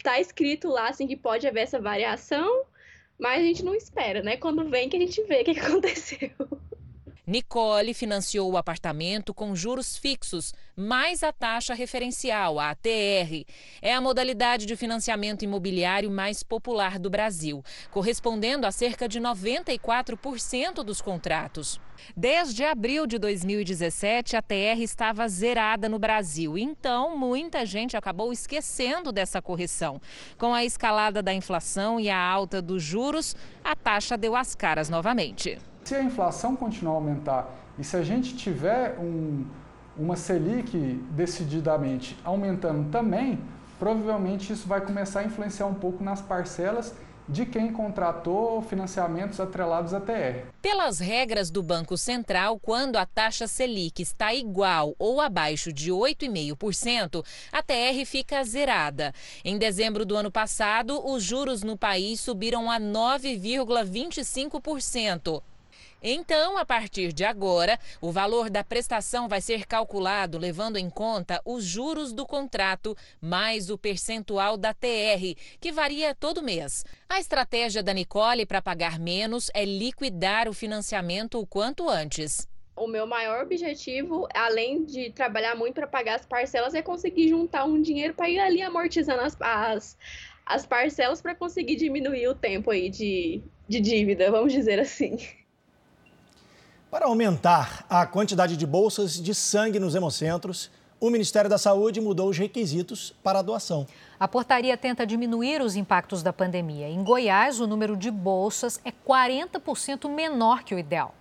tá 0.02 0.20
escrito 0.20 0.68
lá 0.68 0.90
assim 0.90 1.06
que 1.06 1.16
pode 1.16 1.46
haver 1.46 1.62
essa 1.62 1.80
variação, 1.80 2.66
mas 3.20 3.44
a 3.44 3.46
gente 3.46 3.64
não 3.64 3.76
espera, 3.76 4.24
né? 4.24 4.36
Quando 4.36 4.68
vem 4.68 4.90
que 4.90 4.98
a 4.98 5.00
gente 5.00 5.22
vê 5.26 5.42
o 5.42 5.46
que 5.46 5.52
aconteceu. 5.62 6.32
Nicole 7.26 7.94
financiou 7.94 8.52
o 8.52 8.58
apartamento 8.58 9.34
com 9.34 9.56
juros 9.56 9.96
fixos, 9.96 10.54
mais 10.76 11.24
a 11.24 11.32
taxa 11.32 11.74
referencial, 11.74 12.60
a 12.60 12.72
ATR. 12.72 13.46
É 13.82 13.94
a 13.94 14.02
modalidade 14.02 14.66
de 14.66 14.76
financiamento 14.76 15.44
imobiliário 15.44 16.12
mais 16.12 16.44
popular 16.44 17.00
do 17.00 17.10
Brasil, 17.10 17.64
correspondendo 17.92 18.68
a 18.68 18.74
cerca 18.74 19.08
de 19.08 19.22
94% 19.22 20.84
dos 20.84 21.02
contratos. 21.02 21.80
Desde 22.14 22.66
abril 22.66 23.08
de 23.08 23.18
2017, 23.18 24.36
a 24.36 24.42
TR 24.42 24.82
estava 24.82 25.26
zerada 25.30 25.88
no 25.88 25.98
Brasil. 25.98 26.58
Então, 26.58 27.18
muita 27.18 27.66
gente 27.66 27.96
acabou 27.96 28.34
esquecendo 28.34 29.14
dessa 29.14 29.42
correção. 29.42 30.02
Com 30.38 30.54
a 30.54 30.66
escalada 30.66 31.24
da 31.24 31.34
inflação 31.34 32.02
e 32.02 32.10
a 32.10 32.20
alta 32.20 32.62
dos 32.62 32.84
juros, 32.84 33.34
a 33.64 33.78
taxa 33.78 34.18
deu 34.18 34.36
as 34.36 34.54
caras 34.54 34.90
novamente. 34.90 35.58
Se 35.84 35.96
a 35.96 36.04
inflação 36.04 36.56
continuar 36.56 36.94
a 36.94 36.96
aumentar 36.96 37.56
e 37.78 37.84
se 37.84 37.98
a 37.98 38.04
gente 38.04 38.38
tiver 38.38 38.98
um, 39.00 39.46
uma 39.98 40.16
Selic 40.16 40.78
decididamente 41.12 42.18
aumentando 42.24 42.90
também, 42.90 43.40
provavelmente 43.78 44.54
isso 44.54 44.68
vai 44.68 44.82
começar 44.82 45.20
a 45.20 45.24
influenciar 45.26 45.66
um 45.66 45.74
pouco 45.74 46.04
nas 46.04 46.22
parcelas 46.22 46.94
de 47.28 47.46
quem 47.46 47.72
contratou 47.72 48.62
financiamentos 48.62 49.40
atrelados 49.40 49.94
à 49.94 50.00
TR. 50.00 50.46
Pelas 50.62 51.00
regras 51.00 51.50
do 51.50 51.64
Banco 51.64 51.98
Central, 51.98 52.60
quando 52.60 52.98
a 52.98 53.06
taxa 53.06 53.48
Selic 53.48 54.02
está 54.02 54.34
igual 54.34 54.94
ou 55.00 55.22
abaixo 55.22 55.72
de 55.72 55.90
8,5%, 55.92 57.26
a 57.52 57.64
TR 57.64 58.06
fica 58.06 58.44
zerada. 58.44 59.14
Em 59.44 59.58
dezembro 59.58 60.06
do 60.06 60.16
ano 60.16 60.32
passado, 60.32 61.04
os 61.06 61.24
juros 61.24 61.64
no 61.64 61.78
país 61.78 62.20
subiram 62.20 62.70
a 62.70 62.80
9,25%. 62.80 65.42
Então, 66.06 66.58
a 66.58 66.66
partir 66.66 67.14
de 67.14 67.24
agora, 67.24 67.80
o 68.02 68.12
valor 68.12 68.50
da 68.50 68.62
prestação 68.62 69.30
vai 69.30 69.40
ser 69.40 69.66
calculado 69.66 70.38
levando 70.38 70.76
em 70.76 70.90
conta 70.90 71.42
os 71.46 71.64
juros 71.64 72.12
do 72.12 72.26
contrato 72.26 72.94
mais 73.22 73.70
o 73.70 73.78
percentual 73.78 74.58
da 74.58 74.74
TR, 74.74 75.34
que 75.62 75.72
varia 75.72 76.14
todo 76.14 76.44
mês. 76.44 76.84
A 77.08 77.22
estratégia 77.22 77.82
da 77.82 77.94
Nicole 77.94 78.46
para 78.46 78.62
pagar 78.62 79.00
menos 79.00 79.50
é 79.54 79.64
liquidar 79.64 80.50
o 80.50 80.54
financiamento 80.54 81.40
o 81.40 81.48
quanto 81.48 81.88
antes. 81.88 82.50
O 82.76 82.86
meu 82.86 83.08
maior 83.08 83.42
objetivo, 83.42 84.28
além 84.34 84.84
de 84.84 85.10
trabalhar 85.12 85.56
muito 85.56 85.76
para 85.76 85.88
pagar 85.88 86.16
as 86.16 86.26
parcelas, 86.26 86.74
é 86.74 86.82
conseguir 86.82 87.30
juntar 87.30 87.64
um 87.64 87.82
dinheiro 87.82 88.14
para 88.14 88.30
ir 88.30 88.40
ali 88.40 88.62
amortizando 88.62 89.22
as, 89.22 89.38
as, 89.40 89.98
as 90.46 90.66
parcelas 90.66 91.22
para 91.22 91.34
conseguir 91.34 91.78
diminuir 91.78 92.28
o 92.28 92.36
tempo 92.36 92.72
aí 92.72 92.90
de, 92.90 93.42
de 93.70 93.80
dívida, 93.80 94.30
vamos 94.30 94.52
dizer 94.52 94.82
assim. 94.82 95.18
Para 96.94 97.08
aumentar 97.08 97.88
a 97.90 98.06
quantidade 98.06 98.56
de 98.56 98.68
bolsas 98.68 99.20
de 99.20 99.34
sangue 99.34 99.80
nos 99.80 99.96
hemocentros, 99.96 100.70
o 101.00 101.10
Ministério 101.10 101.50
da 101.50 101.58
Saúde 101.58 102.00
mudou 102.00 102.30
os 102.30 102.38
requisitos 102.38 103.16
para 103.24 103.40
a 103.40 103.42
doação. 103.42 103.88
A 104.20 104.28
portaria 104.28 104.78
tenta 104.78 105.04
diminuir 105.04 105.60
os 105.60 105.76
impactos 105.76 106.22
da 106.22 106.32
pandemia. 106.32 106.88
Em 106.88 107.04
Goiás, 107.04 107.60
o 107.60 107.66
número 107.66 107.98
de 107.98 108.12
bolsas 108.12 108.80
é 108.86 108.92
40% 108.92 110.08
menor 110.08 110.62
que 110.62 110.76
o 110.76 110.78
ideal. 110.78 111.16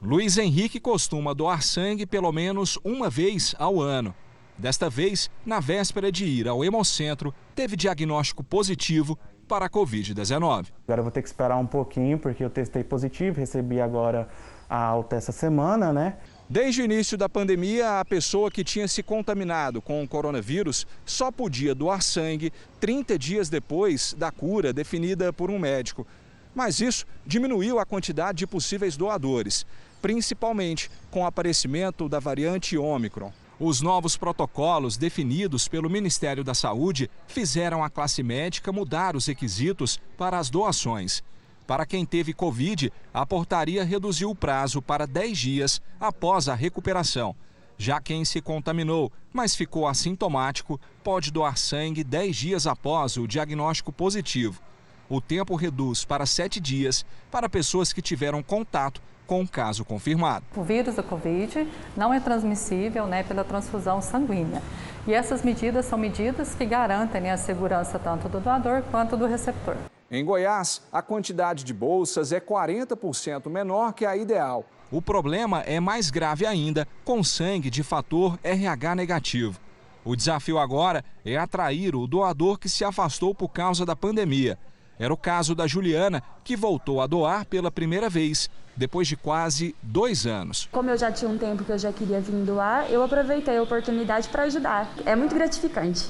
Luiz 0.00 0.38
Henrique 0.38 0.80
costuma 0.80 1.34
doar 1.34 1.62
sangue 1.62 2.06
pelo 2.06 2.32
menos 2.32 2.78
uma 2.82 3.10
vez 3.10 3.54
ao 3.58 3.82
ano. 3.82 4.14
Desta 4.56 4.88
vez, 4.88 5.28
na 5.44 5.60
véspera 5.60 6.10
de 6.10 6.24
ir 6.24 6.48
ao 6.48 6.64
hemocentro, 6.64 7.34
teve 7.54 7.76
diagnóstico 7.76 8.42
positivo 8.42 9.18
para 9.46 9.66
a 9.66 9.68
Covid-19. 9.68 10.68
Agora 10.86 11.00
eu 11.00 11.02
vou 11.02 11.10
ter 11.10 11.20
que 11.20 11.28
esperar 11.28 11.58
um 11.58 11.66
pouquinho, 11.66 12.18
porque 12.18 12.42
eu 12.42 12.48
testei 12.48 12.82
positivo, 12.82 13.40
recebi 13.40 13.78
agora 13.78 14.26
alta 14.70 15.16
essa 15.16 15.32
semana, 15.32 15.92
né? 15.92 16.16
Desde 16.48 16.82
o 16.82 16.84
início 16.84 17.16
da 17.16 17.28
pandemia, 17.28 18.00
a 18.00 18.04
pessoa 18.04 18.50
que 18.50 18.64
tinha 18.64 18.88
se 18.88 19.02
contaminado 19.02 19.80
com 19.80 20.02
o 20.02 20.08
coronavírus 20.08 20.86
só 21.04 21.30
podia 21.30 21.74
doar 21.74 22.02
sangue 22.02 22.52
30 22.80 23.18
dias 23.18 23.48
depois 23.48 24.14
da 24.18 24.30
cura 24.32 24.72
definida 24.72 25.32
por 25.32 25.50
um 25.50 25.58
médico. 25.58 26.06
Mas 26.54 26.80
isso 26.80 27.06
diminuiu 27.24 27.78
a 27.78 27.86
quantidade 27.86 28.38
de 28.38 28.46
possíveis 28.46 28.96
doadores, 28.96 29.64
principalmente 30.02 30.90
com 31.10 31.22
o 31.22 31.26
aparecimento 31.26 32.08
da 32.08 32.18
variante 32.18 32.76
Ômicron. 32.76 33.32
Os 33.60 33.80
novos 33.80 34.16
protocolos 34.16 34.96
definidos 34.96 35.68
pelo 35.68 35.90
Ministério 35.90 36.42
da 36.42 36.54
Saúde 36.54 37.10
fizeram 37.28 37.84
a 37.84 37.90
classe 37.90 38.22
médica 38.22 38.72
mudar 38.72 39.14
os 39.14 39.26
requisitos 39.26 40.00
para 40.16 40.38
as 40.38 40.48
doações. 40.48 41.22
Para 41.70 41.86
quem 41.86 42.04
teve 42.04 42.34
Covid, 42.34 42.92
a 43.14 43.24
portaria 43.24 43.84
reduziu 43.84 44.28
o 44.28 44.34
prazo 44.34 44.82
para 44.82 45.06
10 45.06 45.38
dias 45.38 45.80
após 46.00 46.48
a 46.48 46.54
recuperação. 46.56 47.32
Já 47.78 48.00
quem 48.00 48.24
se 48.24 48.40
contaminou, 48.40 49.12
mas 49.32 49.54
ficou 49.54 49.86
assintomático, 49.86 50.80
pode 51.04 51.30
doar 51.30 51.56
sangue 51.56 52.02
10 52.02 52.36
dias 52.36 52.66
após 52.66 53.16
o 53.16 53.24
diagnóstico 53.24 53.92
positivo. 53.92 54.60
O 55.08 55.20
tempo 55.20 55.54
reduz 55.54 56.04
para 56.04 56.26
7 56.26 56.58
dias 56.58 57.06
para 57.30 57.48
pessoas 57.48 57.92
que 57.92 58.02
tiveram 58.02 58.42
contato 58.42 59.00
com 59.24 59.40
o 59.40 59.46
caso 59.46 59.84
confirmado. 59.84 60.44
O 60.56 60.64
vírus 60.64 60.96
da 60.96 61.04
Covid 61.04 61.68
não 61.96 62.12
é 62.12 62.18
transmissível 62.18 63.06
né, 63.06 63.22
pela 63.22 63.44
transfusão 63.44 64.02
sanguínea. 64.02 64.60
E 65.06 65.14
essas 65.14 65.44
medidas 65.44 65.86
são 65.86 65.96
medidas 65.96 66.52
que 66.52 66.66
garantem 66.66 67.20
né, 67.20 67.30
a 67.30 67.36
segurança 67.36 67.96
tanto 67.96 68.28
do 68.28 68.40
doador 68.40 68.82
quanto 68.90 69.16
do 69.16 69.26
receptor. 69.26 69.76
Em 70.12 70.24
Goiás, 70.24 70.82
a 70.92 71.00
quantidade 71.00 71.62
de 71.62 71.72
bolsas 71.72 72.32
é 72.32 72.40
40% 72.40 73.48
menor 73.48 73.92
que 73.92 74.04
a 74.04 74.16
ideal. 74.16 74.66
O 74.90 75.00
problema 75.00 75.60
é 75.60 75.78
mais 75.78 76.10
grave 76.10 76.44
ainda 76.44 76.88
com 77.04 77.22
sangue 77.22 77.70
de 77.70 77.84
fator 77.84 78.36
RH 78.42 78.96
negativo. 78.96 79.60
O 80.04 80.16
desafio 80.16 80.58
agora 80.58 81.04
é 81.24 81.36
atrair 81.36 81.94
o 81.94 82.08
doador 82.08 82.58
que 82.58 82.68
se 82.68 82.84
afastou 82.84 83.32
por 83.32 83.50
causa 83.50 83.86
da 83.86 83.94
pandemia. 83.94 84.58
Era 84.98 85.14
o 85.14 85.16
caso 85.16 85.54
da 85.54 85.68
Juliana, 85.68 86.20
que 86.42 86.56
voltou 86.56 87.00
a 87.00 87.06
doar 87.06 87.46
pela 87.46 87.70
primeira 87.70 88.10
vez, 88.10 88.50
depois 88.76 89.06
de 89.06 89.16
quase 89.16 89.76
dois 89.80 90.26
anos. 90.26 90.68
Como 90.72 90.90
eu 90.90 90.98
já 90.98 91.12
tinha 91.12 91.30
um 91.30 91.38
tempo 91.38 91.62
que 91.62 91.70
eu 91.70 91.78
já 91.78 91.92
queria 91.92 92.20
vir 92.20 92.44
doar, 92.44 92.90
eu 92.90 93.04
aproveitei 93.04 93.58
a 93.58 93.62
oportunidade 93.62 94.28
para 94.28 94.42
ajudar. 94.42 94.92
É 95.06 95.14
muito 95.14 95.36
gratificante. 95.36 96.08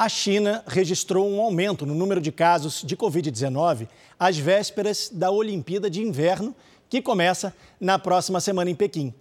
A 0.00 0.08
China 0.08 0.64
registrou 0.66 1.28
um 1.28 1.42
aumento 1.42 1.84
no 1.84 1.94
número 1.94 2.22
de 2.22 2.32
casos 2.32 2.80
de 2.82 2.96
Covid-19 2.96 3.86
às 4.18 4.38
vésperas 4.38 5.10
da 5.12 5.30
Olimpíada 5.30 5.90
de 5.90 6.00
Inverno, 6.00 6.56
que 6.88 7.02
começa 7.02 7.54
na 7.78 7.98
próxima 7.98 8.40
semana 8.40 8.70
em 8.70 8.74
Pequim. 8.74 9.12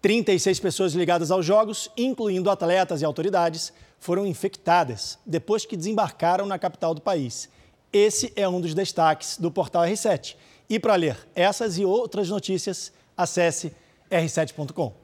36 0.00 0.58
pessoas 0.60 0.94
ligadas 0.94 1.30
aos 1.30 1.44
Jogos, 1.44 1.90
incluindo 1.94 2.48
atletas 2.48 3.02
e 3.02 3.04
autoridades, 3.04 3.70
foram 4.00 4.24
infectadas 4.24 5.18
depois 5.26 5.66
que 5.66 5.76
desembarcaram 5.76 6.46
na 6.46 6.58
capital 6.58 6.94
do 6.94 7.02
país. 7.02 7.50
Esse 7.92 8.32
é 8.34 8.48
um 8.48 8.62
dos 8.62 8.72
destaques 8.72 9.36
do 9.36 9.50
portal 9.50 9.82
R7. 9.82 10.36
E 10.70 10.80
para 10.80 10.94
ler 10.94 11.18
essas 11.34 11.76
e 11.76 11.84
outras 11.84 12.30
notícias, 12.30 12.90
acesse 13.14 13.76
r7.com. 14.10 15.03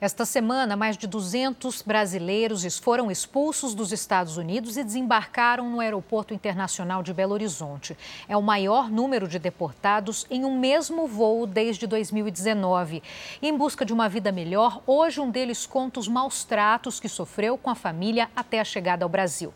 Esta 0.00 0.24
semana, 0.24 0.76
mais 0.76 0.96
de 0.96 1.08
200 1.08 1.82
brasileiros 1.82 2.78
foram 2.78 3.10
expulsos 3.10 3.74
dos 3.74 3.90
Estados 3.90 4.36
Unidos 4.36 4.76
e 4.76 4.84
desembarcaram 4.84 5.68
no 5.68 5.80
Aeroporto 5.80 6.32
Internacional 6.32 7.02
de 7.02 7.12
Belo 7.12 7.34
Horizonte. 7.34 7.98
É 8.28 8.36
o 8.36 8.42
maior 8.42 8.88
número 8.88 9.26
de 9.26 9.40
deportados 9.40 10.24
em 10.30 10.44
um 10.44 10.56
mesmo 10.56 11.08
voo 11.08 11.44
desde 11.48 11.84
2019. 11.88 13.02
E 13.42 13.48
em 13.48 13.56
busca 13.56 13.84
de 13.84 13.92
uma 13.92 14.08
vida 14.08 14.30
melhor, 14.30 14.80
hoje 14.86 15.20
um 15.20 15.32
deles 15.32 15.66
conta 15.66 15.98
os 15.98 16.06
maus 16.06 16.44
tratos 16.44 17.00
que 17.00 17.08
sofreu 17.08 17.58
com 17.58 17.68
a 17.68 17.74
família 17.74 18.30
até 18.36 18.60
a 18.60 18.64
chegada 18.64 19.04
ao 19.04 19.08
Brasil. 19.08 19.52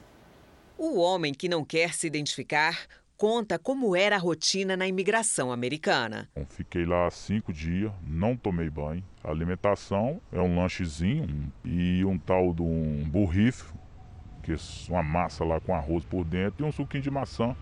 O 0.77 0.99
homem 0.99 1.33
que 1.33 1.49
não 1.49 1.65
quer 1.65 1.95
se 1.95 2.09
identificar 2.09 2.89
conta 3.23 3.57
como 3.57 3.95
era 3.95 4.17
a 4.17 4.19
rotina 4.19 4.77
na 4.77 4.85
imigração 4.85 5.53
americana. 5.53 6.29
Fiquei 6.49 6.85
lá 6.85 7.09
cinco 7.09 7.53
dias, 7.53 7.93
não 8.05 8.37
tomei 8.37 8.69
banho. 8.69 9.05
A 9.23 9.31
alimentação 9.31 10.21
é 10.33 10.41
um 10.41 10.57
lanchezinho 10.57 11.53
e 11.65 12.05
um 12.05 12.19
tal 12.19 12.53
de 12.53 12.63
um 12.63 13.05
burrife, 13.09 13.73
que 14.43 14.51
é 14.51 14.57
uma 14.89 15.05
massa 15.05 15.45
lá 15.45 15.61
com 15.61 15.73
arroz 15.73 16.05
por 16.05 16.25
dentro 16.25 16.67
e 16.67 16.69
um 16.69 16.73
suquinho 16.73 17.05
de 17.05 17.13
maçã. 17.13 17.55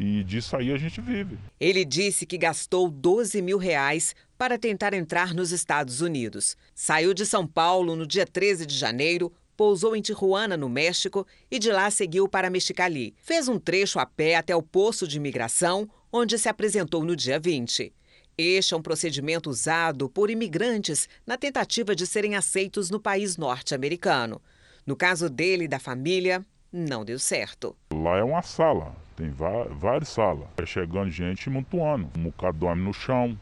E 0.00 0.24
disso 0.24 0.56
aí 0.56 0.72
a 0.72 0.76
gente 0.76 1.00
vive. 1.00 1.38
Ele 1.60 1.84
disse 1.84 2.26
que 2.26 2.36
gastou 2.36 2.90
12 2.90 3.40
mil 3.40 3.58
reais 3.58 4.16
para 4.36 4.58
tentar 4.58 4.94
entrar 4.94 5.32
nos 5.32 5.52
Estados 5.52 6.00
Unidos. 6.00 6.56
Saiu 6.74 7.14
de 7.14 7.24
São 7.24 7.46
Paulo 7.46 7.94
no 7.94 8.04
dia 8.04 8.26
13 8.26 8.66
de 8.66 8.76
janeiro 8.76 9.32
pousou 9.56 9.94
em 9.94 10.02
Tijuana, 10.02 10.56
no 10.56 10.68
México, 10.68 11.26
e 11.50 11.58
de 11.58 11.70
lá 11.70 11.90
seguiu 11.90 12.28
para 12.28 12.50
Mexicali. 12.50 13.14
Fez 13.22 13.48
um 13.48 13.58
trecho 13.58 13.98
a 13.98 14.06
pé 14.06 14.36
até 14.36 14.54
o 14.54 14.62
posto 14.62 15.06
de 15.06 15.16
imigração, 15.16 15.88
onde 16.12 16.38
se 16.38 16.48
apresentou 16.48 17.04
no 17.04 17.16
dia 17.16 17.38
20. 17.38 17.92
Este 18.36 18.74
é 18.74 18.76
um 18.76 18.82
procedimento 18.82 19.50
usado 19.50 20.08
por 20.08 20.30
imigrantes 20.30 21.08
na 21.26 21.36
tentativa 21.36 21.94
de 21.94 22.06
serem 22.06 22.34
aceitos 22.34 22.90
no 22.90 22.98
país 22.98 23.36
norte-americano. 23.36 24.40
No 24.86 24.96
caso 24.96 25.28
dele 25.28 25.64
e 25.64 25.68
da 25.68 25.78
família, 25.78 26.44
não 26.72 27.04
deu 27.04 27.18
certo. 27.18 27.76
Lá 27.92 28.16
é 28.16 28.24
uma 28.24 28.42
sala, 28.42 28.96
tem 29.14 29.30
várias 29.30 30.08
salas. 30.08 30.48
Vai 30.56 30.66
chegando 30.66 31.10
gente 31.10 31.50
mutuando. 31.50 32.08
Um 32.16 32.24
bocado 32.24 32.58
dorme 32.58 32.82
no 32.82 32.92
chão, 32.94 33.38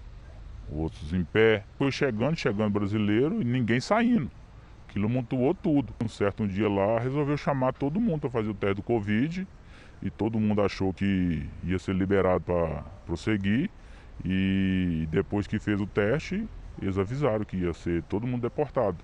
outros 0.71 1.13
em 1.13 1.25
pé. 1.25 1.65
Foi 1.79 1.93
chegando, 1.93 2.37
chegando 2.37 2.71
brasileiro 2.71 3.41
e 3.41 3.45
ninguém 3.45 3.81
saindo. 3.81 4.31
Aquilo 4.91 5.09
montuou 5.09 5.55
tudo. 5.55 5.95
Um 6.03 6.09
certo 6.09 6.49
dia 6.49 6.69
lá 6.69 6.99
resolveu 6.99 7.37
chamar 7.37 7.73
todo 7.73 8.01
mundo 8.01 8.23
para 8.23 8.31
fazer 8.31 8.49
o 8.49 8.55
teste 8.55 8.75
do 8.75 8.83
Covid 8.83 9.47
e 10.03 10.11
todo 10.11 10.41
mundo 10.41 10.61
achou 10.63 10.93
que 10.93 11.49
ia 11.63 11.79
ser 11.79 11.95
liberado 11.95 12.41
para 12.41 12.83
prosseguir. 13.07 13.71
E 14.25 15.07
depois 15.09 15.47
que 15.47 15.61
fez 15.61 15.81
o 15.81 15.87
teste, 15.87 16.45
eles 16.83 16.99
avisaram 16.99 17.45
que 17.45 17.57
ia 17.59 17.73
ser 17.73 18.03
todo 18.03 18.27
mundo 18.27 18.43
deportado. 18.43 18.99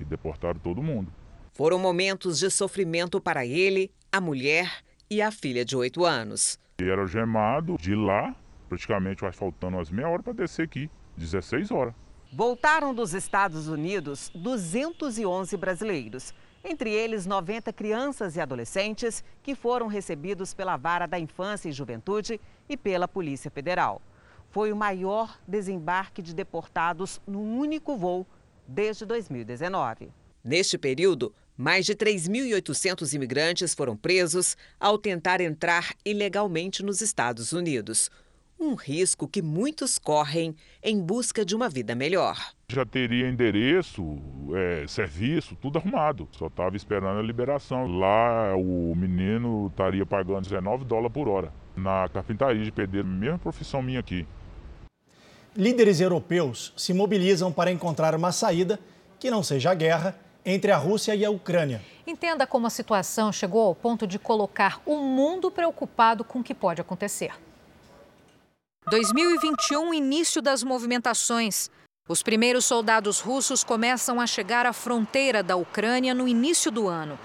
E 0.00 0.04
deportaram 0.04 0.58
todo 0.58 0.82
mundo. 0.82 1.12
Foram 1.52 1.78
momentos 1.78 2.40
de 2.40 2.50
sofrimento 2.50 3.20
para 3.20 3.46
ele, 3.46 3.92
a 4.10 4.20
mulher 4.20 4.82
e 5.08 5.22
a 5.22 5.30
filha 5.30 5.64
de 5.64 5.76
8 5.76 6.04
anos. 6.04 6.58
Ele 6.80 6.90
era 6.90 7.06
gemado 7.06 7.76
de 7.78 7.94
lá, 7.94 8.34
praticamente 8.68 9.22
faltando 9.32 9.76
umas 9.76 9.88
meia 9.88 10.08
hora 10.08 10.22
para 10.22 10.32
descer 10.32 10.64
aqui, 10.64 10.90
16 11.16 11.70
horas. 11.70 11.94
Voltaram 12.32 12.94
dos 12.94 13.12
Estados 13.12 13.66
Unidos 13.66 14.30
211 14.36 15.56
brasileiros, 15.56 16.32
entre 16.62 16.88
eles 16.88 17.26
90 17.26 17.72
crianças 17.72 18.36
e 18.36 18.40
adolescentes 18.40 19.24
que 19.42 19.56
foram 19.56 19.88
recebidos 19.88 20.54
pela 20.54 20.76
Vara 20.76 21.06
da 21.06 21.18
Infância 21.18 21.68
e 21.68 21.72
Juventude 21.72 22.40
e 22.68 22.76
pela 22.76 23.08
Polícia 23.08 23.50
Federal. 23.50 24.00
Foi 24.48 24.70
o 24.70 24.76
maior 24.76 25.40
desembarque 25.46 26.22
de 26.22 26.32
deportados 26.32 27.20
num 27.26 27.58
único 27.58 27.96
voo 27.96 28.24
desde 28.64 29.04
2019. 29.04 30.12
Neste 30.44 30.78
período, 30.78 31.34
mais 31.56 31.84
de 31.84 31.96
3.800 31.96 33.12
imigrantes 33.12 33.74
foram 33.74 33.96
presos 33.96 34.56
ao 34.78 34.96
tentar 34.96 35.40
entrar 35.40 35.94
ilegalmente 36.04 36.80
nos 36.84 37.00
Estados 37.00 37.52
Unidos 37.52 38.08
um 38.60 38.74
risco 38.74 39.26
que 39.26 39.40
muitos 39.40 39.98
correm 39.98 40.54
em 40.82 41.00
busca 41.00 41.44
de 41.44 41.56
uma 41.56 41.68
vida 41.68 41.94
melhor. 41.94 42.36
Já 42.68 42.84
teria 42.84 43.28
endereço, 43.28 44.18
é, 44.54 44.84
serviço, 44.86 45.56
tudo 45.56 45.78
arrumado. 45.78 46.28
Só 46.32 46.46
estava 46.46 46.76
esperando 46.76 47.18
a 47.18 47.22
liberação. 47.22 47.86
Lá 47.86 48.54
o 48.54 48.94
menino 48.94 49.68
estaria 49.68 50.04
pagando 50.04 50.42
19 50.42 50.84
dólares 50.84 51.12
por 51.12 51.26
hora. 51.28 51.52
Na 51.74 52.08
carpintaria 52.08 52.62
de 52.62 52.70
pedreiro, 52.70 53.08
mesma 53.08 53.38
profissão 53.38 53.82
minha 53.82 54.00
aqui. 54.00 54.26
Líderes 55.56 56.00
europeus 56.00 56.72
se 56.76 56.92
mobilizam 56.92 57.50
para 57.50 57.72
encontrar 57.72 58.14
uma 58.14 58.30
saída 58.30 58.78
que 59.18 59.30
não 59.30 59.42
seja 59.42 59.70
a 59.70 59.74
guerra 59.74 60.16
entre 60.44 60.70
a 60.70 60.76
Rússia 60.76 61.14
e 61.14 61.24
a 61.24 61.30
Ucrânia. 61.30 61.82
Entenda 62.06 62.46
como 62.46 62.66
a 62.66 62.70
situação 62.70 63.32
chegou 63.32 63.66
ao 63.66 63.74
ponto 63.74 64.06
de 64.06 64.18
colocar 64.18 64.80
o 64.86 64.96
mundo 64.96 65.50
preocupado 65.50 66.24
com 66.24 66.38
o 66.40 66.44
que 66.44 66.54
pode 66.54 66.80
acontecer. 66.80 67.32
2021 68.90 69.94
início 69.94 70.42
das 70.42 70.64
movimentações. 70.64 71.70
Os 72.08 72.24
primeiros 72.24 72.64
soldados 72.64 73.20
russos 73.20 73.62
começam 73.62 74.20
a 74.20 74.26
chegar 74.26 74.66
à 74.66 74.72
fronteira 74.72 75.44
da 75.44 75.54
Ucrânia 75.54 76.12
no 76.12 76.26
início 76.26 76.72
do 76.72 76.88
ano. 76.88 77.16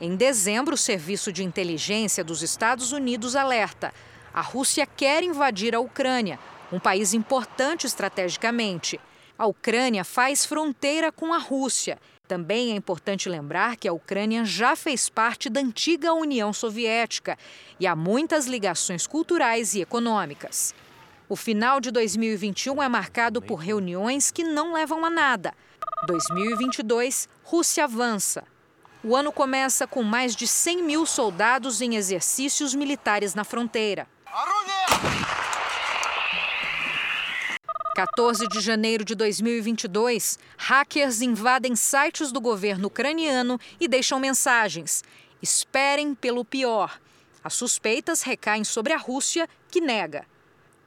Em 0.00 0.14
dezembro, 0.14 0.76
o 0.76 0.78
Serviço 0.78 1.32
de 1.32 1.42
Inteligência 1.42 2.22
dos 2.22 2.44
Estados 2.44 2.92
Unidos 2.92 3.34
alerta: 3.34 3.92
a 4.32 4.40
Rússia 4.40 4.86
quer 4.86 5.24
invadir 5.24 5.74
a 5.74 5.80
Ucrânia, 5.80 6.38
um 6.72 6.78
país 6.78 7.12
importante 7.12 7.88
estrategicamente. 7.88 9.00
A 9.36 9.46
Ucrânia 9.46 10.04
faz 10.04 10.46
fronteira 10.46 11.10
com 11.10 11.34
a 11.34 11.38
Rússia. 11.38 11.98
Também 12.28 12.70
é 12.70 12.76
importante 12.76 13.28
lembrar 13.28 13.74
que 13.74 13.88
a 13.88 13.92
Ucrânia 13.92 14.44
já 14.44 14.76
fez 14.76 15.08
parte 15.08 15.50
da 15.50 15.60
antiga 15.60 16.12
União 16.12 16.52
Soviética 16.52 17.36
e 17.80 17.86
há 17.88 17.96
muitas 17.96 18.46
ligações 18.46 19.08
culturais 19.08 19.74
e 19.74 19.80
econômicas. 19.80 20.72
O 21.30 21.36
final 21.36 21.78
de 21.78 21.92
2021 21.92 22.82
é 22.82 22.88
marcado 22.88 23.40
por 23.40 23.54
reuniões 23.54 24.32
que 24.32 24.42
não 24.42 24.72
levam 24.72 25.04
a 25.04 25.08
nada. 25.08 25.54
2022, 26.08 27.28
Rússia 27.44 27.84
avança. 27.84 28.42
O 29.04 29.14
ano 29.14 29.30
começa 29.30 29.86
com 29.86 30.02
mais 30.02 30.34
de 30.34 30.48
100 30.48 30.82
mil 30.82 31.06
soldados 31.06 31.80
em 31.80 31.94
exercícios 31.94 32.74
militares 32.74 33.32
na 33.32 33.44
fronteira. 33.44 34.08
14 37.94 38.48
de 38.48 38.60
janeiro 38.60 39.04
de 39.04 39.14
2022, 39.14 40.36
hackers 40.58 41.20
invadem 41.20 41.76
sites 41.76 42.32
do 42.32 42.40
governo 42.40 42.88
ucraniano 42.88 43.56
e 43.78 43.86
deixam 43.86 44.18
mensagens. 44.18 45.04
Esperem 45.40 46.12
pelo 46.12 46.44
pior. 46.44 47.00
As 47.44 47.54
suspeitas 47.54 48.22
recaem 48.22 48.64
sobre 48.64 48.92
a 48.92 48.98
Rússia, 48.98 49.48
que 49.70 49.80
nega. 49.80 50.26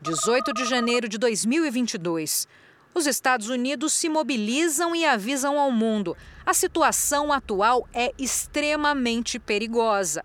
18 0.03 0.51
de 0.53 0.65
janeiro 0.65 1.07
de 1.07 1.17
2022. 1.17 2.45
Os 2.93 3.07
Estados 3.07 3.47
Unidos 3.47 3.93
se 3.93 4.09
mobilizam 4.09 4.93
e 4.93 5.05
avisam 5.05 5.57
ao 5.57 5.71
mundo: 5.71 6.15
a 6.45 6.53
situação 6.53 7.31
atual 7.31 7.87
é 7.93 8.11
extremamente 8.19 9.39
perigosa. 9.39 10.21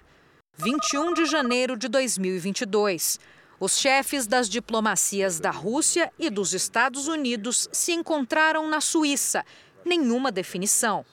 21 0.57 1.15
de 1.15 1.27
janeiro 1.27 1.77
de 1.77 1.87
2022. 1.87 3.21
Os 3.61 3.79
chefes 3.79 4.27
das 4.27 4.49
diplomacias 4.49 5.39
da 5.39 5.53
Rússia 5.53 6.13
e 6.19 6.29
dos 6.29 6.53
Estados 6.55 7.07
Unidos 7.07 7.69
se 7.71 7.93
encontraram 7.93 8.69
na 8.69 8.81
Suíça. 8.81 9.45
Nenhuma 9.85 10.33
definição. 10.33 11.07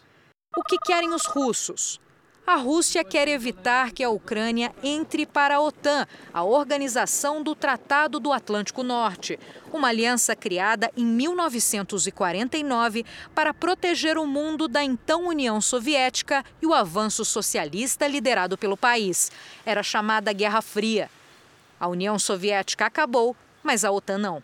O 0.57 0.63
que 0.63 0.79
querem 0.79 1.13
os 1.13 1.25
russos? 1.25 1.99
A 2.47 2.57
Rússia 2.57 3.03
quer 3.03 3.27
evitar 3.27 3.91
que 3.91 4.03
a 4.03 4.09
Ucrânia 4.11 4.71
entre 4.83 5.25
para 5.25 5.55
a 5.55 5.61
OTAN, 5.61 6.05
a 6.31 6.43
Organização 6.43 7.41
do 7.41 7.55
Tratado 7.55 8.19
do 8.19 8.31
Atlântico 8.31 8.83
Norte, 8.83 9.39
uma 9.73 9.87
aliança 9.87 10.35
criada 10.35 10.91
em 10.95 11.03
1949 11.03 13.03
para 13.33 13.51
proteger 13.51 14.19
o 14.19 14.27
mundo 14.27 14.67
da 14.67 14.83
então 14.83 15.27
União 15.27 15.59
Soviética 15.59 16.45
e 16.61 16.67
o 16.67 16.73
avanço 16.75 17.25
socialista 17.25 18.07
liderado 18.07 18.59
pelo 18.59 18.77
país. 18.77 19.31
Era 19.65 19.81
chamada 19.81 20.31
Guerra 20.31 20.61
Fria. 20.61 21.09
A 21.79 21.87
União 21.87 22.19
Soviética 22.19 22.85
acabou, 22.85 23.35
mas 23.63 23.83
a 23.83 23.89
OTAN 23.89 24.19
não. 24.19 24.43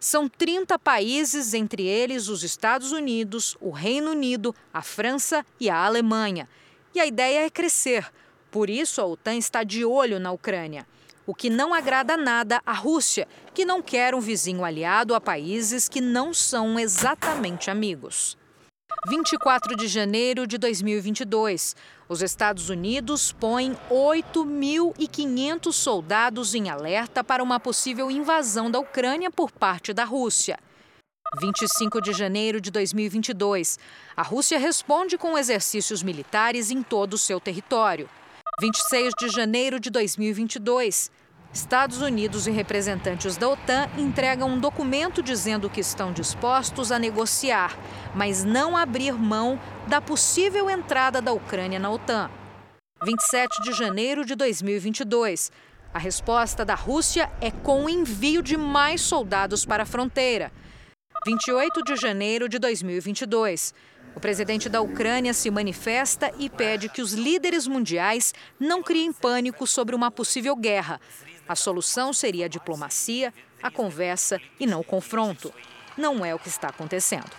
São 0.00 0.28
30 0.28 0.76
países, 0.76 1.54
entre 1.54 1.84
eles 1.84 2.26
os 2.26 2.42
Estados 2.42 2.90
Unidos, 2.90 3.56
o 3.60 3.70
Reino 3.70 4.10
Unido, 4.10 4.52
a 4.74 4.82
França 4.82 5.46
e 5.60 5.70
a 5.70 5.76
Alemanha. 5.76 6.48
E 6.98 7.00
a 7.00 7.06
ideia 7.06 7.46
é 7.46 7.48
crescer. 7.50 8.10
Por 8.50 8.68
isso, 8.68 9.00
a 9.00 9.06
OTAN 9.06 9.36
está 9.36 9.62
de 9.62 9.84
olho 9.84 10.18
na 10.18 10.32
Ucrânia. 10.32 10.84
O 11.24 11.32
que 11.32 11.48
não 11.48 11.72
agrada 11.72 12.16
nada 12.16 12.60
à 12.66 12.72
Rússia, 12.72 13.28
que 13.54 13.64
não 13.64 13.80
quer 13.80 14.16
um 14.16 14.20
vizinho 14.20 14.64
aliado 14.64 15.14
a 15.14 15.20
países 15.20 15.88
que 15.88 16.00
não 16.00 16.34
são 16.34 16.76
exatamente 16.76 17.70
amigos. 17.70 18.36
24 19.06 19.76
de 19.76 19.86
janeiro 19.86 20.44
de 20.44 20.58
2022. 20.58 21.76
Os 22.08 22.20
Estados 22.20 22.68
Unidos 22.68 23.30
põem 23.30 23.78
8.500 23.88 25.72
soldados 25.72 26.52
em 26.52 26.68
alerta 26.68 27.22
para 27.22 27.44
uma 27.44 27.60
possível 27.60 28.10
invasão 28.10 28.68
da 28.68 28.80
Ucrânia 28.80 29.30
por 29.30 29.52
parte 29.52 29.92
da 29.92 30.02
Rússia. 30.02 30.58
25 31.36 32.00
de 32.00 32.12
janeiro 32.14 32.58
de 32.58 32.70
2022. 32.70 33.78
A 34.16 34.22
Rússia 34.22 34.58
responde 34.58 35.18
com 35.18 35.36
exercícios 35.36 36.02
militares 36.02 36.70
em 36.70 36.82
todo 36.82 37.14
o 37.14 37.18
seu 37.18 37.38
território. 37.38 38.08
26 38.58 39.12
de 39.18 39.28
janeiro 39.28 39.78
de 39.78 39.90
2022. 39.90 41.10
Estados 41.52 42.00
Unidos 42.00 42.46
e 42.46 42.50
representantes 42.50 43.36
da 43.36 43.48
OTAN 43.48 43.88
entregam 43.98 44.48
um 44.48 44.58
documento 44.58 45.22
dizendo 45.22 45.68
que 45.68 45.80
estão 45.80 46.12
dispostos 46.12 46.90
a 46.90 46.98
negociar, 46.98 47.78
mas 48.14 48.42
não 48.42 48.76
abrir 48.76 49.12
mão 49.12 49.60
da 49.86 50.00
possível 50.00 50.68
entrada 50.70 51.20
da 51.20 51.32
Ucrânia 51.32 51.78
na 51.78 51.90
OTAN. 51.90 52.30
27 53.04 53.62
de 53.62 53.72
janeiro 53.72 54.24
de 54.24 54.34
2022. 54.34 55.52
A 55.92 55.98
resposta 55.98 56.64
da 56.64 56.74
Rússia 56.74 57.30
é 57.40 57.50
com 57.50 57.84
o 57.84 57.90
envio 57.90 58.42
de 58.42 58.56
mais 58.56 59.02
soldados 59.02 59.64
para 59.64 59.82
a 59.84 59.86
fronteira. 59.86 60.50
28 61.26 61.82
de 61.82 61.96
janeiro 61.96 62.48
de 62.48 62.58
2022. 62.58 63.74
O 64.14 64.20
presidente 64.20 64.68
da 64.68 64.80
Ucrânia 64.80 65.34
se 65.34 65.50
manifesta 65.50 66.32
e 66.38 66.48
pede 66.48 66.88
que 66.88 67.02
os 67.02 67.12
líderes 67.12 67.66
mundiais 67.66 68.32
não 68.58 68.82
criem 68.82 69.12
pânico 69.12 69.66
sobre 69.66 69.96
uma 69.96 70.10
possível 70.10 70.54
guerra. 70.54 71.00
A 71.48 71.56
solução 71.56 72.12
seria 72.12 72.46
a 72.46 72.48
diplomacia, 72.48 73.34
a 73.62 73.70
conversa 73.70 74.40
e 74.60 74.66
não 74.66 74.80
o 74.80 74.84
confronto. 74.84 75.52
Não 75.96 76.24
é 76.24 76.34
o 76.34 76.38
que 76.38 76.48
está 76.48 76.68
acontecendo. 76.68 77.30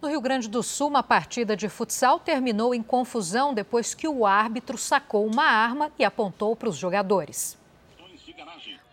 No 0.00 0.08
Rio 0.08 0.20
Grande 0.20 0.48
do 0.48 0.62
Sul, 0.62 0.88
uma 0.88 1.02
partida 1.02 1.56
de 1.56 1.68
futsal 1.70 2.20
terminou 2.20 2.74
em 2.74 2.82
confusão 2.82 3.54
depois 3.54 3.94
que 3.94 4.06
o 4.06 4.26
árbitro 4.26 4.76
sacou 4.76 5.26
uma 5.26 5.44
arma 5.44 5.90
e 5.98 6.04
apontou 6.04 6.54
para 6.54 6.68
os 6.68 6.76
jogadores. 6.76 7.56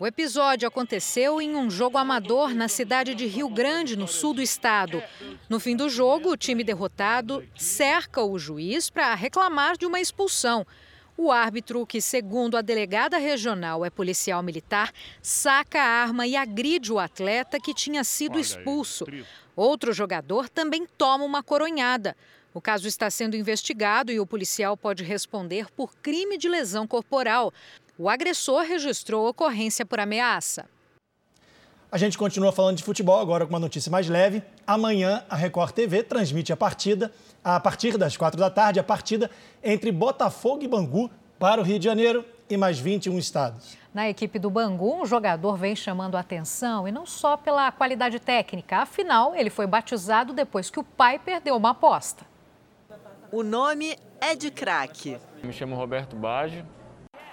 O 0.04 0.06
episódio 0.06 0.68
aconteceu 0.68 1.41
em 1.41 1.56
um 1.56 1.72
jogo 1.72 1.97
amador 1.97 2.54
na 2.54 2.68
cidade 2.68 3.16
de 3.16 3.26
Rio 3.26 3.47
Grande, 3.47 3.95
no 3.95 4.06
sul 4.06 4.34
do 4.34 4.41
estado. 4.41 5.01
No 5.47 5.62
fim 5.62 5.78
do 5.78 5.88
jogo, 5.88 6.30
o 6.30 6.36
time 6.36 6.62
derrotado 6.62 7.41
cerca 7.56 8.22
o 8.22 8.38
juiz 8.38 8.89
para 8.89 9.16
reclamar 9.16 9.78
de 9.78 9.86
uma 9.86 10.01
expulsão. 10.01 10.68
O 11.16 11.32
árbitro, 11.32 11.88
que 11.88 12.01
segundo 12.01 12.58
a 12.58 12.62
delegada 12.62 13.18
regional 13.18 13.86
é 13.86 13.89
policial 13.89 14.43
militar, 14.43 14.91
saca 15.22 15.80
a 15.82 15.88
arma 15.88 16.28
e 16.28 16.36
agride 16.36 16.91
o 16.91 16.99
atleta 16.99 17.58
que 17.58 17.74
tinha 17.74 18.04
sido 18.04 18.38
expulso. 18.38 19.06
Outro 19.56 19.93
jogador 19.93 20.49
também 20.49 20.86
toma 20.97 21.24
uma 21.24 21.41
coronhada. 21.41 22.14
O 22.54 22.62
caso 22.62 22.88
está 22.88 23.10
sendo 23.10 23.36
investigado 23.36 24.12
e 24.12 24.20
o 24.20 24.28
policial 24.28 24.78
pode 24.78 25.04
responder 25.04 25.72
por 25.72 25.95
crime 25.95 26.38
de 26.38 26.47
lesão 26.47 26.86
corporal. 26.86 27.51
O 28.04 28.10
agressor 28.10 28.64
registrou 28.64 29.30
ocorrência 29.30 29.86
por 29.86 29.97
ameaça. 29.97 30.66
A 31.89 31.97
gente 31.97 32.18
continua 32.18 32.51
falando 32.51 32.76
de 32.76 32.84
futebol 32.84 33.18
agora 33.18 33.45
com 33.45 33.54
uma 33.54 33.62
notícia 33.62 33.89
mais 33.89 34.10
leve. 34.10 34.43
Amanhã 34.68 35.24
a 35.30 35.38
Record 35.38 35.72
TV 35.72 36.04
transmite 36.04 36.51
a 36.51 36.58
partida 36.58 37.14
a 37.41 37.58
partir 37.62 37.97
das 37.97 38.18
quatro 38.18 38.38
da 38.38 38.49
tarde 38.49 38.78
a 38.78 38.84
partida 38.84 39.32
entre 39.64 39.89
Botafogo 39.89 40.66
e 40.66 40.68
Bangu 40.68 41.10
para 41.39 41.62
o 41.62 41.64
Rio 41.64 41.80
de 41.80 41.86
Janeiro 41.86 42.26
e 42.49 42.58
mais 42.58 42.78
21 42.78 43.18
estados. 43.18 43.78
Na 43.93 44.10
equipe 44.10 44.38
do 44.38 44.49
Bangu, 44.49 45.01
um 45.01 45.06
jogador 45.06 45.56
vem 45.56 45.74
chamando 45.74 46.16
a 46.16 46.20
atenção 46.20 46.86
e 46.86 46.91
não 46.91 47.06
só 47.06 47.38
pela 47.38 47.72
qualidade 47.72 48.20
técnica. 48.20 48.80
Afinal, 48.80 49.34
ele 49.34 49.49
foi 49.49 49.66
batizado 49.66 50.34
depois 50.34 50.70
que 50.70 50.78
o 50.78 50.84
pai 50.84 51.20
perdeu 51.20 51.56
uma 51.56 51.70
aposta. 51.70 52.26
O 53.32 53.43
nome 53.43 53.97
é 54.20 54.36
de 54.36 54.51
craque. 54.51 55.18
Me 55.41 55.54
chamo 55.54 55.74
Roberto 55.74 56.18
Baggio, 56.18 56.66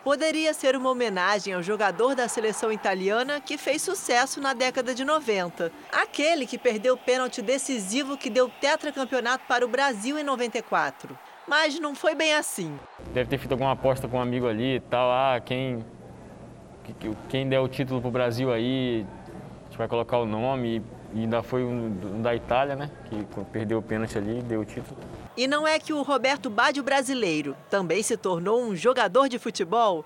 Poderia 0.02 0.54
ser 0.54 0.74
uma 0.76 0.88
homenagem 0.88 1.52
ao 1.52 1.62
jogador 1.62 2.14
da 2.14 2.26
seleção 2.26 2.72
italiana 2.72 3.38
que 3.38 3.58
fez 3.58 3.82
sucesso 3.82 4.40
na 4.40 4.54
década 4.54 4.94
de 4.94 5.04
90. 5.04 5.70
Aquele 5.92 6.46
que 6.46 6.56
perdeu 6.56 6.94
o 6.94 6.96
pênalti 6.96 7.42
decisivo 7.42 8.16
que 8.16 8.30
deu 8.30 8.48
tetracampeonato 8.48 9.44
para 9.46 9.64
o 9.64 9.68
Brasil 9.68 10.18
em 10.18 10.22
94. 10.22 11.18
Mas 11.46 11.78
não 11.78 11.94
foi 11.94 12.14
bem 12.14 12.32
assim. 12.34 12.78
Deve 13.12 13.28
ter 13.28 13.36
feito 13.36 13.52
alguma 13.52 13.72
aposta 13.72 14.08
com 14.08 14.16
um 14.16 14.22
amigo 14.22 14.46
ali 14.46 14.76
e 14.76 14.80
tal. 14.80 15.10
Ah, 15.10 15.38
quem, 15.38 15.84
quem 17.28 17.46
der 17.46 17.60
o 17.60 17.68
título 17.68 18.00
para 18.00 18.08
o 18.08 18.12
Brasil 18.12 18.50
aí, 18.50 19.06
a 19.64 19.64
gente 19.68 19.76
vai 19.76 19.86
colocar 19.86 20.18
o 20.18 20.24
nome. 20.24 20.82
E 21.12 21.20
ainda 21.20 21.42
foi 21.42 21.62
um 21.62 22.22
da 22.22 22.34
Itália, 22.34 22.76
né? 22.76 22.90
Que 23.06 23.26
perdeu 23.52 23.78
o 23.78 23.82
pênalti 23.82 24.16
ali 24.16 24.38
e 24.38 24.42
deu 24.42 24.60
o 24.60 24.64
título. 24.64 24.96
E 25.36 25.46
não 25.46 25.66
é 25.66 25.78
que 25.78 25.92
o 25.92 26.02
Roberto 26.02 26.50
Baggio 26.50 26.82
brasileiro 26.82 27.56
também 27.70 28.02
se 28.02 28.16
tornou 28.16 28.62
um 28.62 28.74
jogador 28.74 29.28
de 29.28 29.38
futebol? 29.38 30.04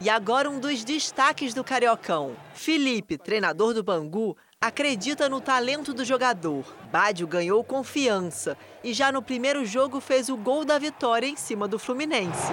E 0.00 0.10
agora 0.10 0.50
um 0.50 0.58
dos 0.58 0.84
destaques 0.84 1.54
do 1.54 1.62
Cariocão. 1.62 2.36
Felipe, 2.52 3.16
treinador 3.16 3.72
do 3.72 3.82
Bangu, 3.82 4.36
acredita 4.60 5.28
no 5.28 5.40
talento 5.40 5.94
do 5.94 6.04
jogador. 6.04 6.64
Baggio 6.90 7.26
ganhou 7.26 7.62
confiança 7.62 8.58
e 8.82 8.92
já 8.92 9.12
no 9.12 9.22
primeiro 9.22 9.64
jogo 9.64 10.00
fez 10.00 10.28
o 10.28 10.36
gol 10.36 10.64
da 10.64 10.78
vitória 10.78 11.26
em 11.26 11.36
cima 11.36 11.68
do 11.68 11.78
Fluminense. 11.78 12.52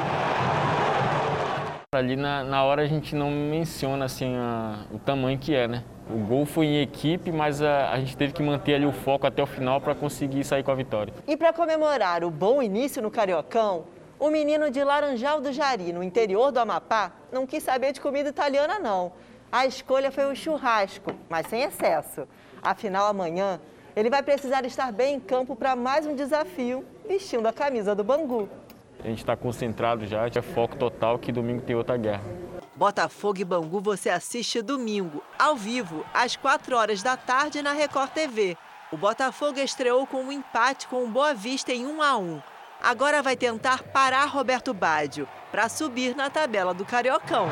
Ali 1.93 2.15
na, 2.15 2.41
na 2.45 2.63
hora 2.63 2.83
a 2.83 2.85
gente 2.85 3.13
não 3.13 3.29
menciona 3.29 4.05
assim 4.05 4.33
a, 4.37 4.85
o 4.93 4.97
tamanho 4.97 5.37
que 5.37 5.53
é, 5.53 5.67
né? 5.67 5.83
O 6.09 6.19
gol 6.19 6.45
foi 6.45 6.65
em 6.67 6.81
equipe, 6.81 7.33
mas 7.33 7.61
a, 7.61 7.91
a 7.91 7.99
gente 7.99 8.15
teve 8.15 8.31
que 8.31 8.41
manter 8.41 8.75
ali 8.75 8.85
o 8.85 8.93
foco 8.93 9.27
até 9.27 9.43
o 9.43 9.45
final 9.45 9.81
para 9.81 9.93
conseguir 9.93 10.45
sair 10.45 10.63
com 10.63 10.71
a 10.71 10.75
vitória. 10.75 11.13
E 11.27 11.35
para 11.35 11.51
comemorar 11.51 12.23
o 12.23 12.31
bom 12.31 12.63
início 12.63 13.01
no 13.01 13.11
Cariocão, 13.11 13.83
o 14.17 14.29
menino 14.29 14.71
de 14.71 14.81
Laranjal 14.81 15.41
do 15.41 15.51
Jari, 15.51 15.91
no 15.91 16.01
interior 16.01 16.49
do 16.49 16.61
Amapá, 16.61 17.11
não 17.29 17.45
quis 17.45 17.61
saber 17.61 17.91
de 17.91 17.99
comida 17.99 18.29
italiana, 18.29 18.79
não. 18.79 19.11
A 19.51 19.65
escolha 19.65 20.13
foi 20.13 20.31
o 20.31 20.33
churrasco, 20.33 21.11
mas 21.27 21.47
sem 21.47 21.61
excesso. 21.61 22.25
Afinal, 22.61 23.07
amanhã, 23.07 23.59
ele 23.97 24.09
vai 24.09 24.23
precisar 24.23 24.63
estar 24.63 24.93
bem 24.93 25.15
em 25.15 25.19
campo 25.19 25.57
para 25.57 25.75
mais 25.75 26.05
um 26.05 26.15
desafio, 26.15 26.85
vestindo 27.05 27.47
a 27.47 27.51
camisa 27.51 27.93
do 27.93 28.01
Bangu. 28.01 28.47
A 29.03 29.07
gente 29.07 29.19
está 29.19 29.35
concentrado 29.35 30.05
já, 30.05 30.27
é 30.27 30.41
foco 30.41 30.75
total 30.75 31.17
que 31.17 31.31
domingo 31.31 31.61
tem 31.61 31.75
outra 31.75 31.97
guerra. 31.97 32.23
Botafogo 32.75 33.39
e 33.39 33.43
Bangu 33.43 33.81
você 33.81 34.09
assiste 34.09 34.61
domingo, 34.61 35.23
ao 35.37 35.55
vivo, 35.55 36.05
às 36.13 36.35
4 36.35 36.75
horas 36.75 37.03
da 37.03 37.17
tarde 37.17 37.61
na 37.61 37.73
Record 37.73 38.11
TV. 38.11 38.57
O 38.91 38.97
Botafogo 38.97 39.59
estreou 39.59 40.05
com 40.05 40.23
um 40.23 40.31
empate 40.31 40.87
com 40.87 41.03
o 41.03 41.07
Boa 41.07 41.33
Vista 41.33 41.71
em 41.71 41.85
1 41.85 42.01
a 42.01 42.17
1. 42.17 42.41
Agora 42.81 43.21
vai 43.21 43.35
tentar 43.35 43.83
parar 43.83 44.25
Roberto 44.25 44.73
Baggio 44.73 45.27
para 45.51 45.69
subir 45.69 46.15
na 46.15 46.29
tabela 46.29 46.73
do 46.73 46.85
Cariocão. 46.85 47.47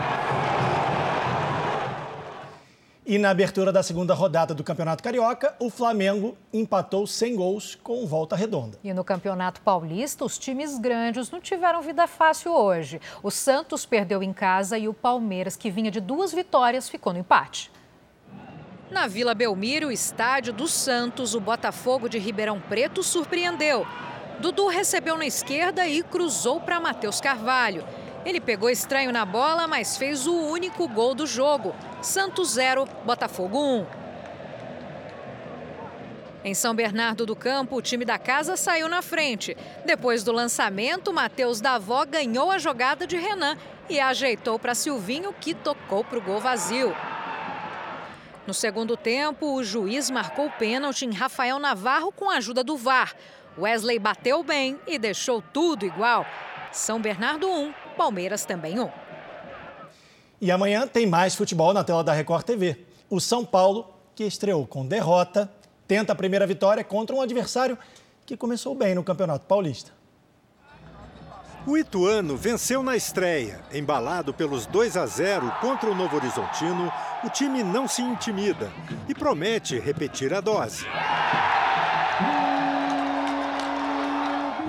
E 3.10 3.18
na 3.18 3.32
abertura 3.32 3.72
da 3.72 3.82
segunda 3.82 4.14
rodada 4.14 4.53
do 4.53 4.64
Campeonato 4.64 5.01
Carioca, 5.01 5.55
o 5.60 5.72
Flamengo 5.72 6.38
empatou 6.53 7.07
sem 7.07 7.36
gols 7.36 7.74
com 7.74 8.05
volta 8.05 8.36
redonda. 8.36 8.78
E 8.84 8.93
no 8.93 9.03
Campeonato 9.03 9.62
Paulista, 9.62 10.24
os 10.24 10.38
times 10.38 10.78
grandes 10.78 11.32
não 11.32 11.41
tiveram 11.41 11.82
vida 11.82 12.05
fácil 12.05 12.51
hoje. 12.51 13.01
O 13.24 13.32
Santos 13.32 13.84
perdeu 13.84 14.22
em 14.22 14.32
casa 14.32 14.78
e 14.78 14.88
o 14.88 14.93
Palmeiras, 14.93 15.55
que 15.55 15.72
vinha 15.72 15.89
de 15.89 15.99
duas 15.99 16.32
vitórias, 16.32 16.88
ficou 16.88 17.12
no 17.12 17.18
empate. 17.18 17.72
Na 18.91 19.07
Vila 19.07 19.34
Belmiro, 19.34 19.91
estádio 19.91 20.53
do 20.53 20.68
Santos, 20.68 21.34
o 21.34 21.39
Botafogo 21.39 22.07
de 22.07 22.20
Ribeirão 22.20 22.62
Preto 22.62 23.01
surpreendeu. 23.01 23.88
Dudu 24.39 24.68
recebeu 24.68 25.18
na 25.18 25.26
esquerda 25.26 25.88
e 25.88 26.03
cruzou 26.03 26.62
para 26.62 26.80
Matheus 26.80 27.20
Carvalho. 27.20 27.84
Ele 28.26 28.39
pegou 28.41 28.70
estranho 28.70 29.11
na 29.11 29.26
bola, 29.26 29.67
mas 29.67 29.97
fez 29.97 30.28
o 30.28 30.34
único 30.34 30.88
gol 30.88 31.15
do 31.15 31.26
jogo. 31.26 31.74
Santos 32.01 32.51
0, 32.51 32.86
Botafogo 33.05 33.57
1. 33.57 33.86
Em 36.43 36.53
São 36.53 36.74
Bernardo 36.74 37.26
do 37.26 37.36
Campo, 37.36 37.76
o 37.76 37.82
time 37.82 38.05
da 38.05 38.17
casa 38.17 38.55
saiu 38.55 38.88
na 38.88 39.01
frente. 39.01 39.57
Depois 39.86 40.24
do 40.24 40.32
lançamento, 40.32 41.11
Matheus 41.11 41.59
Davó 41.59 42.05
ganhou 42.05 42.49
a 42.49 42.57
jogada 42.57 43.05
de 43.05 43.17
Renan 43.17 43.57
e 43.89 43.99
ajeitou 43.99 44.57
para 44.57 44.76
Silvinho, 44.76 45.34
que 45.34 45.53
tocou 45.53 46.03
para 46.03 46.17
o 46.17 46.22
gol 46.22 46.39
vazio. 46.39 46.95
No 48.47 48.53
segundo 48.53 48.95
tempo, 48.95 49.53
o 49.53 49.63
juiz 49.63 50.09
marcou 50.09 50.49
pênalti 50.49 51.05
em 51.05 51.13
Rafael 51.13 51.59
Navarro 51.59 52.11
com 52.11 52.30
a 52.30 52.38
ajuda 52.38 52.63
do 52.63 52.78
VAR. 52.78 53.13
Wesley 53.57 53.99
bateu 53.99 54.41
bem 54.41 54.80
e 54.88 54.97
deixou 54.97 55.41
tudo 55.41 55.86
igual. 55.86 56.26
São 56.72 57.01
Bernardo 57.01 57.49
1, 57.49 57.74
Palmeiras 58.00 58.45
também 58.45 58.80
1. 58.80 58.89
E 60.39 60.50
amanhã 60.50 60.88
tem 60.88 61.06
mais 61.06 61.36
futebol 61.36 61.74
na 61.74 61.84
tela 61.84 62.02
da 62.02 62.14
Record 62.14 62.45
TV. 62.45 62.78
O 63.10 63.20
São 63.20 63.43
Paulo, 63.43 63.93
que 64.16 64.24
estreou 64.24 64.66
com 64.66 64.88
derrota, 64.88 65.52
tenta 65.86 66.14
a 66.14 66.16
primeira 66.16 66.47
vitória 66.47 66.82
contra 66.82 67.14
um 67.14 67.20
adversário 67.20 67.78
que 68.26 68.38
começou 68.38 68.74
bem 68.74 68.95
no 68.95 69.04
Campeonato 69.04 69.45
Paulista. 69.45 69.91
O 71.68 71.78
Ituano 71.78 72.38
venceu 72.38 72.82
na 72.82 72.95
estreia. 72.95 73.60
Embalado 73.74 74.34
pelos 74.34 74.66
2 74.66 74.95
a 74.95 75.06
0 75.06 75.52
contra 75.60 75.91
o 75.91 75.95
Novo 75.95 76.16
Horizontino, 76.16 76.89
o 77.22 77.30
time 77.30 77.64
não 77.64 77.86
se 77.86 78.02
intimida 78.02 78.72
e 79.10 79.14
promete 79.14 79.78
repetir 79.78 80.34
a 80.34 80.39
dose. 80.39 80.86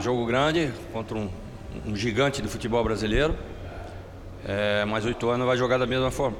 Jogo 0.00 0.26
grande 0.26 0.72
contra 0.92 1.16
um, 1.16 1.30
um 1.86 1.94
gigante 1.94 2.42
do 2.42 2.48
futebol 2.48 2.82
brasileiro. 2.82 3.36
É, 4.44 4.84
mas 4.86 5.04
o 5.04 5.10
Ituano 5.10 5.46
vai 5.46 5.56
jogar 5.56 5.78
da 5.78 5.86
mesma 5.86 6.10
forma. 6.10 6.36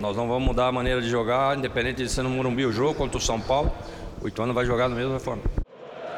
Nós 0.00 0.16
não 0.16 0.26
vamos 0.26 0.46
mudar 0.46 0.68
a 0.68 0.72
maneira 0.72 1.00
de 1.00 1.08
jogar, 1.08 1.56
independente 1.56 2.02
de 2.02 2.08
ser 2.08 2.22
no 2.22 2.30
Morumbi 2.30 2.66
o 2.66 2.72
jogo 2.72 2.94
contra 2.94 3.18
o 3.18 3.20
São 3.20 3.40
Paulo. 3.40 3.72
O 4.20 4.28
Ituano 4.28 4.52
vai 4.52 4.64
jogar 4.64 4.88
da 4.88 4.94
mesma 4.94 5.20
forma. 5.20 5.42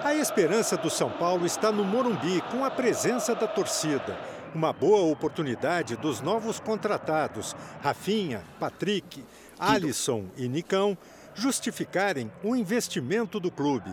A 0.02 0.14
esperança 0.14 0.76
do 0.76 0.88
São 0.88 1.10
Paulo 1.10 1.44
está 1.44 1.72
no 1.72 1.84
Morumbi, 1.84 2.40
com 2.50 2.64
a 2.64 2.70
presença 2.70 3.34
da 3.34 3.46
torcida. 3.46 4.16
Uma 4.54 4.72
boa 4.72 5.02
oportunidade 5.10 5.96
dos 5.96 6.20
novos 6.20 6.60
contratados, 6.60 7.54
Rafinha, 7.82 8.42
Patrick, 8.58 9.22
Alisson 9.58 10.26
e 10.36 10.48
Nicão, 10.48 10.96
justificarem 11.34 12.30
o 12.42 12.54
investimento 12.54 13.38
do 13.38 13.50
clube. 13.50 13.90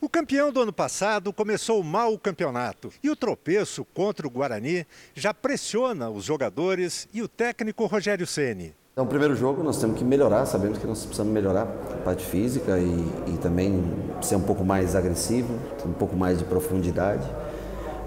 O 0.00 0.08
campeão 0.08 0.52
do 0.52 0.60
ano 0.60 0.72
passado 0.72 1.32
começou 1.32 1.82
mal 1.82 2.14
o 2.14 2.18
campeonato 2.18 2.92
e 3.02 3.10
o 3.10 3.16
tropeço 3.16 3.84
contra 3.92 4.28
o 4.28 4.30
Guarani 4.30 4.86
já 5.12 5.34
pressiona 5.34 6.08
os 6.08 6.22
jogadores 6.22 7.08
e 7.12 7.20
o 7.20 7.26
técnico 7.26 7.84
Rogério 7.84 8.24
Ceni. 8.24 8.72
Então, 8.92 9.04
o 9.04 9.08
primeiro 9.08 9.34
jogo 9.34 9.60
nós 9.60 9.80
temos 9.80 9.98
que 9.98 10.04
melhorar, 10.04 10.46
sabemos 10.46 10.78
que 10.78 10.86
nós 10.86 11.00
precisamos 11.00 11.32
melhorar 11.32 11.62
a 11.62 11.96
parte 12.04 12.24
física 12.24 12.78
e, 12.78 13.32
e 13.34 13.38
também 13.38 13.92
ser 14.22 14.36
um 14.36 14.42
pouco 14.42 14.64
mais 14.64 14.94
agressivo, 14.94 15.58
um 15.84 15.92
pouco 15.92 16.14
mais 16.14 16.38
de 16.38 16.44
profundidade. 16.44 17.28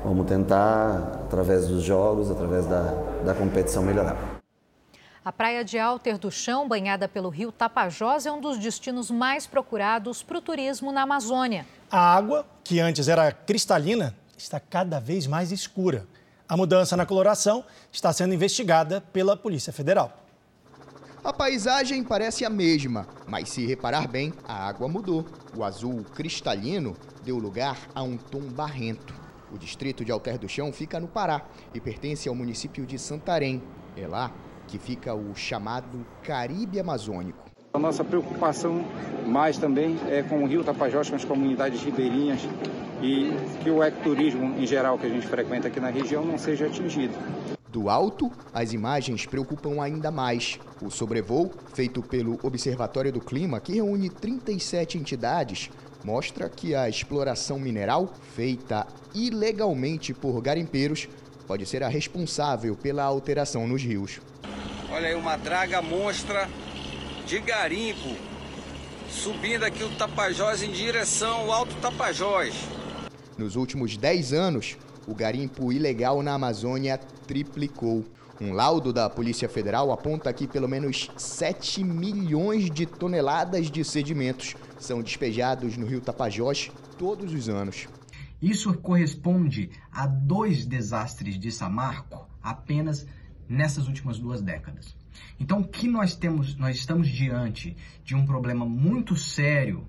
Vamos 0.01 0.25
tentar, 0.27 1.23
através 1.25 1.67
dos 1.67 1.83
jogos, 1.83 2.31
através 2.31 2.65
da, 2.67 2.83
da 3.25 3.33
competição, 3.33 3.83
melhorar. 3.83 4.30
A 5.23 5.31
praia 5.31 5.63
de 5.63 5.77
Alter 5.77 6.17
do 6.17 6.31
Chão, 6.31 6.67
banhada 6.67 7.07
pelo 7.07 7.29
rio 7.29 7.51
Tapajós, 7.51 8.25
é 8.25 8.31
um 8.31 8.41
dos 8.41 8.57
destinos 8.57 9.11
mais 9.11 9.45
procurados 9.45 10.23
para 10.23 10.39
o 10.39 10.41
turismo 10.41 10.91
na 10.91 11.03
Amazônia. 11.03 11.63
A 11.91 12.15
água, 12.15 12.43
que 12.63 12.79
antes 12.79 13.07
era 13.07 13.31
cristalina, 13.31 14.15
está 14.35 14.59
cada 14.59 14.99
vez 14.99 15.27
mais 15.27 15.51
escura. 15.51 16.07
A 16.49 16.57
mudança 16.57 16.97
na 16.97 17.05
coloração 17.05 17.63
está 17.91 18.11
sendo 18.11 18.33
investigada 18.33 18.99
pela 18.99 19.37
Polícia 19.37 19.71
Federal. 19.71 20.11
A 21.23 21.31
paisagem 21.31 22.03
parece 22.03 22.43
a 22.43 22.49
mesma, 22.49 23.05
mas 23.27 23.49
se 23.49 23.63
reparar 23.63 24.07
bem, 24.07 24.33
a 24.47 24.67
água 24.67 24.87
mudou. 24.87 25.23
O 25.55 25.63
azul 25.63 26.03
cristalino 26.15 26.97
deu 27.23 27.37
lugar 27.37 27.77
a 27.93 28.01
um 28.01 28.17
tom 28.17 28.41
barrento. 28.41 29.13
O 29.53 29.57
distrito 29.59 30.03
de 30.03 30.11
Alter 30.11 30.39
do 30.39 30.49
Chão 30.49 30.73
fica 30.73 30.99
no 30.99 31.07
Pará 31.07 31.45
e 31.75 31.79
pertence 31.79 32.27
ao 32.27 32.33
município 32.33 32.87
de 32.87 32.97
Santarém. 32.97 33.61
É 33.95 34.07
lá 34.07 34.31
que 34.71 34.79
fica 34.79 35.13
o 35.13 35.35
chamado 35.35 36.05
Caribe 36.23 36.79
Amazônico. 36.79 37.51
A 37.73 37.79
nossa 37.79 38.05
preocupação 38.05 38.85
mais 39.27 39.57
também 39.57 39.97
é 40.09 40.23
com 40.23 40.43
o 40.43 40.47
Rio 40.47 40.63
Tapajós, 40.63 41.09
com 41.09 41.15
as 41.17 41.25
comunidades 41.25 41.83
ribeirinhas 41.83 42.39
e 43.01 43.31
que 43.61 43.69
o 43.69 43.83
ecoturismo 43.83 44.57
em 44.57 44.65
geral 44.65 44.97
que 44.97 45.05
a 45.05 45.09
gente 45.09 45.27
frequenta 45.27 45.67
aqui 45.67 45.81
na 45.81 45.89
região 45.89 46.23
não 46.23 46.37
seja 46.37 46.67
atingido. 46.67 47.13
Do 47.67 47.89
alto, 47.89 48.31
as 48.53 48.71
imagens 48.71 49.25
preocupam 49.25 49.81
ainda 49.81 50.09
mais. 50.09 50.57
O 50.81 50.89
sobrevoo, 50.89 51.51
feito 51.73 52.01
pelo 52.01 52.39
Observatório 52.41 53.11
do 53.11 53.19
Clima, 53.19 53.59
que 53.59 53.73
reúne 53.73 54.09
37 54.09 54.97
entidades, 54.97 55.69
mostra 56.03 56.49
que 56.49 56.75
a 56.75 56.87
exploração 56.87 57.59
mineral, 57.59 58.13
feita 58.35 58.87
ilegalmente 59.13 60.13
por 60.13 60.41
garimpeiros, 60.41 61.07
pode 61.51 61.65
ser 61.65 61.83
a 61.83 61.89
responsável 61.89 62.77
pela 62.77 63.03
alteração 63.03 63.67
nos 63.67 63.83
rios. 63.83 64.21
Olha 64.89 65.09
aí 65.09 65.15
uma 65.15 65.35
draga 65.35 65.81
monstra 65.81 66.47
de 67.27 67.39
garimpo 67.39 68.15
subindo 69.09 69.65
aqui 69.65 69.83
o 69.83 69.89
Tapajós 69.97 70.63
em 70.63 70.71
direção 70.71 71.41
ao 71.41 71.51
Alto 71.51 71.75
Tapajós. 71.81 72.55
Nos 73.37 73.57
últimos 73.57 73.97
10 73.97 74.31
anos, 74.31 74.77
o 75.05 75.13
garimpo 75.13 75.73
ilegal 75.73 76.23
na 76.23 76.35
Amazônia 76.35 76.97
triplicou. 77.27 78.05
Um 78.39 78.53
laudo 78.53 78.93
da 78.93 79.09
Polícia 79.09 79.49
Federal 79.49 79.91
aponta 79.91 80.31
que 80.31 80.47
pelo 80.47 80.69
menos 80.69 81.11
7 81.17 81.83
milhões 81.83 82.71
de 82.71 82.85
toneladas 82.85 83.69
de 83.69 83.83
sedimentos 83.83 84.55
são 84.79 85.01
despejados 85.01 85.75
no 85.75 85.85
rio 85.85 85.99
Tapajós 85.99 86.71
todos 86.97 87.33
os 87.33 87.49
anos. 87.49 87.89
Isso 88.41 88.73
corresponde 88.73 89.69
a 89.91 90.07
dois 90.07 90.65
desastres 90.65 91.37
de 91.37 91.51
Samarco 91.51 92.27
apenas 92.41 93.05
nessas 93.47 93.87
últimas 93.87 94.17
duas 94.17 94.41
décadas. 94.41 94.95
Então, 95.39 95.59
o 95.59 95.67
que 95.67 95.87
nós 95.87 96.15
temos, 96.15 96.55
nós 96.55 96.77
estamos 96.77 97.07
diante 97.07 97.75
de 98.03 98.15
um 98.15 98.25
problema 98.25 98.65
muito 98.65 99.15
sério 99.15 99.87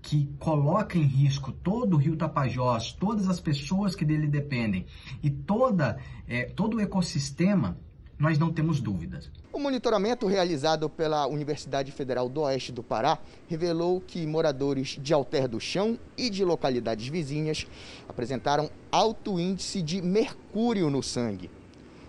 que 0.00 0.32
coloca 0.38 0.96
em 0.96 1.02
risco 1.02 1.52
todo 1.52 1.94
o 1.94 1.96
Rio 1.98 2.16
Tapajós, 2.16 2.92
todas 2.92 3.28
as 3.28 3.38
pessoas 3.38 3.94
que 3.94 4.04
dele 4.04 4.26
dependem 4.26 4.86
e 5.22 5.28
toda, 5.28 5.98
é, 6.26 6.44
todo 6.44 6.76
o 6.76 6.80
ecossistema, 6.80 7.78
nós 8.18 8.38
não 8.38 8.52
temos 8.52 8.80
dúvidas. 8.80 9.30
O 9.52 9.58
monitoramento 9.58 10.28
realizado 10.28 10.88
pela 10.88 11.26
Universidade 11.26 11.90
Federal 11.90 12.28
do 12.28 12.42
Oeste 12.42 12.70
do 12.70 12.84
Pará 12.84 13.18
revelou 13.48 14.00
que 14.00 14.24
moradores 14.24 14.96
de 15.00 15.12
Alter 15.12 15.48
do 15.48 15.58
Chão 15.58 15.98
e 16.16 16.30
de 16.30 16.44
localidades 16.44 17.08
vizinhas 17.08 17.66
apresentaram 18.08 18.70
alto 18.92 19.40
índice 19.40 19.82
de 19.82 20.00
mercúrio 20.00 20.88
no 20.88 21.02
sangue. 21.02 21.50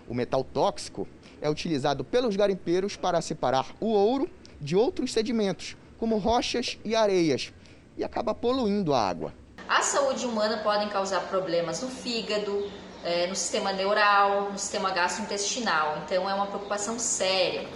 O 0.08 0.14
metal 0.14 0.44
tóxico 0.44 1.08
é 1.40 1.50
utilizado 1.50 2.04
pelos 2.04 2.36
garimpeiros 2.36 2.96
para 2.96 3.20
separar 3.20 3.74
o 3.80 3.88
ouro 3.88 4.30
de 4.60 4.76
outros 4.76 5.12
sedimentos, 5.12 5.76
como 5.98 6.18
rochas 6.18 6.78
e 6.84 6.94
areias, 6.94 7.52
e 7.98 8.04
acaba 8.04 8.32
poluindo 8.32 8.94
a 8.94 9.00
água. 9.00 9.34
A 9.68 9.82
saúde 9.82 10.24
humana 10.26 10.58
podem 10.58 10.88
causar 10.88 11.22
problemas 11.28 11.82
no 11.82 11.88
fígado, 11.88 12.70
é, 13.04 13.26
no 13.26 13.34
sistema 13.34 13.72
neural, 13.72 14.50
no 14.52 14.58
sistema 14.58 14.90
gastrointestinal. 14.90 15.98
Então 16.04 16.28
é 16.28 16.34
uma 16.34 16.46
preocupação 16.46 16.98
séria. 16.98 17.68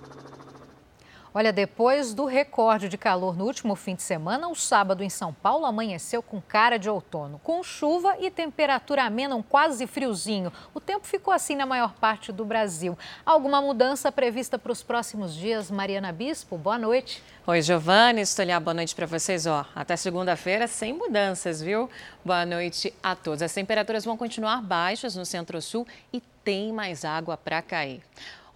Olha, 1.39 1.53
depois 1.53 2.15
do 2.15 2.25
recorde 2.25 2.89
de 2.89 2.97
calor 2.97 3.37
no 3.37 3.45
último 3.45 3.77
fim 3.77 3.95
de 3.95 4.01
semana, 4.01 4.49
o 4.49 4.55
sábado 4.55 5.05
em 5.05 5.11
São 5.11 5.35
Paulo 5.35 5.67
amanheceu 5.67 6.23
com 6.23 6.41
cara 6.41 6.79
de 6.79 6.89
outono, 6.89 7.39
com 7.45 7.63
chuva 7.63 8.17
e 8.19 8.31
temperatura 8.31 9.05
amena, 9.05 9.37
um 9.37 9.43
quase 9.43 9.87
friozinho. 9.87 10.51
O 10.73 10.81
tempo 10.81 11.07
ficou 11.07 11.35
assim 11.35 11.55
na 11.55 11.67
maior 11.67 11.93
parte 11.93 12.33
do 12.33 12.43
Brasil. 12.43 12.97
Alguma 13.23 13.61
mudança 13.61 14.11
prevista 14.11 14.59
para 14.59 14.73
os 14.73 14.83
próximos 14.83 15.35
dias? 15.35 15.71
Mariana 15.71 16.11
Bispo, 16.11 16.57
boa 16.57 16.79
noite. 16.79 17.23
Oi, 17.47 17.61
Giovanni, 17.61 18.23
Estolhar, 18.23 18.59
boa 18.59 18.73
noite 18.73 18.95
para 18.95 19.05
vocês. 19.05 19.45
Ó, 19.45 19.67
até 19.75 19.95
segunda-feira 19.95 20.67
sem 20.67 20.95
mudanças, 20.95 21.61
viu? 21.61 21.91
Boa 22.25 22.47
noite 22.47 22.95
a 23.03 23.15
todos. 23.15 23.43
As 23.43 23.53
temperaturas 23.53 24.07
vão 24.07 24.17
continuar 24.17 24.63
baixas 24.63 25.15
no 25.15 25.27
centro-sul 25.27 25.87
e 26.11 26.23
tem 26.43 26.73
mais 26.73 27.05
água 27.05 27.37
para 27.37 27.61
cair. 27.61 28.01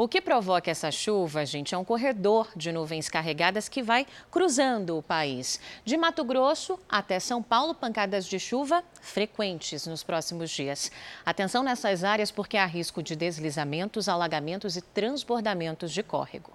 O 0.02 0.08
que 0.08 0.18
provoca 0.18 0.70
essa 0.70 0.90
chuva, 0.90 1.44
gente, 1.44 1.74
é 1.74 1.76
um 1.76 1.84
corredor 1.84 2.48
de 2.56 2.72
nuvens 2.72 3.06
carregadas 3.06 3.68
que 3.68 3.82
vai 3.82 4.06
cruzando 4.30 4.96
o 4.96 5.02
país. 5.02 5.60
De 5.84 5.94
Mato 5.94 6.24
Grosso 6.24 6.80
até 6.88 7.20
São 7.20 7.42
Paulo, 7.42 7.74
pancadas 7.74 8.24
de 8.24 8.40
chuva 8.40 8.82
frequentes 9.02 9.86
nos 9.86 10.02
próximos 10.02 10.50
dias. 10.50 10.90
Atenção 11.22 11.62
nessas 11.62 12.02
áreas 12.02 12.30
porque 12.30 12.56
há 12.56 12.64
risco 12.64 13.02
de 13.02 13.14
deslizamentos, 13.14 14.08
alagamentos 14.08 14.74
e 14.74 14.80
transbordamentos 14.80 15.92
de 15.92 16.02
córrego. 16.02 16.50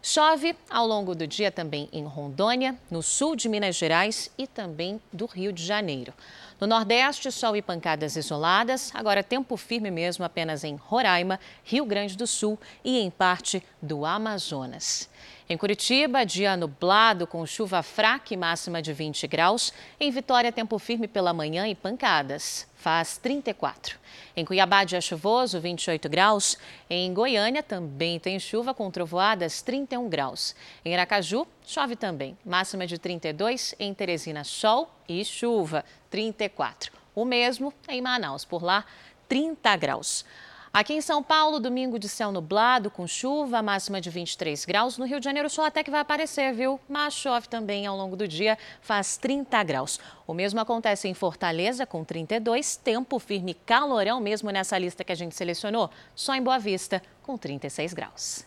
Chove 0.00 0.54
ao 0.70 0.86
longo 0.86 1.12
do 1.12 1.26
dia 1.26 1.50
também 1.50 1.88
em 1.90 2.04
Rondônia, 2.04 2.78
no 2.88 3.02
sul 3.02 3.34
de 3.34 3.48
Minas 3.48 3.74
Gerais 3.74 4.30
e 4.38 4.46
também 4.46 5.00
do 5.12 5.26
Rio 5.26 5.52
de 5.52 5.64
Janeiro. 5.64 6.14
No 6.60 6.66
Nordeste, 6.66 7.32
sol 7.32 7.56
e 7.56 7.62
pancadas 7.62 8.16
isoladas. 8.16 8.90
Agora, 8.94 9.22
tempo 9.22 9.56
firme 9.56 9.90
mesmo 9.90 10.24
apenas 10.24 10.62
em 10.64 10.76
Roraima, 10.76 11.40
Rio 11.64 11.84
Grande 11.84 12.16
do 12.16 12.26
Sul 12.26 12.58
e 12.84 12.98
em 12.98 13.10
parte 13.10 13.62
do 13.82 14.06
Amazonas. 14.06 15.08
Em 15.46 15.58
Curitiba, 15.58 16.24
dia 16.24 16.56
nublado 16.56 17.26
com 17.26 17.44
chuva 17.44 17.82
fraca 17.82 18.32
e 18.32 18.36
máxima 18.36 18.80
de 18.80 18.94
20 18.94 19.26
graus. 19.26 19.74
Em 20.00 20.10
Vitória, 20.10 20.50
tempo 20.50 20.78
firme 20.78 21.06
pela 21.06 21.34
manhã 21.34 21.68
e 21.68 21.74
pancadas. 21.74 22.66
Faz 22.76 23.18
34. 23.18 23.98
Em 24.34 24.44
Cuiabá, 24.44 24.84
dia 24.84 25.02
chuvoso, 25.02 25.60
28 25.60 26.08
graus. 26.08 26.56
Em 26.88 27.12
Goiânia, 27.12 27.62
também 27.62 28.18
tem 28.18 28.38
chuva 28.38 28.72
com 28.72 28.90
trovoadas, 28.90 29.60
31 29.60 30.08
graus. 30.08 30.56
Em 30.82 30.94
Aracaju, 30.94 31.46
chove 31.66 31.94
também. 31.94 32.38
Máxima 32.44 32.86
de 32.86 32.98
32. 32.98 33.74
Em 33.78 33.92
Teresina, 33.92 34.44
sol 34.44 34.90
e 35.06 35.22
chuva, 35.26 35.84
34. 36.14 36.92
O 37.12 37.24
mesmo 37.24 37.74
em 37.88 38.00
Manaus, 38.00 38.44
por 38.44 38.62
lá, 38.62 38.84
30 39.28 39.74
graus. 39.76 40.24
Aqui 40.72 40.92
em 40.92 41.00
São 41.00 41.24
Paulo, 41.24 41.58
domingo 41.58 41.98
de 41.98 42.08
céu 42.08 42.30
nublado, 42.30 42.88
com 42.88 43.04
chuva, 43.04 43.60
máxima 43.60 44.00
de 44.00 44.10
23 44.10 44.64
graus. 44.64 44.96
No 44.96 45.06
Rio 45.06 45.18
de 45.18 45.24
Janeiro, 45.24 45.50
sol 45.50 45.64
até 45.64 45.82
que 45.82 45.90
vai 45.90 45.98
aparecer, 45.98 46.54
viu? 46.54 46.78
Mas 46.88 47.14
chove 47.14 47.48
também 47.48 47.84
ao 47.84 47.96
longo 47.96 48.14
do 48.14 48.28
dia, 48.28 48.56
faz 48.80 49.16
30 49.16 49.60
graus. 49.64 49.98
O 50.24 50.32
mesmo 50.32 50.60
acontece 50.60 51.08
em 51.08 51.14
Fortaleza, 51.14 51.84
com 51.84 52.04
32, 52.04 52.76
tempo 52.76 53.18
firme 53.18 53.52
calorão 53.52 54.20
mesmo 54.20 54.52
nessa 54.52 54.78
lista 54.78 55.02
que 55.02 55.10
a 55.10 55.16
gente 55.16 55.34
selecionou. 55.34 55.90
Só 56.14 56.32
em 56.36 56.42
Boa 56.42 56.60
Vista, 56.60 57.02
com 57.24 57.36
36 57.36 57.92
graus. 57.92 58.44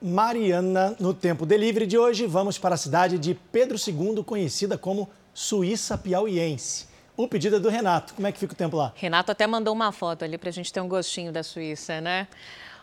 Mariana, 0.00 0.94
no 1.00 1.12
Tempo 1.12 1.44
Delivery 1.44 1.86
de 1.86 1.98
hoje, 1.98 2.24
vamos 2.24 2.56
para 2.56 2.76
a 2.76 2.78
cidade 2.78 3.18
de 3.18 3.34
Pedro 3.34 3.76
II, 3.76 4.22
conhecida 4.22 4.78
como 4.78 5.08
Suíça 5.34 5.98
Piauiense. 5.98 6.86
O 7.16 7.26
pedido 7.26 7.56
é 7.56 7.58
do 7.58 7.68
Renato. 7.68 8.14
Como 8.14 8.24
é 8.26 8.30
que 8.30 8.38
fica 8.38 8.52
o 8.52 8.56
tempo 8.56 8.76
lá? 8.76 8.92
Renato 8.94 9.32
até 9.32 9.46
mandou 9.48 9.74
uma 9.74 9.90
foto 9.90 10.24
ali 10.24 10.38
para 10.38 10.48
a 10.48 10.52
gente 10.52 10.72
ter 10.72 10.80
um 10.80 10.88
gostinho 10.88 11.32
da 11.32 11.42
Suíça, 11.42 12.00
né? 12.00 12.28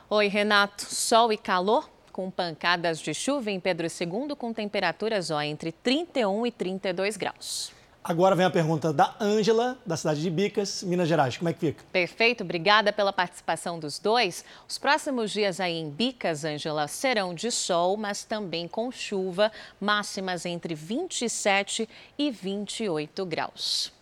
Oi, 0.09 0.27
Renato. 0.27 0.83
Sol 0.83 1.31
e 1.31 1.37
calor 1.37 1.89
com 2.11 2.29
pancadas 2.29 2.99
de 2.99 3.13
chuva 3.13 3.49
em 3.49 3.59
Pedro 3.59 3.87
II 3.87 4.35
com 4.37 4.51
temperaturas 4.51 5.31
ó, 5.31 5.41
entre 5.41 5.71
31 5.71 6.45
e 6.45 6.51
32 6.51 7.15
graus. 7.15 7.71
Agora 8.03 8.35
vem 8.35 8.47
a 8.47 8.49
pergunta 8.49 8.91
da 8.91 9.15
Ângela, 9.21 9.77
da 9.85 9.95
cidade 9.95 10.23
de 10.23 10.29
Bicas, 10.31 10.81
Minas 10.81 11.07
Gerais. 11.07 11.37
Como 11.37 11.49
é 11.49 11.53
que 11.53 11.59
fica? 11.59 11.83
Perfeito, 11.91 12.43
obrigada 12.43 12.91
pela 12.91 13.13
participação 13.13 13.77
dos 13.77 13.99
dois. 13.99 14.43
Os 14.67 14.79
próximos 14.79 15.29
dias 15.29 15.59
aí 15.59 15.77
em 15.77 15.87
Bicas, 15.87 16.43
Ângela, 16.43 16.87
serão 16.87 17.31
de 17.31 17.51
sol, 17.51 17.95
mas 17.97 18.23
também 18.23 18.67
com 18.67 18.91
chuva, 18.91 19.51
máximas 19.79 20.47
entre 20.47 20.73
27 20.73 21.87
e 22.17 22.31
28 22.31 23.23
graus. 23.23 23.93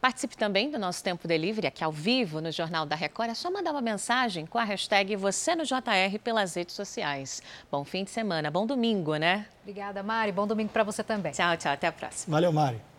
Participe 0.00 0.38
também 0.38 0.70
do 0.70 0.78
nosso 0.78 1.04
Tempo 1.04 1.28
Delivery 1.28 1.66
aqui 1.66 1.84
ao 1.84 1.92
vivo 1.92 2.40
no 2.40 2.50
Jornal 2.50 2.86
da 2.86 2.96
Record. 2.96 3.28
É 3.28 3.34
só 3.34 3.50
mandar 3.50 3.72
uma 3.72 3.82
mensagem 3.82 4.46
com 4.46 4.58
a 4.58 4.64
hashtag 4.64 5.16
você 5.16 5.54
no 5.54 5.64
JR 5.64 6.18
pelas 6.22 6.54
redes 6.54 6.74
sociais. 6.74 7.42
Bom 7.70 7.84
fim 7.84 8.04
de 8.04 8.10
semana, 8.10 8.50
bom 8.50 8.66
domingo, 8.66 9.16
né? 9.16 9.46
Obrigada, 9.62 10.02
Mari. 10.02 10.32
Bom 10.32 10.46
domingo 10.46 10.70
para 10.70 10.82
você 10.82 11.02
também. 11.02 11.32
Tchau, 11.32 11.56
tchau. 11.58 11.72
Até 11.72 11.86
a 11.86 11.92
próxima. 11.92 12.36
Valeu, 12.36 12.52
Mari. 12.52 12.93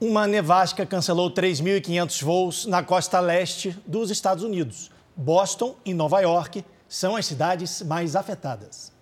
Uma 0.00 0.26
nevasca 0.26 0.84
cancelou 0.84 1.30
3.500 1.30 2.22
voos 2.24 2.66
na 2.66 2.82
costa 2.82 3.20
leste 3.20 3.76
dos 3.86 4.10
Estados 4.10 4.42
Unidos. 4.42 4.90
Boston 5.16 5.76
e 5.84 5.94
Nova 5.94 6.20
York 6.20 6.64
são 6.88 7.14
as 7.14 7.26
cidades 7.26 7.80
mais 7.82 8.16
afetadas. 8.16 8.92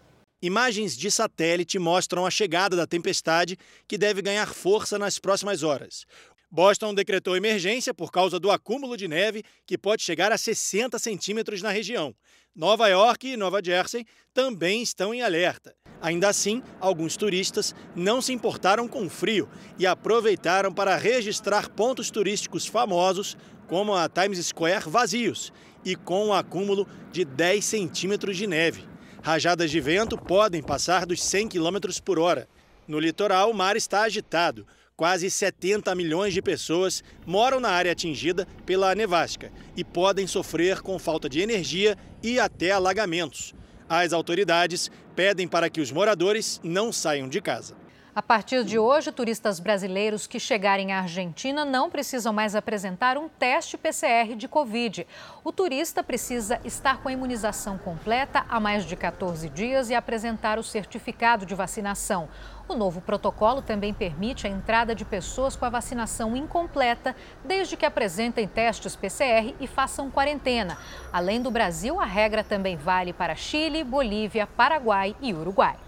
Imagens 0.42 0.94
de 0.94 1.10
satélite 1.10 1.78
mostram 1.78 2.26
a 2.26 2.30
chegada 2.30 2.76
da 2.76 2.86
tempestade, 2.86 3.56
que 3.88 3.96
deve 3.96 4.20
ganhar 4.20 4.52
força 4.52 4.98
nas 4.98 5.18
próximas 5.18 5.62
horas. 5.62 6.04
Boston 6.50 6.92
decretou 6.92 7.36
emergência 7.36 7.94
por 7.94 8.12
causa 8.12 8.38
do 8.38 8.50
acúmulo 8.50 8.94
de 8.94 9.08
neve, 9.08 9.42
que 9.66 9.78
pode 9.78 10.02
chegar 10.02 10.30
a 10.30 10.36
60 10.36 10.98
centímetros 10.98 11.62
na 11.62 11.70
região. 11.70 12.14
Nova 12.54 12.88
York 12.88 13.28
e 13.28 13.36
Nova 13.36 13.62
Jersey 13.64 14.04
também 14.34 14.82
estão 14.82 15.14
em 15.14 15.22
alerta. 15.22 15.74
Ainda 16.02 16.28
assim, 16.28 16.64
alguns 16.80 17.16
turistas 17.16 17.74
não 17.94 18.20
se 18.20 18.32
importaram 18.32 18.88
com 18.88 19.06
o 19.06 19.08
frio 19.08 19.48
e 19.78 19.86
aproveitaram 19.86 20.72
para 20.72 20.96
registrar 20.96 21.70
pontos 21.70 22.10
turísticos 22.10 22.66
famosos, 22.66 23.36
como 23.68 23.94
a 23.94 24.08
Times 24.08 24.44
Square, 24.44 24.88
vazios 24.88 25.52
e 25.84 25.94
com 25.94 26.26
um 26.26 26.32
acúmulo 26.32 26.86
de 27.12 27.24
10 27.24 27.64
centímetros 27.64 28.36
de 28.36 28.48
neve. 28.48 28.84
Rajadas 29.22 29.70
de 29.70 29.80
vento 29.80 30.18
podem 30.18 30.60
passar 30.60 31.06
dos 31.06 31.22
100 31.22 31.48
km 31.48 31.78
por 32.04 32.18
hora. 32.18 32.48
No 32.88 32.98
litoral, 32.98 33.50
o 33.50 33.54
mar 33.54 33.76
está 33.76 34.02
agitado. 34.02 34.66
Quase 34.96 35.30
70 35.30 35.94
milhões 35.94 36.34
de 36.34 36.42
pessoas 36.42 37.02
moram 37.24 37.60
na 37.60 37.70
área 37.70 37.92
atingida 37.92 38.46
pela 38.66 38.94
nevasca 38.94 39.52
e 39.76 39.84
podem 39.84 40.26
sofrer 40.26 40.80
com 40.82 40.98
falta 40.98 41.28
de 41.28 41.40
energia 41.40 41.96
e 42.22 42.40
até 42.40 42.72
alagamentos. 42.72 43.54
As 43.88 44.12
autoridades 44.12 44.90
pedem 45.14 45.46
para 45.46 45.70
que 45.70 45.80
os 45.80 45.90
moradores 45.90 46.60
não 46.62 46.92
saiam 46.92 47.28
de 47.28 47.40
casa. 47.40 47.81
A 48.14 48.20
partir 48.20 48.62
de 48.62 48.78
hoje, 48.78 49.10
turistas 49.10 49.58
brasileiros 49.58 50.26
que 50.26 50.38
chegarem 50.38 50.92
à 50.92 50.98
Argentina 50.98 51.64
não 51.64 51.88
precisam 51.88 52.30
mais 52.30 52.54
apresentar 52.54 53.16
um 53.16 53.26
teste 53.26 53.78
PCR 53.78 54.36
de 54.36 54.46
Covid. 54.46 55.06
O 55.42 55.50
turista 55.50 56.04
precisa 56.04 56.60
estar 56.62 56.98
com 56.98 57.08
a 57.08 57.12
imunização 57.12 57.78
completa 57.78 58.44
há 58.50 58.60
mais 58.60 58.84
de 58.84 58.96
14 58.96 59.48
dias 59.48 59.88
e 59.88 59.94
apresentar 59.94 60.58
o 60.58 60.62
certificado 60.62 61.46
de 61.46 61.54
vacinação. 61.54 62.28
O 62.68 62.74
novo 62.74 63.00
protocolo 63.00 63.62
também 63.62 63.94
permite 63.94 64.46
a 64.46 64.50
entrada 64.50 64.94
de 64.94 65.06
pessoas 65.06 65.56
com 65.56 65.64
a 65.64 65.70
vacinação 65.70 66.36
incompleta, 66.36 67.16
desde 67.42 67.78
que 67.78 67.86
apresentem 67.86 68.46
testes 68.46 68.94
PCR 68.94 69.54
e 69.58 69.66
façam 69.66 70.10
quarentena. 70.10 70.76
Além 71.10 71.40
do 71.40 71.50
Brasil, 71.50 71.98
a 71.98 72.04
regra 72.04 72.44
também 72.44 72.76
vale 72.76 73.14
para 73.14 73.34
Chile, 73.34 73.82
Bolívia, 73.82 74.46
Paraguai 74.46 75.16
e 75.18 75.32
Uruguai. 75.32 75.78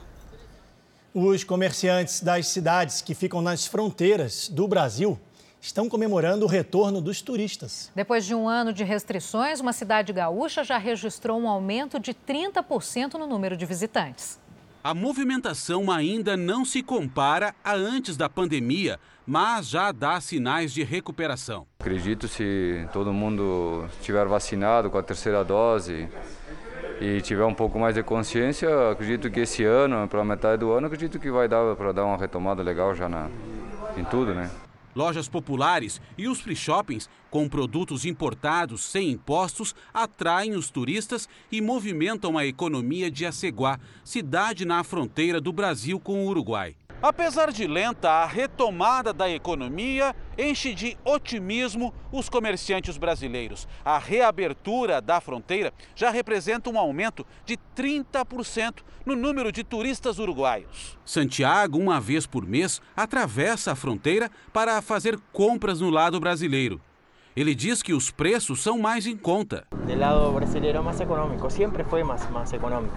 Os 1.17 1.45
comerciantes 1.45 2.21
das 2.21 2.49
cidades 2.49 3.01
que 3.01 3.15
ficam 3.15 3.41
nas 3.41 3.65
fronteiras 3.65 4.49
do 4.49 4.67
Brasil 4.67 5.17
estão 5.61 5.89
comemorando 5.89 6.45
o 6.45 6.49
retorno 6.49 7.01
dos 7.01 7.23
turistas. 7.23 7.89
Depois 7.95 8.25
de 8.25 8.35
um 8.35 8.49
ano 8.49 8.73
de 8.73 8.83
restrições, 8.83 9.61
uma 9.61 9.73
cidade 9.73 10.13
gaúcha 10.13 10.65
já 10.65 10.77
registrou 10.77 11.39
um 11.39 11.49
aumento 11.49 12.01
de 12.01 12.13
30% 12.13 13.15
no 13.15 13.29
número 13.29 13.57
de 13.57 13.65
visitantes. 13.65 14.41
A 14.83 14.93
movimentação 14.93 15.89
ainda 15.89 16.37
não 16.37 16.65
se 16.65 16.83
compara 16.83 17.55
a 17.63 17.75
antes 17.75 18.17
da 18.17 18.29
pandemia, 18.29 18.99
mas 19.25 19.69
já 19.69 19.93
dá 19.93 20.21
sinais 20.21 20.73
de 20.73 20.83
recuperação. 20.83 21.65
Acredito 21.79 22.27
se 22.27 22.87
todo 22.93 23.13
mundo 23.13 23.89
estiver 24.01 24.27
vacinado 24.27 24.91
com 24.91 24.99
a 24.99 25.03
terceira 25.03 25.45
dose, 25.45 26.09
e 27.01 27.21
tiver 27.21 27.45
um 27.45 27.55
pouco 27.55 27.79
mais 27.79 27.95
de 27.95 28.03
consciência, 28.03 28.91
acredito 28.91 29.31
que 29.31 29.41
esse 29.41 29.65
ano, 29.65 30.07
para 30.09 30.25
metade 30.25 30.61
do 30.61 30.73
ano, 30.73 30.87
acredito 30.87 31.19
que 31.19 31.31
vai 31.31 31.49
dar 31.49 31.75
para 31.77 31.93
dar 31.93 32.05
uma 32.05 32.17
retomada 32.17 32.63
legal 32.63 32.95
já 32.95 33.09
na, 33.09 33.29
em 33.97 34.05
tudo, 34.05 34.35
né? 34.35 34.51
Lojas 34.95 35.29
populares 35.29 36.01
e 36.17 36.29
os 36.29 36.41
free 36.41 36.55
shoppings 36.55 37.11
com 37.29 37.49
produtos 37.49 38.05
importados 38.05 38.85
sem 38.85 39.11
impostos 39.11 39.75
atraem 39.93 40.55
os 40.55 40.71
turistas 40.71 41.29
e 41.51 41.61
movimentam 41.61 42.39
a 42.39 42.47
economia 42.47 43.11
de 43.11 43.27
Aceguá, 43.27 43.81
cidade 44.05 44.65
na 44.65 44.85
fronteira 44.85 45.41
do 45.41 45.53
Brasil 45.53 45.99
com 45.99 46.25
o 46.25 46.29
Uruguai. 46.29 46.77
Apesar 47.07 47.53
de 47.53 47.67
lenta, 47.67 48.09
a 48.09 48.25
retomada 48.25 49.13
da 49.13 49.29
economia 49.29 50.17
enche 50.39 50.73
de 50.73 50.97
otimismo 51.05 51.93
os 52.11 52.31
comerciantes 52.31 52.97
brasileiros. 52.97 53.69
A 53.85 53.99
reabertura 53.99 55.03
da 55.03 55.21
fronteira 55.21 55.71
já 55.95 56.09
representa 56.09 56.71
um 56.71 56.79
aumento 56.79 57.27
de 57.45 57.59
30% 57.77 58.77
no 59.05 59.15
número 59.15 59.53
de 59.53 59.63
turistas 59.63 60.19
uruguaios. 60.19 60.99
Santiago, 61.05 61.79
uma 61.79 62.01
vez 62.01 62.27
por 62.27 62.47
mês, 62.47 62.81
atravessa 62.97 63.73
a 63.73 63.77
fronteira 63.77 64.31
para 64.51 64.81
fazer 64.81 65.21
compras 65.31 65.83
no 65.83 65.91
lado 65.91 66.19
brasileiro. 66.19 66.81
Ele 67.37 67.55
diz 67.55 67.83
que 67.83 67.93
os 67.93 68.11
preços 68.11 68.63
são 68.63 68.79
mais 68.79 69.07
em 69.07 69.15
conta. 69.15 69.67
Do 69.73 69.95
lado 69.95 70.33
brasileiro 70.33 70.79
é 70.79 70.81
mais 70.81 70.99
econômico, 70.99 71.51
sempre 71.51 71.85
foi 71.85 72.03
mais, 72.03 72.27
mais 72.31 72.51
econômico. 72.51 72.97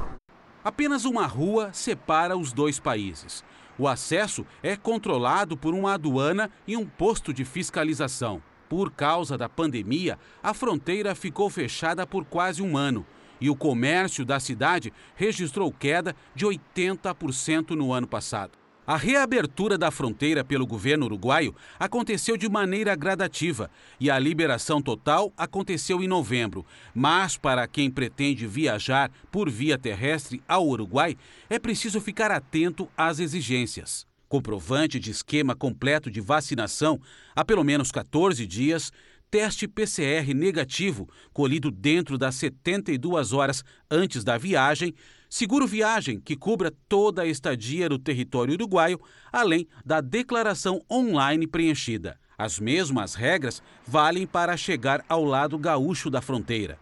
Apenas 0.64 1.04
uma 1.04 1.26
rua 1.26 1.72
separa 1.74 2.38
os 2.38 2.54
dois 2.54 2.80
países. 2.80 3.44
O 3.78 3.88
acesso 3.88 4.46
é 4.64 4.76
controlado 4.76 5.56
por 5.56 5.74
uma 5.74 5.94
aduana 5.94 6.50
e 6.68 6.76
um 6.76 6.86
posto 6.86 7.34
de 7.34 7.46
fiscalização. 7.46 8.42
Por 8.68 8.92
causa 8.92 9.38
da 9.38 9.48
pandemia, 9.48 10.18
a 10.42 10.54
fronteira 10.54 11.16
ficou 11.16 11.50
fechada 11.50 12.06
por 12.06 12.26
quase 12.26 12.62
um 12.62 12.76
ano 12.76 13.06
e 13.40 13.50
o 13.50 13.56
comércio 13.56 14.26
da 14.26 14.40
cidade 14.40 14.92
registrou 15.16 15.72
queda 15.72 16.16
de 16.34 16.46
80% 16.46 17.72
no 17.72 17.94
ano 17.94 18.08
passado. 18.08 18.58
A 18.88 18.96
reabertura 18.96 19.78
da 19.78 19.92
fronteira 19.92 20.46
pelo 20.46 20.66
governo 20.66 21.08
uruguaio 21.08 21.54
aconteceu 21.78 22.38
de 22.38 22.48
maneira 22.48 22.96
gradativa 22.96 23.70
e 24.00 24.10
a 24.10 24.18
liberação 24.18 24.82
total 24.82 25.34
aconteceu 25.36 26.02
em 26.02 26.08
novembro. 26.08 26.66
Mas 26.96 27.36
para 27.36 27.68
quem 27.68 27.92
pretende 27.92 28.48
viajar 28.48 29.12
por 29.30 29.50
via 29.50 29.78
terrestre 29.78 30.42
ao 30.48 30.66
Uruguai, 30.66 31.18
é 31.50 31.60
preciso 31.60 32.00
ficar 32.00 32.32
atento 32.32 32.88
às 32.96 33.20
exigências. 33.20 34.08
Comprovante 34.30 35.02
de 35.02 35.12
esquema 35.12 35.54
completo 35.54 36.10
de 36.10 36.22
vacinação 36.22 36.98
há 37.36 37.44
pelo 37.44 37.66
menos 37.66 37.92
14 37.92 38.48
dias, 38.48 38.90
teste 39.30 39.68
PCR 39.68 40.34
negativo 40.34 41.10
colhido 41.34 41.70
dentro 41.70 42.18
das 42.18 42.36
72 42.36 43.34
horas 43.34 43.66
antes 43.92 44.24
da 44.24 44.38
viagem 44.38 44.94
Seguro 45.30 45.68
viagem 45.68 46.20
que 46.20 46.36
cubra 46.36 46.72
toda 46.88 47.24
a 47.24 47.26
estadia 47.26 47.90
no 47.90 48.00
território 48.00 48.54
uruguaio, 48.54 49.00
além 49.32 49.68
da 49.86 50.00
declaração 50.00 50.82
online 50.90 51.46
preenchida. 51.46 52.18
As 52.38 52.60
mesmas 52.60 53.16
regras 53.16 53.64
valem 53.86 54.28
para 54.28 54.56
chegar 54.56 55.04
ao 55.10 55.24
lado 55.24 55.58
gaúcho 55.58 56.10
da 56.10 56.22
fronteira. 56.22 56.78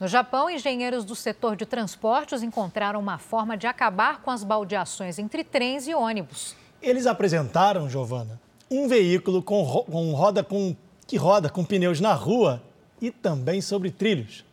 No 0.00 0.08
Japão, 0.08 0.50
engenheiros 0.50 1.04
do 1.04 1.14
setor 1.14 1.56
de 1.56 1.64
transportes 1.64 2.42
encontraram 2.42 2.98
uma 3.00 3.18
forma 3.18 3.56
de 3.56 3.66
acabar 3.66 4.22
com 4.22 4.30
as 4.30 4.42
baldeações 4.42 5.18
entre 5.18 5.44
trens 5.44 5.86
e 5.86 5.94
ônibus. 5.94 6.56
Eles 6.82 7.06
apresentaram, 7.06 7.88
Giovana, 7.88 8.40
um 8.70 8.88
veículo 8.88 9.42
com, 9.42 9.62
ro 9.62 9.84
com 9.84 10.12
roda 10.12 10.42
com, 10.42 10.76
que 11.06 11.16
roda 11.16 11.48
com 11.48 11.64
pneus 11.64 12.00
na 12.00 12.12
rua 12.12 12.62
e 13.00 13.10
também 13.10 13.60
sobre 13.60 13.90
trilhos. 13.90 14.44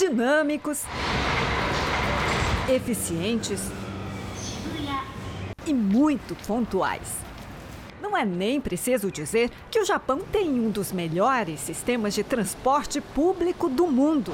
Dinâmicos 0.00 0.84
eficientes 2.66 3.60
e 5.66 5.74
muito 5.74 6.34
pontuais. 6.46 7.18
Não 8.00 8.16
é 8.16 8.24
nem 8.24 8.62
preciso 8.62 9.12
dizer 9.12 9.50
que 9.70 9.78
o 9.78 9.84
Japão 9.84 10.20
tem 10.32 10.58
um 10.58 10.70
dos 10.70 10.90
melhores 10.90 11.60
sistemas 11.60 12.14
de 12.14 12.24
transporte 12.24 12.98
público 12.98 13.68
do 13.68 13.86
mundo. 13.88 14.32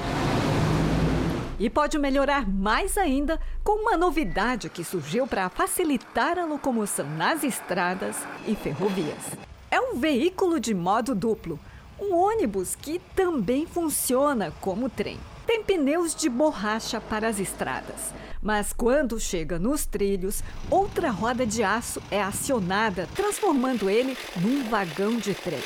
E 1.59 1.69
pode 1.69 1.99
melhorar 1.99 2.49
mais 2.49 2.97
ainda 2.97 3.41
com 3.65 3.73
uma 3.73 3.97
novidade 3.97 4.69
que 4.69 4.85
surgiu 4.85 5.27
para 5.27 5.49
facilitar 5.49 6.39
a 6.39 6.45
locomoção 6.45 7.11
nas 7.17 7.43
estradas 7.43 8.17
e 8.47 8.55
ferrovias. 8.55 9.33
É 9.69 9.81
um 9.81 9.99
veículo 9.99 10.61
de 10.61 10.73
modo 10.73 11.13
duplo, 11.13 11.59
um 12.01 12.15
ônibus 12.15 12.77
que 12.77 13.01
também 13.17 13.67
funciona 13.67 14.53
como 14.61 14.89
trem. 14.89 15.19
Tem 15.47 15.63
pneus 15.63 16.13
de 16.15 16.29
borracha 16.29 17.01
para 17.01 17.29
as 17.29 17.39
estradas, 17.39 18.13
mas 18.43 18.73
quando 18.73 19.21
chega 19.21 19.61
nos 19.61 19.87
trilhos, 19.87 20.43
outra 20.69 21.11
roda 21.11 21.47
de 21.47 21.63
aço 21.63 22.03
é 22.11 22.21
acionada, 22.21 23.09
transformando 23.15 23.89
ele 23.89 24.19
num 24.41 24.69
vagão 24.69 25.17
de 25.17 25.35
trem. 25.35 25.61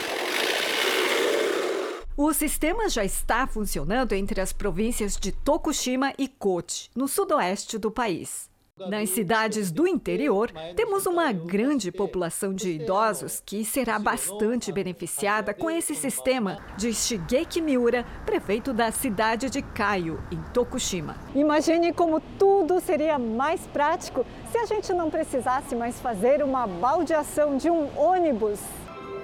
O 2.15 2.35
sistema 2.35 2.91
já 2.91 3.03
está 3.03 3.47
funcionando 3.47 4.13
entre 4.13 4.43
as 4.43 4.53
províncias 4.53 5.17
de 5.17 5.33
Tokushima 5.33 6.13
e 6.19 6.29
Kochi, 6.29 6.91
no 6.95 7.09
sudoeste 7.09 7.79
do 7.79 7.91
país. 7.91 8.50
Nas 8.89 9.11
cidades 9.11 9.71
do 9.71 9.87
interior, 9.87 10.51
temos 10.75 11.07
uma 11.07 11.33
grande 11.33 11.93
população 11.93 12.55
de 12.55 12.71
idosos 12.71 13.43
que 13.45 13.65
será 13.65 13.99
bastante 13.99 14.73
beneficiada 14.73 15.53
com 15.53 15.71
esse 15.71 15.95
sistema, 15.95 16.59
diz 16.77 17.07
Shigeki 17.07 17.61
Miura, 17.61 18.07
prefeito 18.25 18.73
da 18.73 18.91
cidade 18.91 19.51
de 19.51 19.61
Kaio, 19.61 20.23
em 20.31 20.41
Tokushima. 20.53 21.17
Imagine 21.35 21.93
como 21.93 22.21
tudo 22.39 22.81
seria 22.81 23.19
mais 23.19 23.67
prático 23.67 24.25
se 24.51 24.59
a 24.59 24.67
gente 24.67 24.93
não 24.93 25.11
precisasse 25.11 25.75
mais 25.75 26.01
fazer 26.01 26.43
uma 26.43 26.67
baldeação 26.67 27.57
de 27.57 27.69
um 27.69 27.89
ônibus 27.99 28.61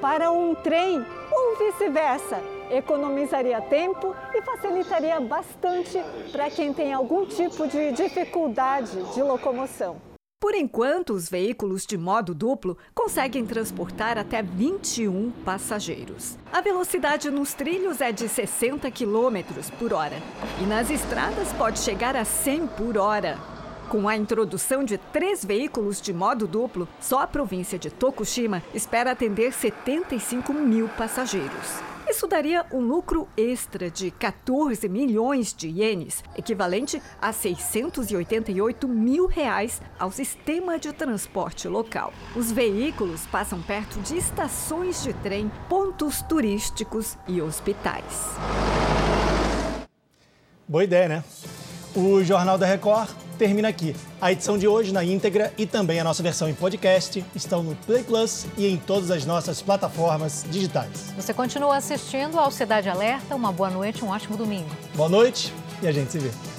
para 0.01 0.31
um 0.31 0.55
trem 0.55 1.05
ou 1.33 1.59
vice-versa 1.59 2.56
economizaria 2.71 3.61
tempo 3.61 4.15
e 4.35 4.43
facilitaria 4.43 5.21
bastante 5.21 5.99
para 6.33 6.51
quem 6.51 6.73
tem 6.73 6.93
algum 6.93 7.27
tipo 7.27 7.67
de 7.67 7.93
dificuldade 7.93 9.03
de 9.15 9.23
locomoção. 9.23 10.01
Por 10.39 10.55
enquanto, 10.55 11.15
os 11.15 11.31
veículos 11.31 11.87
de 11.87 11.97
modo 11.97 12.35
duplo 12.35 12.77
conseguem 12.95 13.47
transportar 13.47 14.19
até 14.19 14.43
21 14.43 15.31
passageiros. 15.45 16.37
A 16.53 16.61
velocidade 16.61 17.31
nos 17.31 17.55
trilhos 17.55 18.01
é 18.01 18.13
de 18.13 18.29
60 18.29 18.91
km 18.91 19.43
por 19.79 19.95
hora 19.95 20.17
e 20.63 20.67
nas 20.67 20.91
estradas 20.91 21.53
pode 21.55 21.79
chegar 21.79 22.15
a 22.15 22.25
100 22.25 22.67
por 22.69 22.99
hora. 22.99 23.39
Com 23.89 24.09
a 24.09 24.17
introdução 24.17 24.85
de 24.85 24.99
três 24.99 25.45
veículos 25.45 26.01
de 26.01 26.13
modo 26.13 26.47
duplo, 26.47 26.87
só 27.01 27.21
a 27.21 27.27
província 27.27 27.79
de 27.79 27.89
Tokushima 27.89 28.63
espera 28.75 29.13
atender 29.13 29.53
75 29.53 30.53
mil 30.53 30.89
passageiros. 30.91 31.96
Isso 32.09 32.29
daria 32.29 32.65
um 32.73 32.81
lucro 32.81 33.29
extra 33.37 33.91
de 33.91 34.13
14 34.13 34.89
milhões 34.89 35.53
de 35.53 35.69
ienes, 35.69 36.23
equivalente 36.37 37.03
a 37.21 37.33
688 37.33 38.87
mil 38.87 39.27
reais 39.27 39.83
ao 39.99 40.13
sistema 40.13 40.79
de 40.79 40.93
transporte 40.93 41.67
local. 41.67 42.13
Os 42.37 42.53
veículos 42.53 43.27
passam 43.27 43.61
perto 43.61 44.01
de 44.01 44.17
estações 44.17 45.03
de 45.03 45.13
trem, 45.15 45.51
pontos 45.69 46.23
turísticos 46.23 47.19
e 47.27 47.43
hospitais. 47.43 48.37
Boa 50.69 50.85
ideia, 50.85 51.09
né? 51.09 51.25
O 51.95 52.23
Jornal 52.23 52.57
da 52.57 52.67
Record 52.67 53.11
termina 53.37 53.69
aqui. 53.69 53.95
A 54.21 54.33
edição 54.33 54.59
de 54.59 54.67
hoje 54.67 54.93
na 54.93 55.05
íntegra 55.05 55.53
e 55.57 55.67
também 55.67 56.01
a 56.01 56.05
nossa 56.05 56.23
versão 56.23 56.49
em 56.49 56.55
podcast 56.55 57.25
estão 57.35 57.63
no 57.63 57.75
Play 57.87 58.03
Plus 58.03 58.47
e 58.57 58.67
em 58.67 58.77
todas 58.77 59.11
as 59.11 59.25
nossas 59.25 59.63
plataformas 59.63 60.45
digitais. 60.51 61.13
Você 61.17 61.33
continua 61.33 61.77
assistindo 61.77 62.39
ao 62.39 62.51
Cidade 62.51 62.89
Alerta. 62.89 63.35
Uma 63.35 63.53
boa 63.53 63.71
noite, 63.71 64.05
um 64.05 64.09
ótimo 64.09 64.37
domingo. 64.37 64.69
Boa 64.95 65.09
noite 65.09 65.53
e 65.83 65.87
a 65.87 65.93
gente 65.93 66.11
se 66.13 66.19
vê. 66.19 66.56